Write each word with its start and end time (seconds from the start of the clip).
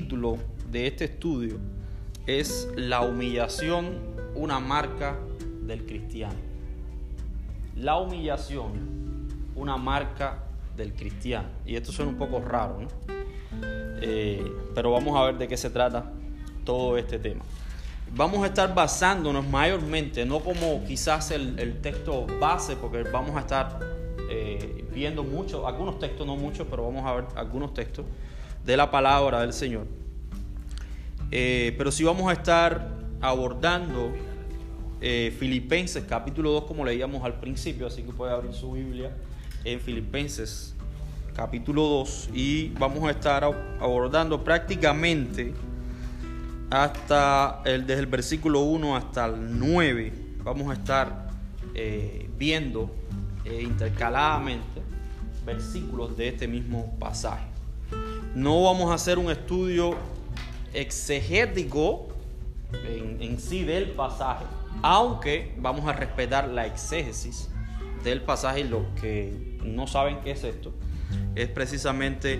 título 0.00 0.38
de 0.70 0.86
este 0.86 1.04
estudio 1.04 1.58
es 2.26 2.70
La 2.74 3.02
humillación, 3.02 3.98
una 4.34 4.58
marca 4.58 5.18
del 5.60 5.84
cristiano. 5.84 6.36
La 7.76 7.98
humillación, 7.98 9.28
una 9.54 9.76
marca 9.76 10.38
del 10.74 10.94
cristiano. 10.94 11.48
Y 11.66 11.76
esto 11.76 11.92
suena 11.92 12.12
un 12.12 12.16
poco 12.16 12.40
raro, 12.40 12.80
¿no? 12.80 12.88
Eh, 14.00 14.50
pero 14.74 14.90
vamos 14.90 15.14
a 15.18 15.24
ver 15.26 15.36
de 15.36 15.46
qué 15.46 15.58
se 15.58 15.68
trata 15.68 16.10
todo 16.64 16.96
este 16.96 17.18
tema. 17.18 17.44
Vamos 18.16 18.42
a 18.42 18.46
estar 18.46 18.74
basándonos 18.74 19.46
mayormente, 19.46 20.24
no 20.24 20.40
como 20.40 20.82
quizás 20.86 21.30
el, 21.30 21.78
texto 21.82 22.26
base, 22.40 22.74
porque 22.74 23.02
vamos 23.02 23.36
a 23.36 23.40
estar 23.40 23.78
eh, 24.30 24.82
viendo 24.94 25.22
muchos, 25.24 25.62
algunos 25.66 25.98
textos, 25.98 26.26
no 26.26 26.36
muchos, 26.36 26.66
pero 26.70 26.84
vamos 26.84 27.04
a 27.04 27.12
ver 27.16 27.24
algunos 27.36 27.74
textos 27.74 28.06
de 28.64 28.76
la 28.76 28.90
palabra 28.90 29.40
del 29.40 29.52
Señor. 29.52 29.86
Eh, 31.30 31.74
pero 31.78 31.92
sí 31.92 32.04
vamos 32.04 32.28
a 32.28 32.32
estar 32.32 32.88
abordando 33.20 34.12
Filipenses 35.00 36.04
capítulo 36.06 36.50
2 36.52 36.64
como 36.64 36.84
leíamos 36.84 37.24
al 37.24 37.40
principio, 37.40 37.86
así 37.86 38.02
que 38.02 38.12
puede 38.12 38.32
abrir 38.32 38.52
su 38.52 38.72
Biblia 38.72 39.10
en 39.64 39.80
Filipenses 39.80 40.74
capítulo 41.34 41.82
2 41.84 42.30
y 42.34 42.68
vamos 42.78 43.04
a 43.04 43.12
estar 43.12 43.44
abordando 43.44 44.44
prácticamente 44.44 45.54
hasta 46.70 47.62
el, 47.64 47.86
desde 47.86 48.00
el 48.00 48.06
versículo 48.06 48.60
1 48.60 48.96
hasta 48.96 49.26
el 49.26 49.58
9. 49.58 50.12
Vamos 50.44 50.70
a 50.70 50.74
estar 50.74 51.30
eh, 51.74 52.28
viendo 52.38 52.94
eh, 53.44 53.62
intercaladamente 53.62 54.82
versículos 55.44 56.16
de 56.16 56.28
este 56.28 56.46
mismo 56.46 56.96
pasaje. 56.98 57.49
No 58.34 58.62
vamos 58.62 58.90
a 58.90 58.94
hacer 58.94 59.18
un 59.18 59.30
estudio 59.30 59.96
exegético 60.72 62.08
en, 62.72 63.38
sí 63.40 63.64
del 63.64 63.90
pasaje, 63.90 64.44
aunque 64.82 65.52
vamos 65.58 65.86
a 65.88 65.92
respetar 65.92 66.48
la 66.48 66.66
exégesis 66.66 67.48
del 68.04 68.22
pasaje. 68.22 68.64
Los 68.64 68.82
que 69.00 69.58
no 69.64 69.86
saben 69.86 70.20
qué 70.22 70.30
es 70.30 70.44
esto, 70.44 70.72
es 71.34 71.48
precisamente 71.48 72.38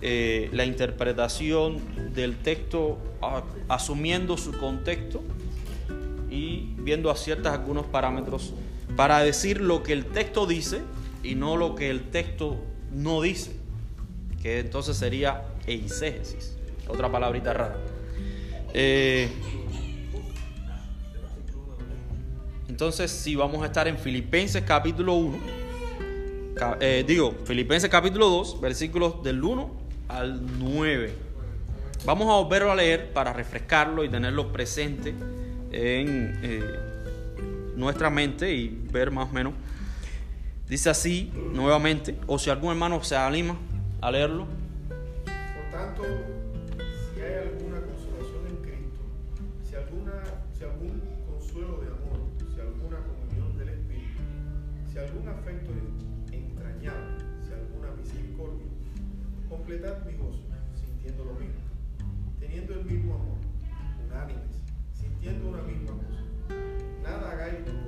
eh, 0.00 0.48
la 0.52 0.64
interpretación 0.64 1.78
del 2.14 2.38
texto 2.38 2.98
asumiendo 3.68 4.38
su 4.38 4.56
contexto 4.56 5.22
y 6.30 6.74
viendo 6.78 7.10
a 7.10 7.16
ciertos 7.16 7.52
algunos 7.52 7.86
parámetros 7.86 8.54
para 8.96 9.20
decir 9.20 9.60
lo 9.60 9.82
que 9.82 9.92
el 9.92 10.06
texto 10.06 10.46
dice 10.46 10.80
y 11.22 11.34
no 11.34 11.56
lo 11.56 11.74
que 11.74 11.90
el 11.90 12.10
texto 12.10 12.56
no 12.92 13.20
dice, 13.20 13.52
que 14.42 14.60
entonces 14.60 14.96
sería 14.96 15.42
eisegesis, 15.66 16.56
otra 16.86 17.10
palabrita 17.10 17.52
rara. 17.52 17.76
Eh, 18.74 19.28
entonces, 22.68 23.10
si 23.10 23.34
vamos 23.34 23.62
a 23.62 23.66
estar 23.66 23.88
en 23.88 23.98
Filipenses 23.98 24.62
capítulo 24.62 25.14
1, 25.14 25.38
eh, 26.80 27.04
digo, 27.06 27.34
Filipenses 27.44 27.88
capítulo 27.90 28.28
2, 28.28 28.60
versículos 28.60 29.22
del 29.22 29.42
1 29.42 29.70
al 30.08 30.58
9. 30.58 31.14
Vamos 32.04 32.28
a 32.28 32.36
volverlo 32.40 32.70
a 32.70 32.76
leer 32.76 33.12
para 33.12 33.32
refrescarlo 33.32 34.04
y 34.04 34.08
tenerlo 34.08 34.52
presente 34.52 35.10
en 35.72 36.40
eh, 36.42 36.62
nuestra 37.76 38.10
mente 38.10 38.52
y 38.52 38.68
ver 38.68 39.10
más 39.10 39.28
o 39.28 39.32
menos. 39.32 39.54
Dice 40.68 40.90
así 40.90 41.32
nuevamente, 41.52 42.16
o 42.26 42.38
si 42.38 42.50
algún 42.50 42.70
hermano 42.70 43.02
se 43.02 43.16
anima 43.16 43.56
a 44.00 44.10
leerlo. 44.10 44.46
Por 45.26 45.70
tanto, 45.70 46.02
si 47.14 47.20
hay 47.20 47.34
alguna 47.48 47.80
consolación 47.80 48.46
en 48.48 48.56
Cristo, 48.62 49.00
si, 49.68 49.74
alguna, 49.74 50.22
si 50.56 50.64
algún 50.64 51.02
consuelo 51.26 51.78
de 51.80 51.88
amor, 51.88 52.26
si 52.54 52.60
alguna 52.60 52.98
comunión 52.98 53.58
del 53.58 53.68
Espíritu, 53.70 54.22
si 54.90 54.98
algún 54.98 55.28
afecto 55.28 55.72
completad 59.68 60.04
mi 60.06 60.14
gozo, 60.14 60.40
sintiendo 60.74 61.24
lo 61.24 61.34
mismo, 61.34 61.60
teniendo 62.40 62.74
el 62.74 62.84
mismo 62.84 63.14
amor, 63.14 63.38
unánimes, 64.06 64.62
sintiendo 64.94 65.48
una 65.48 65.62
misma 65.62 65.92
cosa. 65.92 66.22
Nada 67.02 67.32
hagáis 67.32 67.56
por 67.64 67.87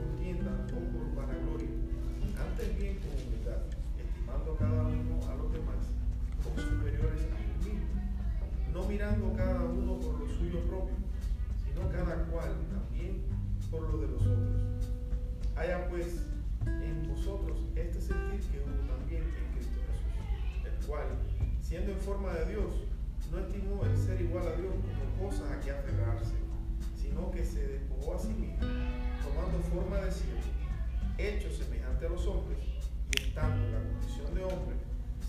mirando 8.90 9.32
cada 9.36 9.62
uno 9.62 10.00
por 10.00 10.18
lo 10.18 10.28
suyo 10.28 10.58
propio, 10.66 10.96
sino 11.64 11.88
cada 11.90 12.24
cual 12.24 12.56
también 12.72 13.22
por 13.70 13.82
lo 13.82 13.98
de 13.98 14.08
los 14.08 14.22
otros. 14.22 14.90
Haya 15.54 15.88
pues 15.88 16.26
en 16.66 17.08
vosotros 17.08 17.66
este 17.76 18.00
sentir 18.00 18.40
que 18.50 18.58
hubo 18.58 18.92
también 18.92 19.22
en 19.22 19.54
Cristo 19.54 19.78
Jesús, 19.86 20.66
el 20.66 20.86
cual 20.88 21.06
siendo 21.62 21.92
en 21.92 21.98
forma 21.98 22.32
de 22.32 22.50
Dios, 22.50 22.72
no 23.30 23.38
estimó 23.38 23.84
el 23.84 23.96
ser 23.96 24.20
igual 24.22 24.48
a 24.48 24.56
Dios 24.56 24.74
como 24.74 25.30
cosa 25.30 25.44
a 25.54 25.60
que 25.60 25.70
aferrarse, 25.70 26.34
sino 27.00 27.30
que 27.30 27.44
se 27.44 27.64
despojó 27.68 28.16
a 28.16 28.18
sí 28.18 28.34
mismo, 28.34 28.58
tomando 29.22 29.60
forma 29.70 29.98
de 29.98 30.10
siervo, 30.10 30.40
hecho 31.16 31.48
semejante 31.48 32.06
a 32.06 32.08
los 32.08 32.26
hombres, 32.26 32.58
y 33.14 33.22
estando 33.22 33.64
en 33.66 33.72
la 33.72 33.78
condición 33.84 34.34
de 34.34 34.42
hombre, 34.42 34.76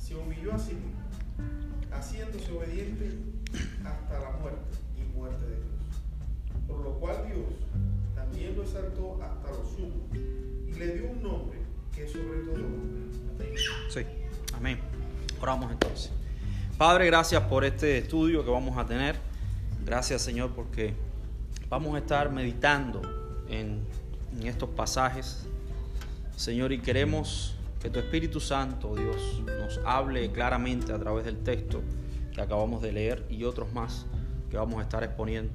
se 0.02 0.16
humilló 0.16 0.54
a 0.56 0.58
sí 0.58 0.74
mismo, 0.74 1.00
haciéndose 1.92 2.52
obediente 2.54 3.41
hasta 3.86 4.20
la 4.20 4.32
muerte 4.40 4.78
y 4.98 5.18
muerte 5.18 5.46
de 5.46 5.56
Dios. 5.56 6.68
Por 6.68 6.80
lo 6.80 6.94
cual 7.00 7.26
Dios 7.28 7.48
también 8.16 8.56
lo 8.56 8.64
exaltó 8.64 9.20
hasta 9.22 9.50
lo 9.50 9.66
sumo 9.66 10.08
y 10.14 10.74
le 10.74 10.96
dio 10.96 11.12
un 11.12 11.24
nombre 11.24 11.60
que 11.94 12.06
es 12.06 12.12
sobre 12.12 12.40
todo 12.40 12.58
nombre. 12.58 13.02
Sí, 13.90 14.02
amén. 14.54 14.80
Oramos 15.42 15.72
entonces. 15.72 16.12
Padre, 16.78 17.06
gracias 17.06 17.44
por 17.44 17.64
este 17.64 17.98
estudio 17.98 18.44
que 18.44 18.50
vamos 18.50 18.78
a 18.78 18.86
tener. 18.86 19.16
Gracias, 19.86 20.22
Señor, 20.22 20.52
porque 20.52 20.94
vamos 21.70 21.96
a 21.96 22.00
estar 22.00 22.32
meditando 22.32 23.02
en, 23.50 23.86
estos 24.44 24.70
pasajes. 24.70 25.46
Señor, 26.36 26.72
y 26.72 26.80
queremos 26.80 27.56
que 27.82 27.90
tu 27.90 28.00
Espíritu 28.00 28.40
Santo, 28.40 28.96
Dios, 28.96 29.42
nos 29.46 29.80
hable 29.86 30.32
claramente 30.32 30.94
a 30.94 31.00
través 31.00 31.26
del 31.26 31.38
texto 31.38 31.82
que 32.34 32.42
acabamos 32.42 32.82
de 32.82 32.92
leer 32.92 33.26
y 33.30 33.44
otros 33.44 33.72
más 33.74 34.06
que 34.50 34.58
vamos 34.58 34.80
a 34.80 34.84
estar 34.84 35.04
exponiendo. 35.04 35.52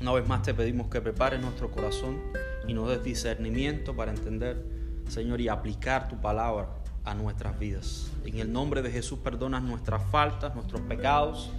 Una 0.00 0.12
vez 0.12 0.28
más 0.28 0.42
te 0.42 0.52
pedimos 0.52 0.88
que 0.88 1.00
prepares 1.00 1.40
nuestro 1.40 1.70
corazón 1.70 2.20
y 2.68 2.74
nos 2.74 2.88
des 2.88 3.02
discernimiento 3.02 3.94
para 3.94 4.12
entender, 4.12 4.64
Señor, 5.08 5.40
y 5.40 5.48
aplicar 5.48 6.08
tu 6.08 6.20
palabra 6.20 6.68
a 7.04 7.14
nuestras 7.14 7.58
vidas. 7.58 8.10
En 8.24 8.38
el 8.38 8.52
nombre 8.52 8.82
de 8.82 8.90
Jesús 8.90 9.20
perdonas 9.20 9.62
nuestras 9.62 10.04
faltas, 10.10 10.54
nuestros 10.54 10.82
pecados. 10.82 11.50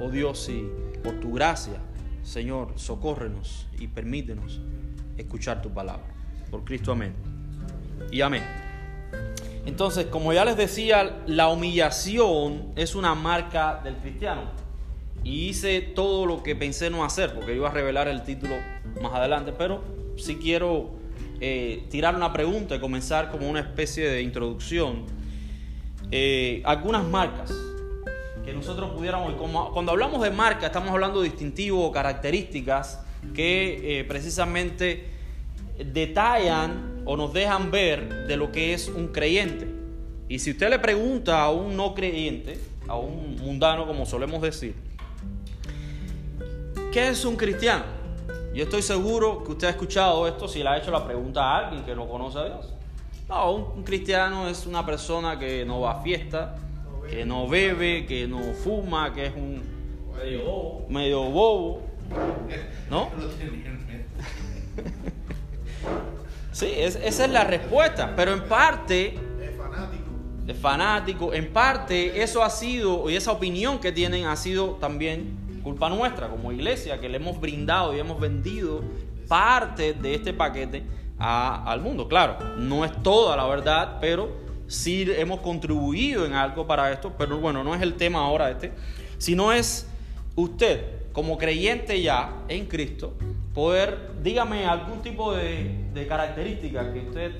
Oh 0.00 0.10
Dios, 0.10 0.48
y 0.48 0.70
por 1.02 1.20
tu 1.20 1.32
gracia, 1.32 1.80
Señor, 2.22 2.72
socórrenos 2.76 3.66
y 3.78 3.88
permítenos 3.88 4.60
escuchar 5.16 5.60
tu 5.60 5.70
palabra. 5.70 6.06
Por 6.50 6.64
Cristo, 6.64 6.92
amén. 6.92 7.14
Y 8.10 8.20
amén. 8.20 8.67
Entonces, 9.66 10.06
como 10.06 10.32
ya 10.32 10.44
les 10.44 10.56
decía, 10.56 11.22
la 11.26 11.48
humillación 11.48 12.72
es 12.76 12.94
una 12.94 13.14
marca 13.14 13.80
del 13.84 13.96
cristiano. 13.96 14.42
Y 15.24 15.48
hice 15.48 15.80
todo 15.80 16.26
lo 16.26 16.42
que 16.42 16.56
pensé 16.56 16.90
no 16.90 17.04
hacer, 17.04 17.34
porque 17.34 17.54
iba 17.54 17.68
a 17.68 17.72
revelar 17.72 18.08
el 18.08 18.22
título 18.22 18.54
más 19.02 19.12
adelante, 19.12 19.52
pero 19.52 19.82
si 20.16 20.36
quiero 20.36 20.98
eh, 21.40 21.84
tirar 21.88 22.16
una 22.16 22.32
pregunta 22.32 22.74
y 22.74 22.80
comenzar 22.80 23.30
como 23.30 23.48
una 23.48 23.60
especie 23.60 24.08
de 24.08 24.22
introducción. 24.22 25.04
Eh, 26.10 26.62
algunas 26.64 27.04
marcas 27.04 27.52
que 28.44 28.52
nosotros 28.52 28.90
pudiéramos, 28.90 29.34
como, 29.34 29.70
cuando 29.72 29.92
hablamos 29.92 30.20
de 30.22 30.30
marca, 30.30 30.66
estamos 30.66 30.90
hablando 30.90 31.20
de 31.20 31.28
distintivos 31.28 31.84
o 31.84 31.92
características 31.92 33.04
que 33.34 34.00
eh, 34.00 34.04
precisamente 34.04 35.10
detallan 35.78 36.97
o 37.10 37.16
nos 37.16 37.32
dejan 37.32 37.70
ver 37.70 38.26
de 38.26 38.36
lo 38.36 38.52
que 38.52 38.74
es 38.74 38.88
un 38.88 39.08
creyente. 39.08 39.66
Y 40.28 40.40
si 40.40 40.50
usted 40.50 40.68
le 40.68 40.78
pregunta 40.78 41.40
a 41.40 41.50
un 41.50 41.74
no 41.74 41.94
creyente, 41.94 42.60
a 42.86 42.96
un 42.96 43.36
mundano 43.36 43.86
como 43.86 44.04
solemos 44.04 44.42
decir, 44.42 44.74
¿qué 46.92 47.08
es 47.08 47.24
un 47.24 47.36
cristiano? 47.36 47.84
Yo 48.52 48.64
estoy 48.64 48.82
seguro 48.82 49.42
que 49.42 49.52
usted 49.52 49.68
ha 49.68 49.70
escuchado 49.70 50.28
esto 50.28 50.46
si 50.48 50.62
le 50.62 50.68
ha 50.68 50.76
hecho 50.76 50.90
la 50.90 51.02
pregunta 51.06 51.42
a 51.42 51.66
alguien 51.66 51.82
que 51.82 51.94
no 51.94 52.06
conoce 52.06 52.40
a 52.40 52.44
Dios. 52.44 52.74
No, 53.26 53.52
un, 53.52 53.84
cristiano 53.84 54.46
es 54.46 54.66
una 54.66 54.84
persona 54.84 55.38
que 55.38 55.64
no 55.64 55.80
va 55.80 55.92
a 55.92 56.02
fiesta, 56.02 56.56
que 57.08 57.24
no 57.24 57.48
bebe, 57.48 58.04
que 58.04 58.28
no 58.28 58.52
fuma, 58.52 59.14
que 59.14 59.24
es 59.28 59.34
un 59.34 59.62
medio 60.14 60.44
bobo, 60.44 60.86
medio 60.90 61.22
bobo 61.22 61.82
¿no? 62.90 63.08
Sí, 66.52 66.72
esa 66.76 67.24
es 67.24 67.30
la 67.30 67.44
respuesta, 67.44 68.14
pero 68.16 68.32
en 68.32 68.44
parte... 68.44 69.14
Es 69.40 69.56
fanático. 69.56 70.04
de 70.44 70.54
fanáticos. 70.54 71.34
En 71.34 71.52
parte 71.52 72.22
eso 72.22 72.42
ha 72.42 72.50
sido, 72.50 73.08
y 73.10 73.16
esa 73.16 73.32
opinión 73.32 73.78
que 73.78 73.92
tienen 73.92 74.26
ha 74.26 74.36
sido 74.36 74.76
también 74.80 75.60
culpa 75.62 75.88
nuestra 75.90 76.28
como 76.28 76.50
iglesia, 76.52 76.98
que 77.00 77.08
le 77.08 77.16
hemos 77.16 77.40
brindado 77.40 77.94
y 77.94 77.98
hemos 77.98 78.18
vendido 78.18 78.82
parte 79.28 79.92
de 79.92 80.14
este 80.14 80.32
paquete 80.32 80.82
al 81.18 81.80
mundo. 81.80 82.08
Claro, 82.08 82.38
no 82.56 82.84
es 82.84 83.02
toda 83.02 83.36
la 83.36 83.46
verdad, 83.46 83.98
pero 84.00 84.30
sí 84.66 85.06
hemos 85.16 85.40
contribuido 85.40 86.24
en 86.24 86.32
algo 86.32 86.66
para 86.66 86.90
esto, 86.92 87.12
pero 87.18 87.38
bueno, 87.38 87.62
no 87.62 87.74
es 87.74 87.82
el 87.82 87.94
tema 87.94 88.20
ahora 88.20 88.50
este, 88.50 88.72
sino 89.18 89.52
es 89.52 89.86
usted 90.36 90.97
como 91.18 91.36
creyente 91.36 92.00
ya 92.00 92.44
en 92.46 92.66
Cristo, 92.66 93.14
poder, 93.52 94.12
dígame 94.22 94.66
algún 94.66 95.02
tipo 95.02 95.34
de, 95.34 95.90
de 95.92 96.06
característica 96.06 96.92
que 96.92 97.00
usted 97.00 97.32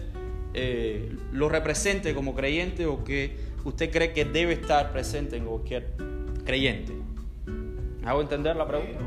eh, 0.53 1.17
lo 1.31 1.49
represente 1.49 2.13
como 2.13 2.35
creyente 2.35 2.87
o 2.87 3.05
que 3.05 3.37
usted 3.65 3.93
cree 3.93 4.13
que 4.13 4.25
debe 4.25 4.55
estar 4.55 4.91
presente 4.91 5.37
en 5.37 5.45
cualquier 5.45 5.93
creyente. 6.45 6.93
¿Hago 8.05 8.21
entender 8.21 8.57
la 8.57 8.67
pregunta? 8.67 8.99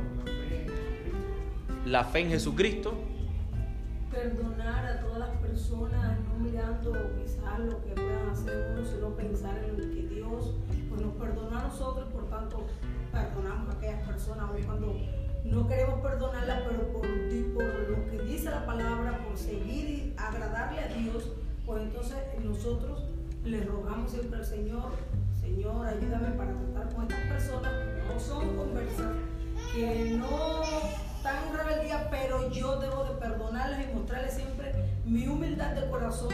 La 1.86 2.06
fe 2.06 2.20
en 2.20 2.30
Jesucristo. 2.30 2.94
Perdonar 4.10 4.86
a 4.86 5.02
todas 5.02 5.20
las 5.20 5.38
personas, 5.40 6.18
no 6.30 6.50
mirando 6.50 6.94
quizás 7.22 7.60
lo 7.60 7.84
que 7.84 7.90
puedan 7.90 8.30
hacer 8.30 8.68
uno, 8.72 8.86
sino 8.86 9.10
pensar 9.18 9.62
en 9.66 9.76
que 9.76 10.16
Dios 10.16 10.56
pues, 10.88 11.02
nos 11.02 11.14
perdona 11.16 11.60
a 11.60 11.68
nosotros, 11.68 12.08
personas, 14.22 14.66
cuando 14.66 14.96
no 15.44 15.68
queremos 15.68 16.00
perdonarlas, 16.02 16.62
pero 16.68 16.94
por, 16.94 17.02
por 17.02 17.90
lo 17.90 18.06
que 18.12 18.20
dice 18.24 18.52
la 18.52 18.66
palabra, 18.66 19.20
por 19.26 19.36
seguir 19.36 19.90
y 19.90 20.16
agradarle 20.16 20.80
a 20.80 20.88
Dios, 20.90 21.32
pues 21.66 21.82
entonces 21.82 22.18
nosotros 22.44 23.04
le 23.44 23.64
rogamos 23.64 24.12
siempre 24.12 24.40
al 24.40 24.46
Señor, 24.46 24.92
Señor, 25.40 25.88
ayúdame 25.88 26.30
para 26.38 26.54
tratar 26.54 26.94
con 26.94 27.04
estas 27.06 27.28
personas 27.32 27.72
que 27.72 28.14
no 28.14 28.20
son 28.20 28.56
conversas, 28.56 29.08
que 29.74 30.18
no 30.20 30.62
están 31.16 31.48
en 31.48 31.58
rebeldía, 31.58 32.08
pero 32.12 32.52
yo 32.52 32.80
debo 32.80 33.04
de 33.06 33.16
perdonarles 33.20 33.90
y 33.90 33.94
mostrarles 33.94 34.36
siempre 34.36 34.72
mi 35.04 35.28
humildad 35.28 35.72
de 35.72 35.90
corazón. 35.90 36.34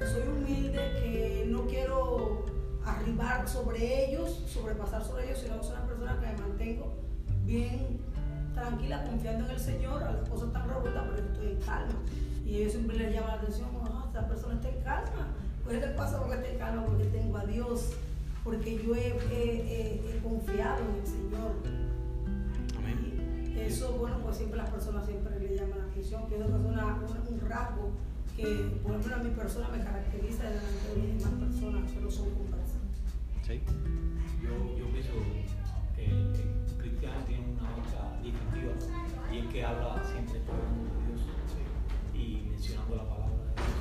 Soy 0.00 0.28
humilde, 0.28 0.78
que 1.00 1.46
no 1.48 1.66
quiero 1.66 2.44
arribar 2.84 3.48
sobre 3.48 4.04
ellos, 4.04 4.44
sobrepasar 4.46 5.02
sobre 5.02 5.24
ellos, 5.24 5.38
sino 5.38 5.58
que 5.58 5.66
soy 5.66 5.76
una 5.76 5.86
persona 5.86 6.20
que 6.20 6.26
me 6.26 6.36
mantengo 6.36 6.95
bien 7.46 8.00
tranquila, 8.54 9.04
confiando 9.04 9.44
en 9.44 9.50
el 9.52 9.60
Señor, 9.60 10.02
a 10.02 10.12
las 10.12 10.28
cosas 10.28 10.48
están 10.48 10.68
revueltas, 10.68 11.04
pero 11.10 11.22
yo 11.22 11.32
estoy 11.32 11.48
en 11.52 11.60
calma. 11.60 11.94
Y 12.44 12.56
ellos 12.56 12.72
siempre 12.72 12.96
les 12.96 13.14
llama 13.14 13.28
la 13.28 13.34
atención, 13.34 13.68
oh, 13.74 14.04
esta 14.06 14.28
persona 14.28 14.54
está 14.54 14.68
en 14.68 14.82
calma. 14.82 15.28
Pues 15.64 15.78
¿qué 15.78 15.86
pasa 15.88 16.18
porque 16.18 16.36
está 16.36 16.48
en 16.48 16.58
calma? 16.58 16.86
Porque 16.86 17.04
tengo 17.04 17.36
a 17.36 17.44
Dios, 17.46 17.92
porque 18.44 18.82
yo 18.84 18.94
he, 18.94 19.08
he, 19.32 20.20
confiado 20.22 20.78
en 20.84 21.00
el 21.00 21.06
Señor. 21.06 21.52
Amén. 22.78 23.56
eso, 23.58 23.92
bueno, 23.92 24.18
pues 24.22 24.36
siempre 24.36 24.58
las 24.58 24.70
personas 24.70 25.06
siempre 25.06 25.38
le 25.38 25.56
llaman 25.56 25.78
la 25.78 25.84
atención. 25.84 26.26
que 26.28 26.36
es 26.36 26.46
una, 26.46 26.98
un 27.28 27.40
rasgo 27.40 27.90
que, 28.36 28.44
por 28.82 28.92
ejemplo, 28.92 29.16
a 29.16 29.18
mi 29.18 29.30
persona 29.30 29.68
me 29.68 29.82
caracteriza 29.82 30.44
delante 30.44 30.88
de 30.94 31.08
las 31.08 31.24
demás 31.24 31.50
personas 31.50 31.94
no 32.00 32.10
son 32.10 32.30
conversas. 32.30 32.80
Sí. 33.42 33.62
Yo, 34.42 34.78
yo 34.78 34.92
pienso 34.92 35.12
que 35.96 36.55
cristiano 36.96 37.24
tiene 37.26 37.44
una 37.52 37.62
marca 37.62 38.16
distintiva 38.22 38.72
y 39.30 39.38
es 39.38 39.46
que 39.52 39.64
habla 39.64 40.02
siempre 40.02 40.40
todo 40.40 40.56
el 40.56 40.68
mundo 40.72 40.94
de 40.96 41.06
Dios 41.06 41.20
y 42.14 42.48
mencionando 42.50 42.96
la 42.96 43.04
palabra 43.04 43.36
de 43.36 43.52
Dios. 43.52 43.76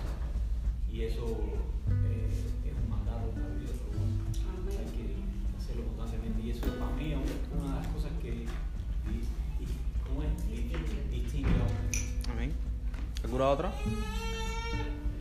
Y 0.91 1.01
eso 1.03 1.23
eh, 2.03 2.29
es 2.65 2.73
un 2.75 2.89
mandato 2.89 3.31
en 3.35 3.41
la 3.41 3.47
vida, 3.55 3.71
pero 3.87 4.79
hay 4.79 4.85
que 4.91 5.15
hacerlo 5.57 5.83
constantemente. 5.95 6.41
Y 6.43 6.49
eso 6.51 6.61
para 6.77 6.91
mí 6.91 7.13
es 7.13 7.19
una 7.55 7.69
de 7.69 7.75
las 7.79 7.87
cosas 7.87 8.11
que 8.21 8.45
¿cómo 10.07 10.23
es? 10.23 11.09
distingue 11.11 11.49
a 11.49 12.31
Amén. 12.31 12.53
¿Alguna 13.23 13.49
otra? 13.49 13.71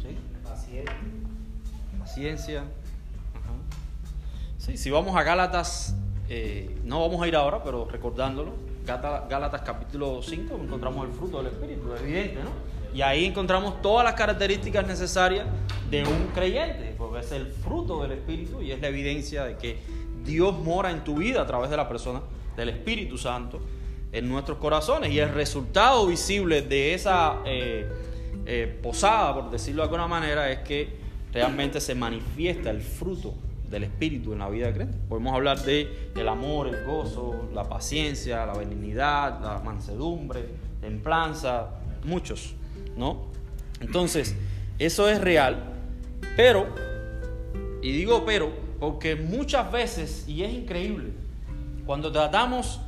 Sí. 0.02 0.18
Paciencia. 0.42 0.96
Paciencia. 2.00 2.64
Sí, 4.58 4.76
si 4.78 4.90
vamos 4.90 5.14
a 5.14 5.22
Gálatas, 5.22 5.94
eh, 6.36 6.68
no 6.82 7.00
vamos 7.00 7.22
a 7.22 7.28
ir 7.28 7.36
ahora, 7.36 7.62
pero 7.62 7.84
recordándolo, 7.84 8.54
Gálatas 8.84 9.62
capítulo 9.62 10.20
5, 10.20 10.58
encontramos 10.64 11.06
el 11.06 11.12
fruto 11.12 11.38
del 11.40 11.52
Espíritu, 11.52 11.94
evidente, 11.94 12.40
¿no? 12.42 12.50
Y 12.92 13.02
ahí 13.02 13.24
encontramos 13.24 13.80
todas 13.80 14.04
las 14.04 14.14
características 14.14 14.84
necesarias 14.84 15.46
de 15.90 16.02
un 16.02 16.32
creyente, 16.34 16.92
porque 16.98 17.20
es 17.20 17.30
el 17.30 17.46
fruto 17.46 18.02
del 18.02 18.12
Espíritu 18.12 18.60
y 18.60 18.72
es 18.72 18.80
la 18.80 18.88
evidencia 18.88 19.44
de 19.44 19.56
que 19.56 19.78
Dios 20.24 20.58
mora 20.58 20.90
en 20.90 21.04
tu 21.04 21.18
vida 21.18 21.42
a 21.42 21.46
través 21.46 21.70
de 21.70 21.76
la 21.76 21.88
persona 21.88 22.20
del 22.56 22.70
Espíritu 22.70 23.16
Santo 23.16 23.60
en 24.10 24.28
nuestros 24.28 24.58
corazones. 24.58 25.12
Y 25.12 25.20
el 25.20 25.32
resultado 25.32 26.04
visible 26.04 26.62
de 26.62 26.94
esa 26.94 27.42
eh, 27.44 27.88
eh, 28.44 28.78
posada, 28.82 29.34
por 29.34 29.50
decirlo 29.52 29.82
de 29.82 29.84
alguna 29.84 30.08
manera, 30.08 30.50
es 30.50 30.58
que 30.60 30.96
realmente 31.32 31.80
se 31.80 31.94
manifiesta 31.94 32.70
el 32.70 32.80
fruto 32.80 33.34
del 33.70 33.84
Espíritu 33.84 34.32
en 34.32 34.38
la 34.38 34.48
vida 34.48 34.66
de 34.66 34.72
creyente. 34.74 34.98
Podemos 35.08 35.34
hablar 35.34 35.62
de 35.62 36.10
el 36.14 36.28
amor, 36.28 36.68
el 36.68 36.84
gozo, 36.84 37.48
la 37.52 37.64
paciencia, 37.64 38.46
la 38.46 38.54
benignidad, 38.54 39.40
la 39.42 39.60
mansedumbre, 39.64 40.46
templanza, 40.80 41.70
muchos, 42.04 42.54
¿no? 42.96 43.26
Entonces, 43.80 44.36
eso 44.78 45.08
es 45.08 45.20
real, 45.20 45.72
pero, 46.36 46.66
y 47.82 47.92
digo 47.92 48.24
pero, 48.24 48.50
porque 48.80 49.16
muchas 49.16 49.70
veces, 49.70 50.28
y 50.28 50.42
es 50.42 50.52
increíble, 50.52 51.12
cuando 51.86 52.10
tratamos 52.12 52.80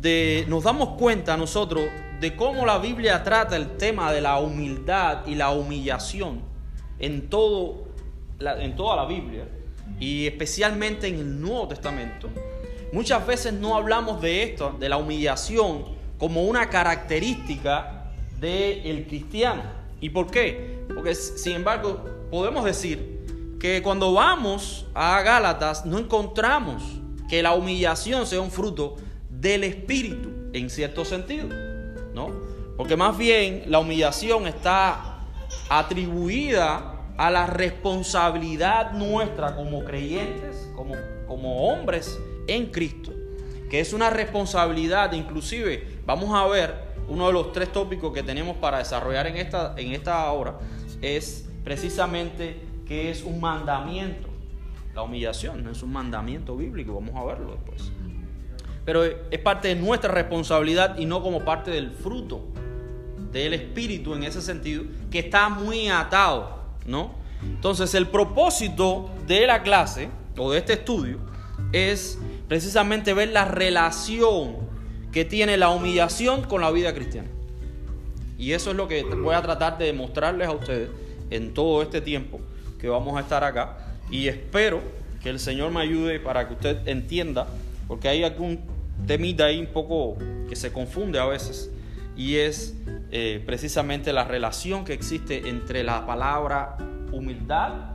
de, 0.00 0.44
nos 0.48 0.64
damos 0.64 0.90
cuenta 0.90 1.36
nosotros 1.36 1.84
de 2.20 2.34
cómo 2.34 2.66
la 2.66 2.78
Biblia 2.78 3.22
trata 3.22 3.56
el 3.56 3.76
tema 3.76 4.12
de 4.12 4.20
la 4.20 4.38
humildad 4.38 5.26
y 5.26 5.34
la 5.34 5.50
humillación 5.50 6.40
en, 6.98 7.28
todo, 7.28 7.88
en 8.40 8.74
toda 8.76 8.96
la 8.96 9.06
Biblia, 9.06 9.46
y 10.00 10.26
especialmente 10.26 11.08
en 11.08 11.16
el 11.16 11.40
Nuevo 11.40 11.68
Testamento, 11.68 12.28
muchas 12.92 13.26
veces 13.26 13.52
no 13.52 13.76
hablamos 13.76 14.20
de 14.20 14.42
esto, 14.42 14.76
de 14.78 14.88
la 14.88 14.96
humillación, 14.96 15.84
como 16.18 16.44
una 16.44 16.68
característica 16.68 18.10
del 18.40 19.06
cristiano. 19.06 19.62
¿Y 20.00 20.10
por 20.10 20.30
qué? 20.30 20.84
Porque, 20.94 21.14
sin 21.14 21.54
embargo, 21.54 22.04
podemos 22.30 22.64
decir 22.64 23.18
que 23.58 23.82
cuando 23.82 24.12
vamos 24.12 24.86
a 24.94 25.20
Gálatas 25.22 25.84
no 25.84 25.98
encontramos 25.98 26.82
que 27.28 27.42
la 27.42 27.54
humillación 27.54 28.26
sea 28.26 28.40
un 28.40 28.50
fruto 28.50 28.96
del 29.28 29.64
Espíritu, 29.64 30.30
en 30.52 30.70
cierto 30.70 31.04
sentido, 31.04 31.48
¿no? 32.14 32.32
Porque 32.76 32.96
más 32.96 33.18
bien 33.18 33.64
la 33.66 33.80
humillación 33.80 34.46
está 34.46 35.18
atribuida 35.68 36.97
a 37.18 37.30
la 37.30 37.46
responsabilidad 37.46 38.92
nuestra 38.92 39.56
como 39.56 39.84
creyentes, 39.84 40.70
como, 40.74 40.94
como 41.26 41.68
hombres 41.68 42.18
en 42.46 42.66
Cristo, 42.66 43.12
que 43.68 43.80
es 43.80 43.92
una 43.92 44.08
responsabilidad, 44.08 45.12
inclusive 45.12 45.98
vamos 46.06 46.30
a 46.32 46.46
ver 46.46 46.74
uno 47.08 47.26
de 47.26 47.32
los 47.32 47.52
tres 47.52 47.72
tópicos 47.72 48.12
que 48.14 48.22
tenemos 48.22 48.56
para 48.58 48.78
desarrollar 48.78 49.26
en 49.26 49.36
esta, 49.36 49.74
en 49.76 49.92
esta 49.92 50.30
hora, 50.30 50.60
es 51.02 51.48
precisamente 51.64 52.60
que 52.86 53.10
es 53.10 53.24
un 53.24 53.40
mandamiento. 53.40 54.28
La 54.94 55.02
humillación 55.02 55.64
no 55.64 55.72
es 55.72 55.82
un 55.82 55.92
mandamiento 55.92 56.56
bíblico, 56.56 56.94
vamos 56.94 57.16
a 57.16 57.24
verlo 57.24 57.52
después. 57.52 57.90
Pero 58.84 59.02
es 59.04 59.38
parte 59.40 59.68
de 59.68 59.74
nuestra 59.74 60.12
responsabilidad 60.12 60.96
y 60.96 61.04
no 61.04 61.20
como 61.20 61.44
parte 61.44 61.72
del 61.72 61.90
fruto 61.90 62.46
del 63.32 63.54
Espíritu 63.54 64.14
en 64.14 64.22
ese 64.22 64.40
sentido, 64.40 64.84
que 65.10 65.18
está 65.18 65.48
muy 65.48 65.88
atado 65.88 66.57
¿no? 66.88 67.12
Entonces 67.42 67.94
el 67.94 68.08
propósito 68.08 69.10
de 69.28 69.46
la 69.46 69.62
clase 69.62 70.08
o 70.36 70.50
de 70.50 70.58
este 70.58 70.72
estudio 70.72 71.18
es 71.72 72.18
precisamente 72.48 73.14
ver 73.14 73.28
la 73.28 73.44
relación 73.44 74.56
que 75.12 75.24
tiene 75.24 75.56
la 75.56 75.68
humillación 75.68 76.42
con 76.42 76.60
la 76.60 76.70
vida 76.70 76.92
cristiana. 76.94 77.28
Y 78.36 78.52
eso 78.52 78.70
es 78.70 78.76
lo 78.76 78.88
que 78.88 79.02
voy 79.04 79.34
a 79.34 79.42
tratar 79.42 79.78
de 79.78 79.86
demostrarles 79.86 80.48
a 80.48 80.52
ustedes 80.52 80.90
en 81.30 81.54
todo 81.54 81.82
este 81.82 82.00
tiempo 82.00 82.40
que 82.80 82.88
vamos 82.88 83.16
a 83.16 83.20
estar 83.20 83.44
acá. 83.44 83.96
Y 84.10 84.28
espero 84.28 84.80
que 85.22 85.28
el 85.28 85.40
Señor 85.40 85.70
me 85.72 85.80
ayude 85.80 86.20
para 86.20 86.46
que 86.46 86.54
usted 86.54 86.86
entienda, 86.86 87.46
porque 87.86 88.08
hay 88.08 88.24
algún 88.24 88.60
temita 89.06 89.46
ahí 89.46 89.58
un 89.58 89.66
poco 89.66 90.16
que 90.48 90.56
se 90.56 90.72
confunde 90.72 91.18
a 91.18 91.26
veces, 91.26 91.70
y 92.18 92.38
es 92.38 92.74
eh, 93.12 93.42
precisamente 93.46 94.12
la 94.12 94.24
relación 94.24 94.84
que 94.84 94.92
existe 94.92 95.48
entre 95.48 95.84
la 95.84 96.04
palabra 96.04 96.76
humildad 97.12 97.94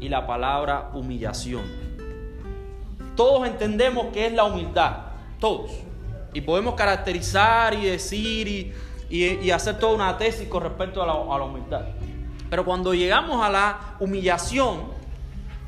y 0.00 0.08
la 0.08 0.26
palabra 0.26 0.90
humillación. 0.94 1.62
Todos 3.14 3.46
entendemos 3.46 4.08
qué 4.12 4.26
es 4.26 4.32
la 4.32 4.44
humildad, 4.44 4.96
todos. 5.38 5.70
Y 6.34 6.40
podemos 6.40 6.74
caracterizar 6.74 7.74
y 7.74 7.84
decir 7.84 8.74
y, 9.08 9.50
hacer 9.52 9.78
toda 9.78 9.94
una 9.94 10.18
tesis 10.18 10.48
con 10.48 10.64
respecto 10.64 11.00
a 11.00 11.06
la, 11.06 11.44
humildad. 11.44 11.82
Pero 12.50 12.64
cuando 12.64 12.94
llegamos 12.94 13.44
a 13.44 13.48
la 13.48 13.96
humillación, 14.00 14.88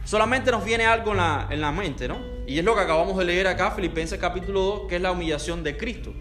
solamente 0.05 0.51
nos 0.51 0.65
viene 0.65 0.85
algo 0.85 1.13
en 1.13 1.19
la, 1.19 1.47
en 1.49 1.61
la 1.61 1.71
mente, 1.71 2.09
¿no? 2.09 2.17
Y 2.45 2.59
es 2.59 2.65
lo 2.65 2.75
que 2.75 2.81
acabamos 2.81 3.17
de 3.19 3.25
leer 3.25 3.47
acá, 3.47 3.71
Filipenses 3.71 4.19
capítulo 4.19 4.61
2, 4.63 4.81
que 4.89 4.97
es 4.97 5.03
la 5.03 5.13
humillación 5.13 5.63
de 5.63 5.77
Cristo. 5.77 6.13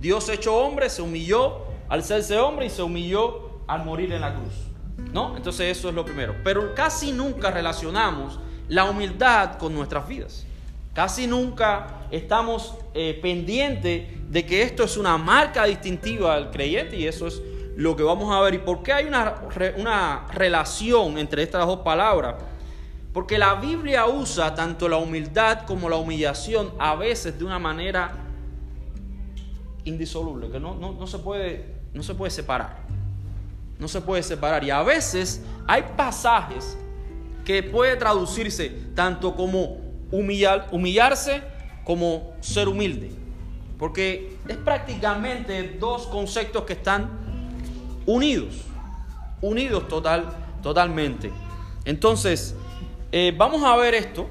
Dios 0.00 0.28
hecho 0.28 0.56
hombre 0.56 0.90
se 0.90 1.02
humilló 1.02 1.62
al 1.88 2.04
serse 2.04 2.38
hombre 2.38 2.66
y 2.66 2.70
se 2.70 2.82
humilló 2.82 3.62
al 3.66 3.84
morir 3.84 4.12
en 4.12 4.20
la 4.20 4.34
cruz. 4.34 4.52
¿No? 5.12 5.36
Entonces 5.36 5.76
eso 5.76 5.88
es 5.88 5.94
lo 5.94 6.04
primero. 6.04 6.34
Pero 6.44 6.74
casi 6.74 7.12
nunca 7.12 7.50
relacionamos 7.50 8.38
la 8.68 8.84
humildad 8.84 9.56
con 9.58 9.74
nuestras 9.74 10.06
vidas. 10.06 10.44
Casi 10.94 11.26
nunca 11.26 12.00
estamos 12.10 12.74
eh, 12.94 13.18
pendientes 13.22 14.08
de 14.30 14.44
que 14.44 14.62
esto 14.62 14.82
es 14.84 14.96
una 14.96 15.16
marca 15.16 15.64
distintiva 15.64 16.34
del 16.34 16.50
creyente 16.50 16.96
y 16.96 17.06
eso 17.06 17.28
es 17.28 17.40
lo 17.76 17.94
que 17.94 18.02
vamos 18.02 18.34
a 18.34 18.40
ver. 18.40 18.54
¿Y 18.54 18.58
por 18.58 18.82
qué 18.82 18.92
hay 18.92 19.04
una, 19.06 19.36
una 19.76 20.26
relación 20.32 21.18
entre 21.18 21.44
estas 21.44 21.66
dos 21.66 21.80
palabras? 21.80 22.34
Porque 23.12 23.38
la 23.38 23.54
Biblia 23.54 24.06
usa 24.06 24.54
tanto 24.54 24.88
la 24.88 24.96
humildad 24.96 25.64
como 25.66 25.88
la 25.88 25.96
humillación 25.96 26.72
a 26.78 26.96
veces 26.96 27.38
de 27.38 27.44
una 27.44 27.58
manera 27.58 28.27
indisoluble, 29.88 30.50
que 30.50 30.60
no, 30.60 30.74
no, 30.74 31.06
se, 31.06 31.18
puede, 31.18 31.64
no 31.94 32.02
se 32.02 32.14
puede 32.14 32.30
separar. 32.30 32.76
No 33.78 33.88
se 33.88 34.00
puede 34.00 34.22
separar. 34.22 34.64
Y 34.64 34.70
a 34.70 34.82
veces 34.82 35.42
hay 35.66 35.84
pasajes 35.96 36.76
que 37.44 37.62
puede 37.62 37.96
traducirse 37.96 38.70
tanto 38.94 39.34
como 39.34 39.78
humillar, 40.10 40.68
humillarse 40.72 41.42
como 41.84 42.34
ser 42.40 42.68
humilde. 42.68 43.10
Porque 43.78 44.36
es 44.48 44.56
prácticamente 44.56 45.76
dos 45.78 46.06
conceptos 46.08 46.64
que 46.64 46.72
están 46.72 47.08
unidos, 48.06 48.62
unidos 49.40 49.86
total, 49.88 50.26
totalmente. 50.62 51.30
Entonces, 51.84 52.54
eh, 53.12 53.32
vamos 53.36 53.62
a 53.62 53.76
ver 53.76 53.94
esto 53.94 54.28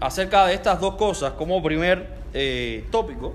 acerca 0.00 0.46
de 0.46 0.54
estas 0.54 0.80
dos 0.80 0.96
cosas 0.96 1.32
como 1.34 1.62
primer 1.62 2.18
eh, 2.34 2.86
tópico, 2.90 3.34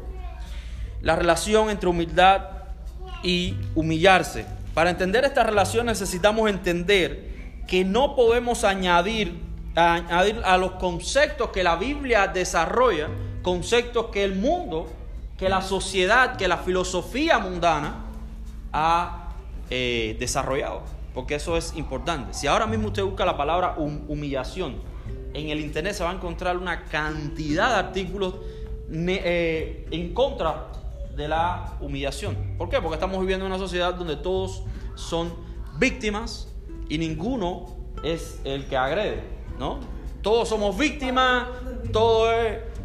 la 1.05 1.15
relación 1.15 1.69
entre 1.69 1.87
humildad 1.87 2.47
y 3.21 3.53
humillarse. 3.75 4.45
Para 4.73 4.89
entender 4.89 5.23
esta 5.23 5.43
relación 5.43 5.85
necesitamos 5.85 6.49
entender 6.49 7.61
que 7.67 7.85
no 7.85 8.15
podemos 8.15 8.63
añadir, 8.65 9.39
a 9.75 10.57
los 10.57 10.71
conceptos 10.71 11.49
que 11.49 11.61
la 11.63 11.75
Biblia 11.75 12.27
desarrolla, 12.27 13.09
conceptos 13.43 14.07
que 14.07 14.23
el 14.23 14.35
mundo, 14.35 14.91
que 15.37 15.47
la 15.47 15.61
sociedad, 15.61 16.37
que 16.37 16.47
la 16.47 16.57
filosofía 16.57 17.37
mundana 17.37 18.05
ha 18.73 19.33
eh, 19.69 20.15
desarrollado, 20.17 20.81
porque 21.13 21.35
eso 21.35 21.55
es 21.55 21.75
importante. 21.75 22.33
Si 22.33 22.47
ahora 22.47 22.65
mismo 22.65 22.87
usted 22.87 23.03
busca 23.03 23.25
la 23.25 23.37
palabra 23.37 23.75
humillación, 23.77 24.77
en 25.35 25.49
el 25.49 25.59
internet 25.59 25.93
se 25.93 26.03
va 26.03 26.11
a 26.11 26.13
encontrar 26.13 26.57
una 26.57 26.85
cantidad 26.85 27.69
de 27.69 27.75
artículos 27.75 28.35
eh, 28.89 29.87
en 29.91 30.13
contra 30.13 30.71
de 31.15 31.27
la 31.27 31.77
humillación. 31.79 32.55
¿Por 32.57 32.69
qué? 32.69 32.81
Porque 32.81 32.95
estamos 32.95 33.19
viviendo 33.19 33.45
en 33.45 33.51
una 33.51 33.59
sociedad 33.59 33.93
donde 33.93 34.15
todos 34.15 34.63
son 34.95 35.33
víctimas 35.77 36.53
y 36.89 36.97
ninguno 36.97 37.75
es 38.03 38.39
el 38.43 38.67
que 38.67 38.77
agrede, 38.77 39.23
¿no? 39.57 39.79
Todos 40.21 40.49
somos 40.49 40.77
víctimas, 40.77 41.47
todo 41.91 42.29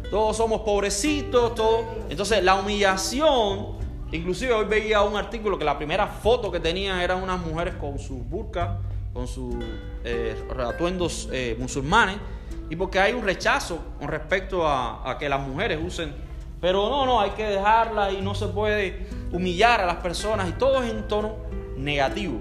todos 0.09 0.35
somos 0.35 0.61
pobrecitos, 0.61 1.55
todo. 1.55 1.85
Entonces 2.09 2.43
la 2.43 2.55
humillación 2.55 3.81
Inclusive 4.11 4.53
hoy 4.53 4.65
veía 4.65 5.01
un 5.01 5.15
artículo 5.15 5.57
que 5.57 5.63
la 5.63 5.77
primera 5.77 6.05
foto 6.05 6.51
que 6.51 6.59
tenía 6.59 7.01
eran 7.01 7.23
unas 7.23 7.39
mujeres 7.39 7.75
con 7.75 7.97
sus 7.97 8.17
burkas, 8.27 8.77
con 9.13 9.25
sus 9.25 9.55
eh, 10.03 10.35
atuendos 10.59 11.29
eh, 11.31 11.55
musulmanes, 11.57 12.17
y 12.69 12.75
porque 12.75 12.99
hay 12.99 13.13
un 13.13 13.23
rechazo 13.23 13.79
con 13.99 14.09
respecto 14.09 14.67
a, 14.67 15.17
que 15.17 15.29
las 15.29 15.39
mujeres 15.39 15.79
usen. 15.81 16.13
Pero 16.61 16.89
no, 16.89 17.05
no, 17.05 17.19
hay 17.19 17.31
que 17.31 17.45
dejarla 17.45 18.11
y 18.11 18.21
no 18.21 18.35
se 18.35 18.47
puede 18.47 19.07
humillar 19.31 19.81
a 19.81 19.85
las 19.87 19.97
personas 19.97 20.47
y 20.47 20.53
todo 20.53 20.83
es 20.83 20.91
en 20.91 21.07
tono 21.07 21.35
negativo. 21.75 22.39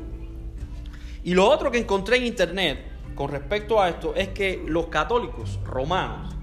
Y 1.25 1.35
lo 1.35 1.49
otro 1.49 1.71
que 1.71 1.79
encontré 1.79 2.19
en 2.19 2.27
internet 2.27 2.85
con 3.15 3.31
respecto 3.31 3.81
a 3.81 3.89
esto 3.89 4.15
es 4.15 4.29
que 4.29 4.63
los 4.67 4.87
católicos 4.87 5.59
romanos 5.65 6.35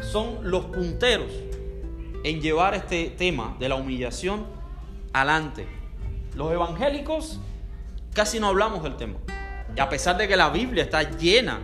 son 0.00 0.38
los 0.42 0.66
punteros 0.66 1.30
en 2.24 2.40
llevar 2.40 2.74
este 2.74 3.06
tema 3.16 3.56
de 3.58 3.68
la 3.68 3.76
humillación 3.76 4.46
adelante. 5.12 5.66
Los 6.34 6.52
evangélicos 6.52 7.40
casi 8.14 8.40
no 8.40 8.48
hablamos 8.48 8.82
del 8.82 8.96
tema. 8.96 9.18
Y 9.76 9.80
a 9.80 9.88
pesar 9.88 10.16
de 10.16 10.28
que 10.28 10.36
la 10.36 10.50
Biblia 10.50 10.84
está 10.84 11.02
llena 11.02 11.60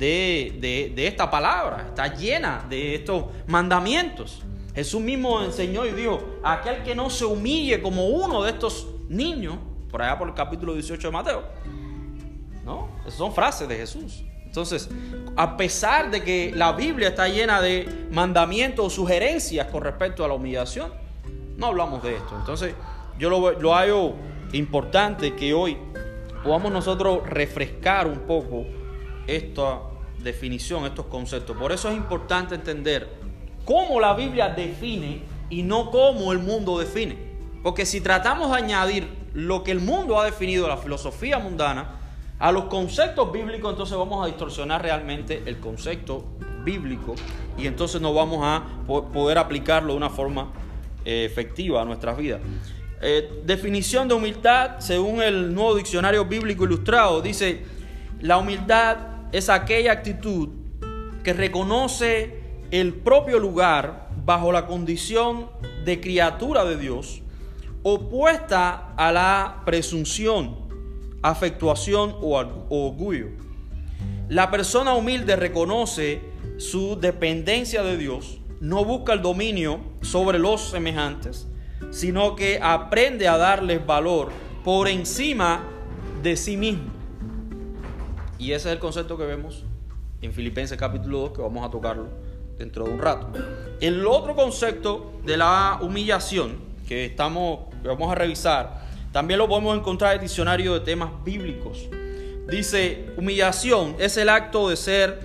de, 0.00 0.94
esta 0.96 1.30
palabra, 1.30 1.84
está 1.88 2.14
llena 2.14 2.64
de 2.68 2.94
estos 2.94 3.26
mandamientos. 3.46 4.42
Jesús 4.74 5.00
mismo 5.00 5.42
enseñó 5.42 5.84
y 5.84 5.92
dijo, 5.92 6.38
aquel 6.42 6.82
que 6.82 6.94
no 6.94 7.10
se 7.10 7.26
humille 7.26 7.82
como 7.82 8.06
uno 8.06 8.42
de 8.42 8.52
estos 8.52 8.86
niños, 9.08 9.58
por 9.90 10.00
allá 10.00 10.18
por 10.18 10.28
el 10.28 10.34
capítulo 10.34 10.72
18 10.72 11.08
de 11.08 11.12
Mateo. 11.12 11.42
¿No? 12.64 12.88
Esas 13.00 13.14
son 13.14 13.34
frases 13.34 13.68
de 13.68 13.76
Jesús. 13.76 14.24
Entonces, 14.46 14.88
a 15.36 15.56
pesar 15.56 16.10
de 16.10 16.24
que 16.24 16.52
la 16.54 16.72
Biblia 16.72 17.08
está 17.08 17.28
llena 17.28 17.60
de 17.60 18.06
mandamientos 18.10 18.86
o 18.86 18.90
sugerencias 18.90 19.66
con 19.66 19.82
respecto 19.82 20.24
a 20.24 20.28
la 20.28 20.34
humillación, 20.34 20.92
no 21.56 21.66
hablamos 21.66 22.02
de 22.02 22.16
esto. 22.16 22.36
Entonces, 22.38 22.74
yo 23.18 23.28
lo, 23.28 23.52
lo 23.52 23.74
hallo 23.74 24.14
importante 24.52 25.36
que 25.36 25.52
hoy 25.52 25.76
podamos 26.42 26.72
nosotros 26.72 27.28
refrescar 27.28 28.06
un 28.06 28.20
poco 28.20 28.64
esta 29.26 29.89
definición, 30.22 30.84
estos 30.84 31.06
conceptos. 31.06 31.56
Por 31.56 31.72
eso 31.72 31.88
es 31.88 31.96
importante 31.96 32.54
entender 32.54 33.08
cómo 33.64 34.00
la 34.00 34.14
Biblia 34.14 34.48
define 34.48 35.22
y 35.48 35.62
no 35.62 35.90
cómo 35.90 36.32
el 36.32 36.38
mundo 36.38 36.78
define. 36.78 37.16
Porque 37.62 37.84
si 37.84 38.00
tratamos 38.00 38.50
de 38.50 38.56
añadir 38.56 39.08
lo 39.34 39.62
que 39.62 39.70
el 39.70 39.80
mundo 39.80 40.18
ha 40.18 40.24
definido, 40.24 40.68
la 40.68 40.76
filosofía 40.76 41.38
mundana, 41.38 41.96
a 42.38 42.52
los 42.52 42.64
conceptos 42.64 43.30
bíblicos, 43.30 43.70
entonces 43.72 43.96
vamos 43.96 44.24
a 44.24 44.26
distorsionar 44.26 44.80
realmente 44.80 45.42
el 45.44 45.58
concepto 45.58 46.24
bíblico 46.64 47.14
y 47.58 47.66
entonces 47.66 48.00
no 48.00 48.14
vamos 48.14 48.40
a 48.42 48.64
poder 48.86 49.36
aplicarlo 49.36 49.92
de 49.92 49.96
una 49.98 50.08
forma 50.08 50.50
eh, 51.04 51.24
efectiva 51.24 51.82
a 51.82 51.84
nuestras 51.84 52.16
vidas. 52.16 52.40
Eh, 53.02 53.42
definición 53.44 54.08
de 54.08 54.14
humildad, 54.14 54.78
según 54.78 55.22
el 55.22 55.54
nuevo 55.54 55.74
diccionario 55.74 56.24
bíblico 56.24 56.64
ilustrado, 56.64 57.20
dice, 57.20 57.64
la 58.20 58.38
humildad 58.38 58.96
es 59.32 59.48
aquella 59.48 59.92
actitud 59.92 60.48
que 61.22 61.32
reconoce 61.32 62.40
el 62.70 62.94
propio 62.94 63.38
lugar 63.38 64.08
bajo 64.24 64.52
la 64.52 64.66
condición 64.66 65.50
de 65.84 66.00
criatura 66.00 66.64
de 66.64 66.76
Dios, 66.76 67.22
opuesta 67.82 68.94
a 68.96 69.12
la 69.12 69.62
presunción 69.64 70.70
afectuación 71.22 72.16
o 72.20 72.38
orgullo. 72.70 73.28
La 74.28 74.50
persona 74.50 74.94
humilde 74.94 75.36
reconoce 75.36 76.20
su 76.56 76.98
dependencia 76.98 77.82
de 77.82 77.96
Dios, 77.96 78.40
no 78.60 78.84
busca 78.84 79.12
el 79.12 79.22
dominio 79.22 79.80
sobre 80.02 80.38
los 80.38 80.60
semejantes, 80.70 81.48
sino 81.90 82.36
que 82.36 82.60
aprende 82.62 83.28
a 83.28 83.36
darles 83.36 83.84
valor 83.84 84.30
por 84.64 84.88
encima 84.88 85.64
de 86.22 86.36
sí 86.36 86.56
mismo. 86.56 86.99
Y 88.40 88.52
ese 88.52 88.70
es 88.70 88.72
el 88.72 88.78
concepto 88.78 89.18
que 89.18 89.26
vemos 89.26 89.64
en 90.22 90.32
Filipenses 90.32 90.78
capítulo 90.78 91.18
2, 91.18 91.32
que 91.32 91.42
vamos 91.42 91.62
a 91.62 91.70
tocarlo 91.70 92.08
dentro 92.56 92.86
de 92.86 92.90
un 92.90 92.98
rato. 92.98 93.28
El 93.82 94.06
otro 94.06 94.34
concepto 94.34 95.20
de 95.26 95.36
la 95.36 95.78
humillación 95.82 96.56
que 96.88 97.04
estamos 97.04 97.66
vamos 97.84 98.10
a 98.10 98.14
revisar 98.14 98.88
también 99.12 99.38
lo 99.38 99.46
podemos 99.46 99.76
encontrar 99.76 100.12
en 100.12 100.20
el 100.20 100.26
diccionario 100.26 100.72
de 100.72 100.80
temas 100.80 101.10
bíblicos. 101.22 101.86
Dice, 102.48 103.10
humillación 103.18 103.96
es 103.98 104.16
el 104.16 104.30
acto 104.30 104.70
de 104.70 104.76
ser 104.76 105.20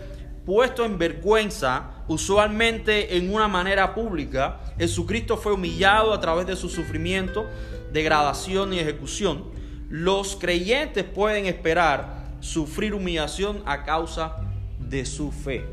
puesto 0.45 0.83
en 0.83 0.97
vergüenza, 0.97 2.03
usualmente 2.09 3.15
en 3.15 3.33
una 3.33 3.47
manera 3.47 3.95
pública. 3.95 4.59
Jesucristo 4.77 5.37
fue 5.37 5.53
humillado 5.53 6.13
a 6.13 6.19
través 6.19 6.47
de 6.47 6.57
su 6.57 6.67
sufrimiento, 6.67 7.45
degradación 7.93 8.73
y 8.73 8.79
ejecución. 8.79 9.45
Los 9.89 10.35
creyentes 10.35 11.05
pueden 11.05 11.45
esperar 11.45 12.24
sufrir 12.39 12.93
humillación 12.93 13.61
a 13.65 13.83
causa 13.83 14.37
de 14.79 15.05
su 15.05 15.31
fe. 15.31 15.65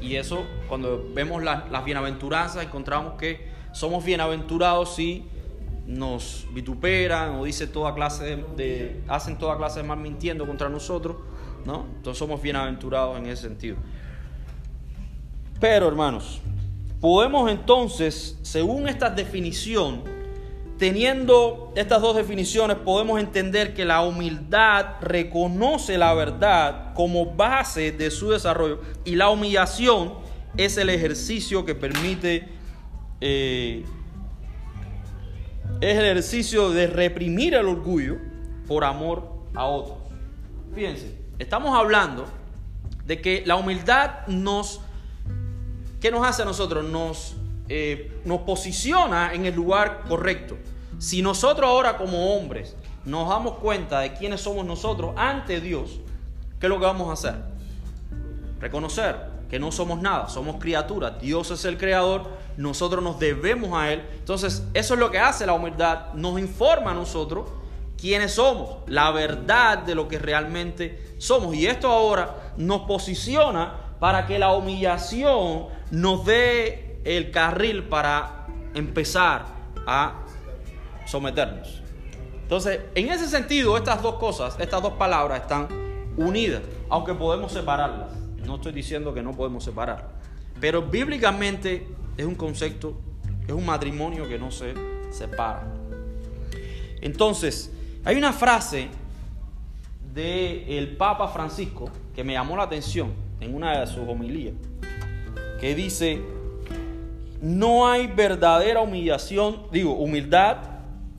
Y 0.00 0.16
eso, 0.16 0.44
cuando 0.68 1.10
vemos 1.14 1.42
las, 1.42 1.84
bienaventuranzas, 1.84 2.64
encontramos 2.64 3.14
que 3.14 3.48
somos 3.72 4.04
bienaventurados 4.04 4.94
si 4.94 5.24
nos 5.86 6.46
vituperan 6.52 7.36
o 7.36 7.44
dice 7.44 7.66
toda 7.66 7.94
clase 7.94 8.44
de, 8.56 9.02
hacen 9.08 9.38
toda 9.38 9.56
clase 9.56 9.80
de 9.80 9.88
mal 9.88 9.98
mintiendo 9.98 10.46
contra 10.46 10.68
nosotros, 10.68 11.16
¿no? 11.64 11.86
Entonces 11.96 12.18
somos 12.18 12.40
bienaventurados 12.40 13.18
en 13.18 13.26
ese 13.26 13.42
sentido. 13.42 13.76
Pero 15.58 15.88
hermanos, 15.88 16.40
podemos 17.00 17.50
entonces, 17.50 18.38
según 18.42 18.88
esta 18.88 19.08
definición, 19.08 20.13
teniendo 20.84 21.72
estas 21.76 22.02
dos 22.02 22.14
definiciones, 22.14 22.76
podemos 22.76 23.18
entender 23.18 23.72
que 23.72 23.86
la 23.86 24.02
humildad 24.02 25.00
reconoce 25.00 25.96
la 25.96 26.12
verdad 26.12 26.92
como 26.92 27.24
base 27.34 27.90
de 27.90 28.10
su 28.10 28.32
desarrollo 28.32 28.82
y 29.02 29.16
la 29.16 29.30
humillación 29.30 30.12
es 30.58 30.76
el 30.76 30.90
ejercicio 30.90 31.64
que 31.64 31.74
permite, 31.74 32.50
eh, 33.22 33.82
es 35.80 35.96
el 35.96 36.04
ejercicio 36.04 36.68
de 36.68 36.86
reprimir 36.86 37.54
el 37.54 37.66
orgullo 37.66 38.18
por 38.68 38.84
amor 38.84 39.26
a 39.54 39.64
otros. 39.64 39.96
Fíjense, 40.74 41.18
estamos 41.38 41.74
hablando 41.74 42.26
de 43.06 43.22
que 43.22 43.42
la 43.46 43.56
humildad 43.56 44.26
nos, 44.26 44.82
¿qué 46.02 46.10
nos 46.10 46.26
hace 46.26 46.42
a 46.42 46.44
nosotros? 46.44 46.84
Nos, 46.84 47.36
eh, 47.70 48.20
nos 48.26 48.40
posiciona 48.40 49.32
en 49.32 49.46
el 49.46 49.54
lugar 49.54 50.02
correcto. 50.06 50.58
Si 51.04 51.20
nosotros 51.20 51.68
ahora 51.68 51.98
como 51.98 52.34
hombres 52.34 52.74
nos 53.04 53.28
damos 53.28 53.56
cuenta 53.56 54.00
de 54.00 54.14
quiénes 54.14 54.40
somos 54.40 54.64
nosotros 54.64 55.12
ante 55.18 55.60
Dios, 55.60 56.00
¿qué 56.58 56.64
es 56.64 56.70
lo 56.70 56.80
que 56.80 56.86
vamos 56.86 57.10
a 57.10 57.12
hacer? 57.12 57.42
Reconocer 58.58 59.16
que 59.50 59.58
no 59.58 59.70
somos 59.70 60.00
nada, 60.00 60.30
somos 60.30 60.56
criaturas, 60.56 61.20
Dios 61.20 61.50
es 61.50 61.66
el 61.66 61.76
creador, 61.76 62.22
nosotros 62.56 63.04
nos 63.04 63.18
debemos 63.18 63.78
a 63.78 63.92
Él. 63.92 64.02
Entonces, 64.14 64.62
eso 64.72 64.94
es 64.94 65.00
lo 65.00 65.10
que 65.10 65.18
hace 65.18 65.44
la 65.44 65.52
humildad, 65.52 66.14
nos 66.14 66.40
informa 66.40 66.92
a 66.92 66.94
nosotros 66.94 67.50
quiénes 68.00 68.32
somos, 68.32 68.78
la 68.86 69.10
verdad 69.10 69.80
de 69.80 69.94
lo 69.94 70.08
que 70.08 70.18
realmente 70.18 71.16
somos. 71.18 71.54
Y 71.54 71.66
esto 71.66 71.90
ahora 71.90 72.54
nos 72.56 72.86
posiciona 72.86 73.74
para 74.00 74.26
que 74.26 74.38
la 74.38 74.54
humillación 74.54 75.66
nos 75.90 76.24
dé 76.24 76.98
el 77.04 77.30
carril 77.30 77.84
para 77.90 78.46
empezar 78.72 79.44
a 79.86 80.23
someternos. 81.04 81.82
Entonces, 82.42 82.80
en 82.94 83.10
ese 83.10 83.26
sentido, 83.26 83.76
estas 83.76 84.02
dos 84.02 84.16
cosas, 84.16 84.56
estas 84.60 84.82
dos 84.82 84.92
palabras 84.94 85.40
están 85.40 85.66
unidas, 86.16 86.62
aunque 86.90 87.14
podemos 87.14 87.52
separarlas. 87.52 88.12
No 88.44 88.56
estoy 88.56 88.72
diciendo 88.72 89.14
que 89.14 89.22
no 89.22 89.32
podemos 89.32 89.64
separar, 89.64 90.10
pero 90.60 90.82
bíblicamente 90.82 91.86
es 92.16 92.26
un 92.26 92.34
concepto, 92.34 93.00
es 93.46 93.52
un 93.52 93.64
matrimonio 93.64 94.28
que 94.28 94.38
no 94.38 94.50
se 94.50 94.74
separa. 95.10 95.66
Entonces, 97.00 97.72
hay 98.04 98.16
una 98.16 98.32
frase 98.32 98.88
del 100.12 100.96
Papa 100.96 101.28
Francisco 101.28 101.88
que 102.14 102.22
me 102.22 102.34
llamó 102.34 102.56
la 102.56 102.64
atención 102.64 103.12
en 103.40 103.54
una 103.54 103.80
de 103.80 103.86
sus 103.86 104.06
homilías, 104.06 104.54
que 105.60 105.74
dice, 105.74 106.20
no 107.40 107.88
hay 107.88 108.06
verdadera 108.06 108.80
humillación, 108.80 109.62
digo, 109.72 109.94
humildad 109.94 110.73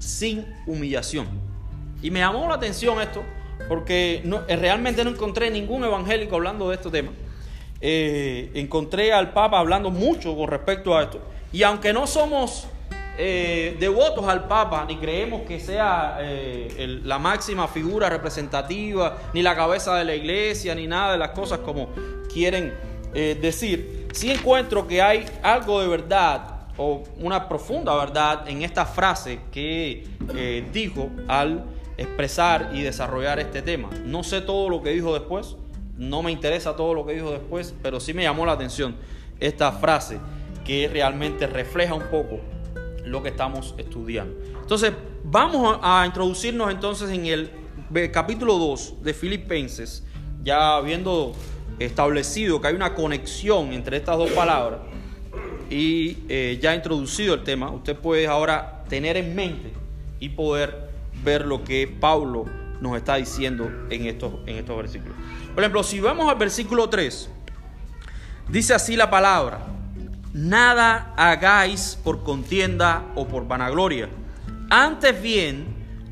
sin 0.05 0.45
humillación. 0.65 1.27
Y 2.01 2.11
me 2.11 2.19
llamó 2.19 2.47
la 2.47 2.55
atención 2.55 3.01
esto, 3.01 3.23
porque 3.67 4.23
eh, 4.47 4.55
realmente 4.55 5.03
no 5.03 5.09
encontré 5.09 5.49
ningún 5.49 5.83
evangélico 5.83 6.35
hablando 6.35 6.69
de 6.69 6.75
este 6.75 6.89
tema. 6.89 7.11
Eh, 7.81 8.51
encontré 8.53 9.11
al 9.11 9.33
Papa 9.33 9.59
hablando 9.59 9.89
mucho 9.89 10.35
con 10.35 10.47
respecto 10.47 10.95
a 10.95 11.03
esto. 11.03 11.21
Y 11.51 11.63
aunque 11.63 11.93
no 11.93 12.05
somos 12.05 12.67
eh, 13.17 13.75
devotos 13.79 14.27
al 14.27 14.47
Papa, 14.47 14.85
ni 14.87 14.97
creemos 14.97 15.41
que 15.41 15.59
sea 15.59 16.19
la 16.77 17.17
máxima 17.17 17.67
figura 17.67 18.09
representativa, 18.09 19.17
ni 19.33 19.41
la 19.41 19.55
cabeza 19.55 19.95
de 19.95 20.05
la 20.05 20.15
iglesia, 20.15 20.75
ni 20.75 20.85
nada 20.85 21.13
de 21.13 21.17
las 21.17 21.29
cosas 21.29 21.59
como 21.59 21.89
quieren 22.31 22.73
decir, 23.13 24.09
sí 24.11 24.29
encuentro 24.29 24.85
que 24.85 25.01
hay 25.01 25.25
algo 25.41 25.81
de 25.81 25.87
verdad 25.87 26.54
o 26.77 27.03
una 27.17 27.47
profunda 27.47 27.95
verdad 27.95 28.47
en 28.47 28.61
esta 28.61 28.85
frase 28.85 29.39
que 29.51 30.05
dijo 30.73 31.09
al 31.27 31.65
expresar 31.97 32.71
y 32.73 32.81
desarrollar 32.81 33.39
este 33.39 33.61
tema. 33.61 33.89
No 34.03 34.23
sé 34.23 34.41
todo 34.41 34.69
lo 34.69 34.81
que 34.81 34.89
dijo 34.89 35.13
después, 35.13 35.55
no 35.97 36.21
me 36.21 36.31
interesa 36.31 36.75
todo 36.75 36.93
lo 36.93 37.05
que 37.05 37.13
dijo 37.13 37.31
después, 37.31 37.73
pero 37.81 37.99
sí 37.99 38.13
me 38.13 38.23
llamó 38.23 38.45
la 38.45 38.51
atención 38.51 38.95
esta 39.39 39.71
frase 39.71 40.19
que 40.65 40.89
realmente 40.91 41.47
refleja 41.47 41.93
un 41.93 42.07
poco 42.09 42.39
lo 43.05 43.23
que 43.23 43.29
estamos 43.29 43.75
estudiando. 43.77 44.35
Entonces, 44.61 44.91
vamos 45.23 45.79
a 45.81 46.03
introducirnos 46.05 46.71
entonces 46.71 47.09
en 47.11 47.25
el 47.27 47.51
capítulo 48.11 48.57
2 48.57 49.03
de 49.03 49.13
Filipenses, 49.13 50.03
ya 50.43 50.75
habiendo 50.75 51.33
establecido 51.79 52.59
que 52.59 52.67
hay 52.67 52.75
una 52.75 52.95
conexión 52.95 53.73
entre 53.73 53.97
estas 53.97 54.17
dos 54.17 54.31
palabras 54.31 54.79
y 55.69 56.17
eh, 56.29 56.59
ya 56.61 56.75
introducido 56.75 57.33
el 57.33 57.43
tema, 57.43 57.69
usted 57.71 57.95
puede 57.95 58.27
ahora 58.27 58.83
tener 58.87 59.17
en 59.17 59.35
mente 59.35 59.73
y 60.19 60.29
poder 60.29 60.89
ver 61.23 61.45
lo 61.45 61.63
que 61.63 61.87
Pablo 61.87 62.45
nos 62.81 62.97
está 62.97 63.15
diciendo 63.15 63.71
en 63.89 64.05
estos, 64.05 64.33
en 64.45 64.57
estos 64.57 64.77
versículos. 64.77 65.15
Por 65.53 65.63
ejemplo, 65.63 65.83
si 65.83 65.99
vamos 65.99 66.29
al 66.29 66.37
versículo 66.37 66.89
3, 66.89 67.29
dice 68.49 68.73
así 68.73 68.95
la 68.95 69.09
palabra, 69.09 69.59
nada 70.33 71.13
hagáis 71.15 71.97
por 72.03 72.23
contienda 72.23 73.05
o 73.15 73.27
por 73.27 73.47
vanagloria, 73.47 74.09
antes 74.69 75.21
bien 75.21 75.65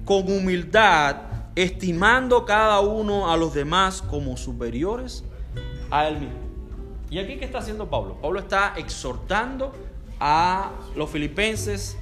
con 0.05 0.29
humildad, 0.31 1.17
estimando 1.55 2.45
cada 2.45 2.79
uno 2.79 3.31
a 3.31 3.37
los 3.37 3.53
demás 3.53 4.01
como 4.01 4.37
superiores 4.37 5.23
a 5.91 6.07
él 6.07 6.19
mismo. 6.19 6.42
¿Y 7.13 7.19
aquí 7.19 7.35
qué 7.35 7.45
está 7.45 7.59
haciendo 7.59 7.91
Pablo? 7.91 8.17
Pablo 8.19 8.39
está 8.39 8.73
exhortando 8.75 9.71
a 10.19 10.71
los 10.95 11.11
filipenses 11.11 11.95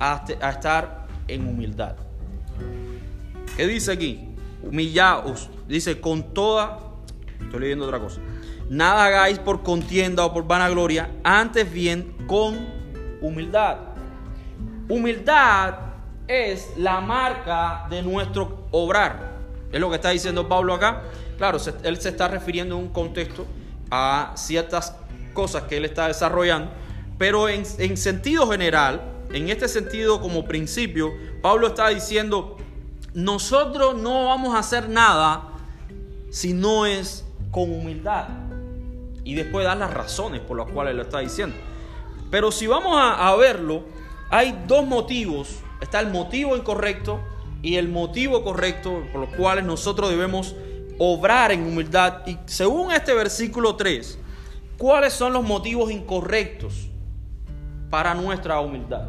a, 0.00 0.24
a 0.40 0.50
estar 0.50 1.06
en 1.28 1.46
humildad. 1.46 1.94
¿Qué 3.56 3.68
dice 3.68 3.92
aquí? 3.92 4.28
Humillaos. 4.60 5.48
Dice 5.68 6.00
con 6.00 6.34
toda. 6.34 6.80
Estoy 7.40 7.60
leyendo 7.60 7.84
otra 7.84 8.00
cosa. 8.00 8.20
Nada 8.68 9.04
hagáis 9.04 9.38
por 9.38 9.62
contienda 9.62 10.24
o 10.24 10.32
por 10.32 10.44
vanagloria, 10.48 11.08
antes 11.22 11.72
bien 11.72 12.16
con 12.26 12.58
humildad. 13.20 13.76
Humildad 14.88 15.76
es 16.26 16.72
la 16.76 17.00
marca 17.00 17.86
de 17.90 18.02
nuestro 18.02 18.66
obrar. 18.72 19.36
Es 19.70 19.78
lo 19.78 19.88
que 19.88 19.94
está 19.94 20.10
diciendo 20.10 20.48
Pablo 20.48 20.74
acá. 20.74 21.04
Claro, 21.36 21.58
él 21.84 22.00
se 22.00 22.08
está 22.08 22.26
refiriendo 22.26 22.76
en 22.76 22.82
un 22.86 22.88
contexto 22.88 23.46
a 23.90 24.32
ciertas 24.36 24.94
cosas 25.34 25.64
que 25.64 25.76
él 25.76 25.84
está 25.84 26.08
desarrollando, 26.08 26.70
pero 27.18 27.48
en, 27.48 27.64
en 27.78 27.96
sentido 27.96 28.48
general, 28.48 29.02
en 29.32 29.48
este 29.48 29.68
sentido 29.68 30.20
como 30.20 30.44
principio, 30.44 31.12
Pablo 31.42 31.68
está 31.68 31.88
diciendo, 31.88 32.56
nosotros 33.14 33.96
no 33.96 34.26
vamos 34.26 34.54
a 34.54 34.58
hacer 34.58 34.88
nada 34.88 35.48
si 36.30 36.52
no 36.52 36.86
es 36.86 37.24
con 37.50 37.70
humildad. 37.70 38.28
Y 39.24 39.34
después 39.34 39.64
dar 39.64 39.76
las 39.76 39.92
razones 39.92 40.40
por 40.40 40.56
las 40.56 40.70
cuales 40.70 40.94
lo 40.94 41.02
está 41.02 41.20
diciendo. 41.20 41.56
Pero 42.30 42.50
si 42.52 42.66
vamos 42.66 42.94
a, 42.96 43.34
verlo, 43.36 43.82
hay 44.30 44.64
dos 44.66 44.86
motivos. 44.86 45.58
Está 45.80 46.00
el 46.00 46.10
motivo 46.10 46.56
incorrecto 46.56 47.20
y 47.62 47.76
el 47.76 47.88
motivo 47.88 48.42
correcto 48.42 49.02
por 49.12 49.20
los 49.22 49.30
cuales 49.36 49.64
nosotros 49.64 50.10
debemos 50.10 50.54
obrar 50.98 51.52
en 51.52 51.62
humildad. 51.62 52.26
Y 52.26 52.38
según 52.46 52.92
este 52.92 53.14
versículo 53.14 53.76
3, 53.76 54.18
¿cuáles 54.76 55.12
son 55.12 55.32
los 55.32 55.44
motivos 55.44 55.90
incorrectos 55.90 56.88
para 57.90 58.14
nuestra 58.14 58.60
humildad? 58.60 59.06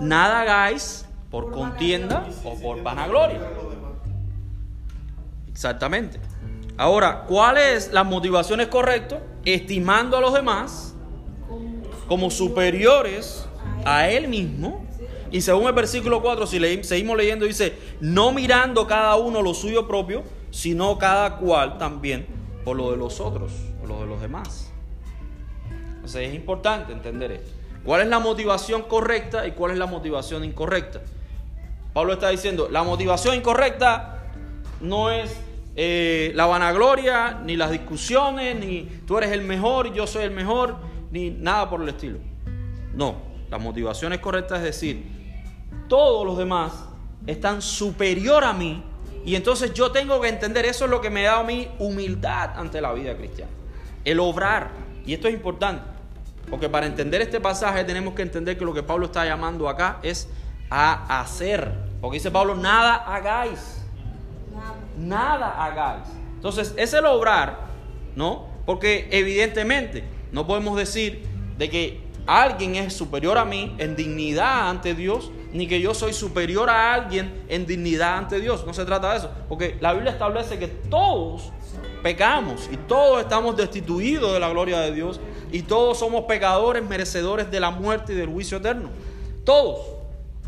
Nada 0.00 0.42
hagáis 0.42 1.06
por 1.30 1.50
contienda 1.50 2.26
o 2.44 2.58
por 2.60 2.82
vanagloria. 2.82 3.40
Exactamente. 5.48 6.20
Ahora, 6.76 7.24
¿cuáles 7.26 7.92
las 7.92 8.04
motivaciones 8.04 8.68
correctas? 8.68 9.20
Estimando 9.44 10.16
a 10.16 10.20
los 10.20 10.32
demás 10.32 10.94
como 12.08 12.30
superiores 12.30 13.46
a 13.84 14.08
él 14.08 14.28
mismo. 14.28 14.83
Y 15.34 15.40
según 15.40 15.66
el 15.66 15.72
versículo 15.72 16.22
4, 16.22 16.46
si 16.46 16.84
seguimos 16.84 17.16
leyendo, 17.16 17.44
dice, 17.44 17.76
no 17.98 18.30
mirando 18.30 18.86
cada 18.86 19.16
uno 19.16 19.42
lo 19.42 19.52
suyo 19.52 19.88
propio, 19.88 20.22
sino 20.52 20.96
cada 20.96 21.38
cual 21.38 21.76
también 21.76 22.24
por 22.64 22.76
lo 22.76 22.92
de 22.92 22.96
los 22.96 23.18
otros, 23.18 23.50
por 23.80 23.88
lo 23.88 23.98
de 23.98 24.06
los 24.06 24.20
demás. 24.20 24.70
Entonces 25.96 26.28
es 26.28 26.34
importante 26.36 26.92
entender 26.92 27.32
esto. 27.32 27.50
¿Cuál 27.84 28.02
es 28.02 28.06
la 28.06 28.20
motivación 28.20 28.82
correcta 28.82 29.44
y 29.44 29.50
cuál 29.50 29.72
es 29.72 29.78
la 29.78 29.86
motivación 29.86 30.44
incorrecta? 30.44 31.02
Pablo 31.92 32.12
está 32.12 32.28
diciendo, 32.28 32.68
la 32.70 32.84
motivación 32.84 33.34
incorrecta 33.34 34.28
no 34.80 35.10
es 35.10 35.36
eh, 35.74 36.30
la 36.36 36.46
vanagloria, 36.46 37.40
ni 37.44 37.56
las 37.56 37.72
discusiones, 37.72 38.54
ni 38.54 38.82
tú 39.04 39.18
eres 39.18 39.32
el 39.32 39.40
mejor, 39.40 39.92
yo 39.94 40.06
soy 40.06 40.22
el 40.22 40.30
mejor, 40.30 40.76
ni 41.10 41.30
nada 41.30 41.68
por 41.68 41.82
el 41.82 41.88
estilo. 41.88 42.20
No, 42.94 43.16
la 43.50 43.58
motivación 43.58 44.12
es 44.12 44.20
correcta, 44.20 44.58
es 44.58 44.62
decir, 44.62 45.13
todos 45.88 46.26
los 46.26 46.36
demás 46.36 46.72
están 47.26 47.62
superior 47.62 48.44
a 48.44 48.52
mí 48.52 48.82
y 49.24 49.36
entonces 49.36 49.72
yo 49.72 49.90
tengo 49.90 50.20
que 50.20 50.28
entender, 50.28 50.66
eso 50.66 50.84
es 50.84 50.90
lo 50.90 51.00
que 51.00 51.08
me 51.08 51.22
da 51.22 51.40
a 51.40 51.42
mí 51.42 51.68
humildad 51.78 52.50
ante 52.56 52.80
la 52.80 52.92
vida 52.92 53.16
cristiana, 53.16 53.50
el 54.04 54.20
obrar. 54.20 54.70
Y 55.06 55.14
esto 55.14 55.28
es 55.28 55.34
importante. 55.34 55.82
Porque 56.50 56.68
para 56.68 56.84
entender 56.86 57.22
este 57.22 57.40
pasaje 57.40 57.84
tenemos 57.84 58.14
que 58.14 58.22
entender 58.22 58.58
que 58.58 58.64
lo 58.66 58.74
que 58.74 58.82
Pablo 58.82 59.06
está 59.06 59.24
llamando 59.24 59.68
acá 59.68 59.98
es 60.02 60.28
a 60.68 61.20
hacer. 61.20 61.72
Porque 62.02 62.16
dice 62.16 62.30
Pablo, 62.30 62.54
nada 62.54 62.96
hagáis. 62.96 63.82
Nada 64.98 65.64
hagáis. 65.64 66.04
Entonces, 66.34 66.74
es 66.76 66.92
el 66.92 67.06
obrar, 67.06 67.60
¿no? 68.14 68.46
Porque 68.66 69.08
evidentemente 69.10 70.04
no 70.32 70.46
podemos 70.46 70.76
decir 70.76 71.26
de 71.56 71.70
que 71.70 72.03
alguien 72.26 72.76
es 72.76 72.94
superior 72.94 73.38
a 73.38 73.44
mí 73.44 73.74
en 73.78 73.96
dignidad 73.96 74.70
ante 74.70 74.94
Dios, 74.94 75.30
ni 75.52 75.66
que 75.66 75.80
yo 75.80 75.94
soy 75.94 76.12
superior 76.12 76.68
a 76.70 76.94
alguien 76.94 77.44
en 77.48 77.66
dignidad 77.66 78.18
ante 78.18 78.40
Dios. 78.40 78.64
No 78.66 78.74
se 78.74 78.84
trata 78.84 79.12
de 79.12 79.18
eso. 79.18 79.30
Porque 79.48 79.76
la 79.80 79.92
Biblia 79.92 80.12
establece 80.12 80.58
que 80.58 80.68
todos 80.68 81.52
pecamos 82.02 82.68
y 82.70 82.76
todos 82.76 83.20
estamos 83.20 83.56
destituidos 83.56 84.32
de 84.32 84.40
la 84.40 84.48
gloria 84.50 84.80
de 84.80 84.92
Dios 84.92 85.20
y 85.52 85.62
todos 85.62 85.98
somos 85.98 86.24
pecadores 86.24 86.82
merecedores 86.82 87.50
de 87.50 87.60
la 87.60 87.70
muerte 87.70 88.12
y 88.12 88.16
del 88.16 88.28
juicio 88.28 88.58
eterno. 88.58 88.90
Todos. 89.44 89.78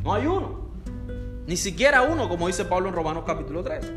No 0.02 0.12
hay 0.14 0.26
uno. 0.26 0.66
Ni 1.46 1.56
siquiera 1.56 2.02
uno, 2.02 2.28
como 2.28 2.48
dice 2.48 2.64
Pablo 2.64 2.88
en 2.88 2.94
Romanos 2.94 3.24
capítulo 3.26 3.62
3. 3.62 3.92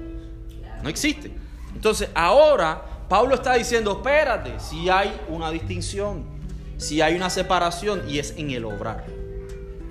No 0.83 0.89
existe. 0.89 1.31
Entonces 1.73 2.09
ahora 2.13 2.81
Pablo 3.09 3.33
está 3.33 3.55
diciendo, 3.55 3.91
espérate, 3.93 4.59
si 4.59 4.87
hay 4.89 5.19
una 5.29 5.49
distinción, 5.49 6.38
si 6.79 7.01
hay 7.01 7.15
una 7.15 7.29
separación 7.29 8.01
y 8.09 8.17
es 8.17 8.33
en 8.37 8.49
el 8.49 8.65
obrar. 8.65 9.05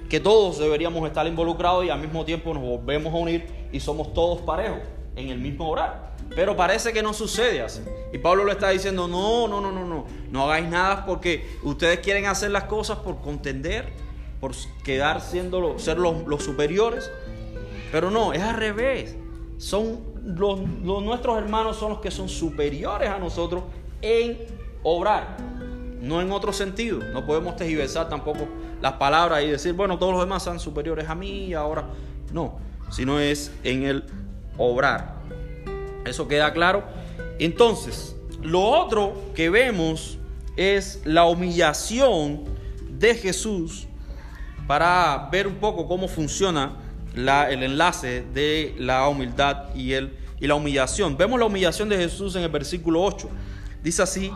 Que 0.09 0.19
todos 0.19 0.59
deberíamos 0.59 1.07
estar 1.07 1.27
involucrados 1.27 1.85
y 1.85 1.91
al 1.91 2.01
mismo 2.01 2.25
tiempo 2.25 2.53
nos 2.53 2.63
volvemos 2.63 3.13
a 3.13 3.17
unir 3.17 3.47
y 3.71 3.79
somos 3.79 4.13
todos 4.15 4.41
parejos 4.41 4.81
en 5.15 5.29
el 5.29 5.39
mismo 5.39 5.71
obrar. 5.71 6.17
Pero 6.35 6.57
parece 6.57 6.93
que 6.93 7.03
no 7.03 7.13
sucede 7.13 7.63
así. 7.63 7.83
Y 8.13 8.19
Pablo 8.19 8.45
le 8.45 8.53
está 8.53 8.71
diciendo, 8.71 9.07
no, 9.07 9.47
no, 9.47 9.61
no, 9.61 9.71
no, 9.71 9.85
no. 9.85 10.07
No 10.31 10.45
hagáis 10.45 10.69
nada 10.69 11.05
porque 11.07 11.47
ustedes 11.63 12.01
quieren 12.01 12.27
hacer 12.27 12.51
las 12.51 12.65
cosas 12.65 12.99
por 12.99 13.21
contender, 13.21 13.93
por 14.41 14.53
quedar 14.83 15.21
siendo 15.21 15.79
ser 15.79 15.99
los, 15.99 16.27
los 16.27 16.43
superiores. 16.43 17.11
Pero 17.93 18.11
no, 18.11 18.33
es 18.33 18.43
al 18.43 18.57
revés. 18.57 19.17
Son 19.59 20.01
los, 20.37 20.61
nuestros 20.61 21.39
hermanos 21.39 21.77
son 21.77 21.91
los 21.91 22.01
que 22.01 22.11
son 22.11 22.29
superiores 22.29 23.09
a 23.09 23.19
nosotros 23.19 23.65
en 24.03 24.39
obrar, 24.83 25.37
no 26.01 26.21
en 26.21 26.33
otro 26.33 26.53
sentido. 26.53 27.01
No 27.13 27.27
podemos 27.27 27.57
tejiversar 27.57 28.09
tampoco 28.09 28.49
las 28.81 28.95
palabras 28.95 29.43
y 29.43 29.49
decir, 29.49 29.73
bueno, 29.73 29.99
todos 29.99 30.13
los 30.13 30.23
demás 30.23 30.43
son 30.43 30.61
superiores 30.61 31.09
a 31.09 31.15
mí 31.15 31.47
y 31.47 31.55
ahora 31.55 31.87
no, 32.33 32.59
sino 32.91 33.19
es 33.21 33.53
en 33.65 33.85
el 33.85 34.05
obrar. 34.57 35.17
Eso 36.05 36.29
queda 36.29 36.53
claro. 36.53 36.85
Entonces, 37.39 38.17
lo 38.43 38.63
otro 38.63 39.15
que 39.35 39.51
vemos 39.51 40.19
es 40.57 41.01
la 41.05 41.25
humillación 41.25 42.45
de 42.91 43.15
Jesús 43.15 43.87
para 44.67 45.29
ver 45.31 45.47
un 45.47 45.55
poco 45.55 45.87
cómo 45.87 46.09
funciona 46.09 46.77
el 47.15 47.63
enlace 47.63 48.25
de 48.35 48.75
la 48.79 49.09
humildad 49.09 49.75
y, 49.75 49.93
el, 49.93 50.17
y 50.41 50.47
la 50.47 50.55
humillación. 50.55 51.17
Vemos 51.17 51.39
la 51.41 51.47
humillación 51.47 51.89
de 51.89 51.97
Jesús 51.97 52.37
en 52.37 52.43
el 52.43 52.49
versículo 52.49 53.03
8. 53.03 53.29
Dice 53.83 54.03
así, 54.03 54.31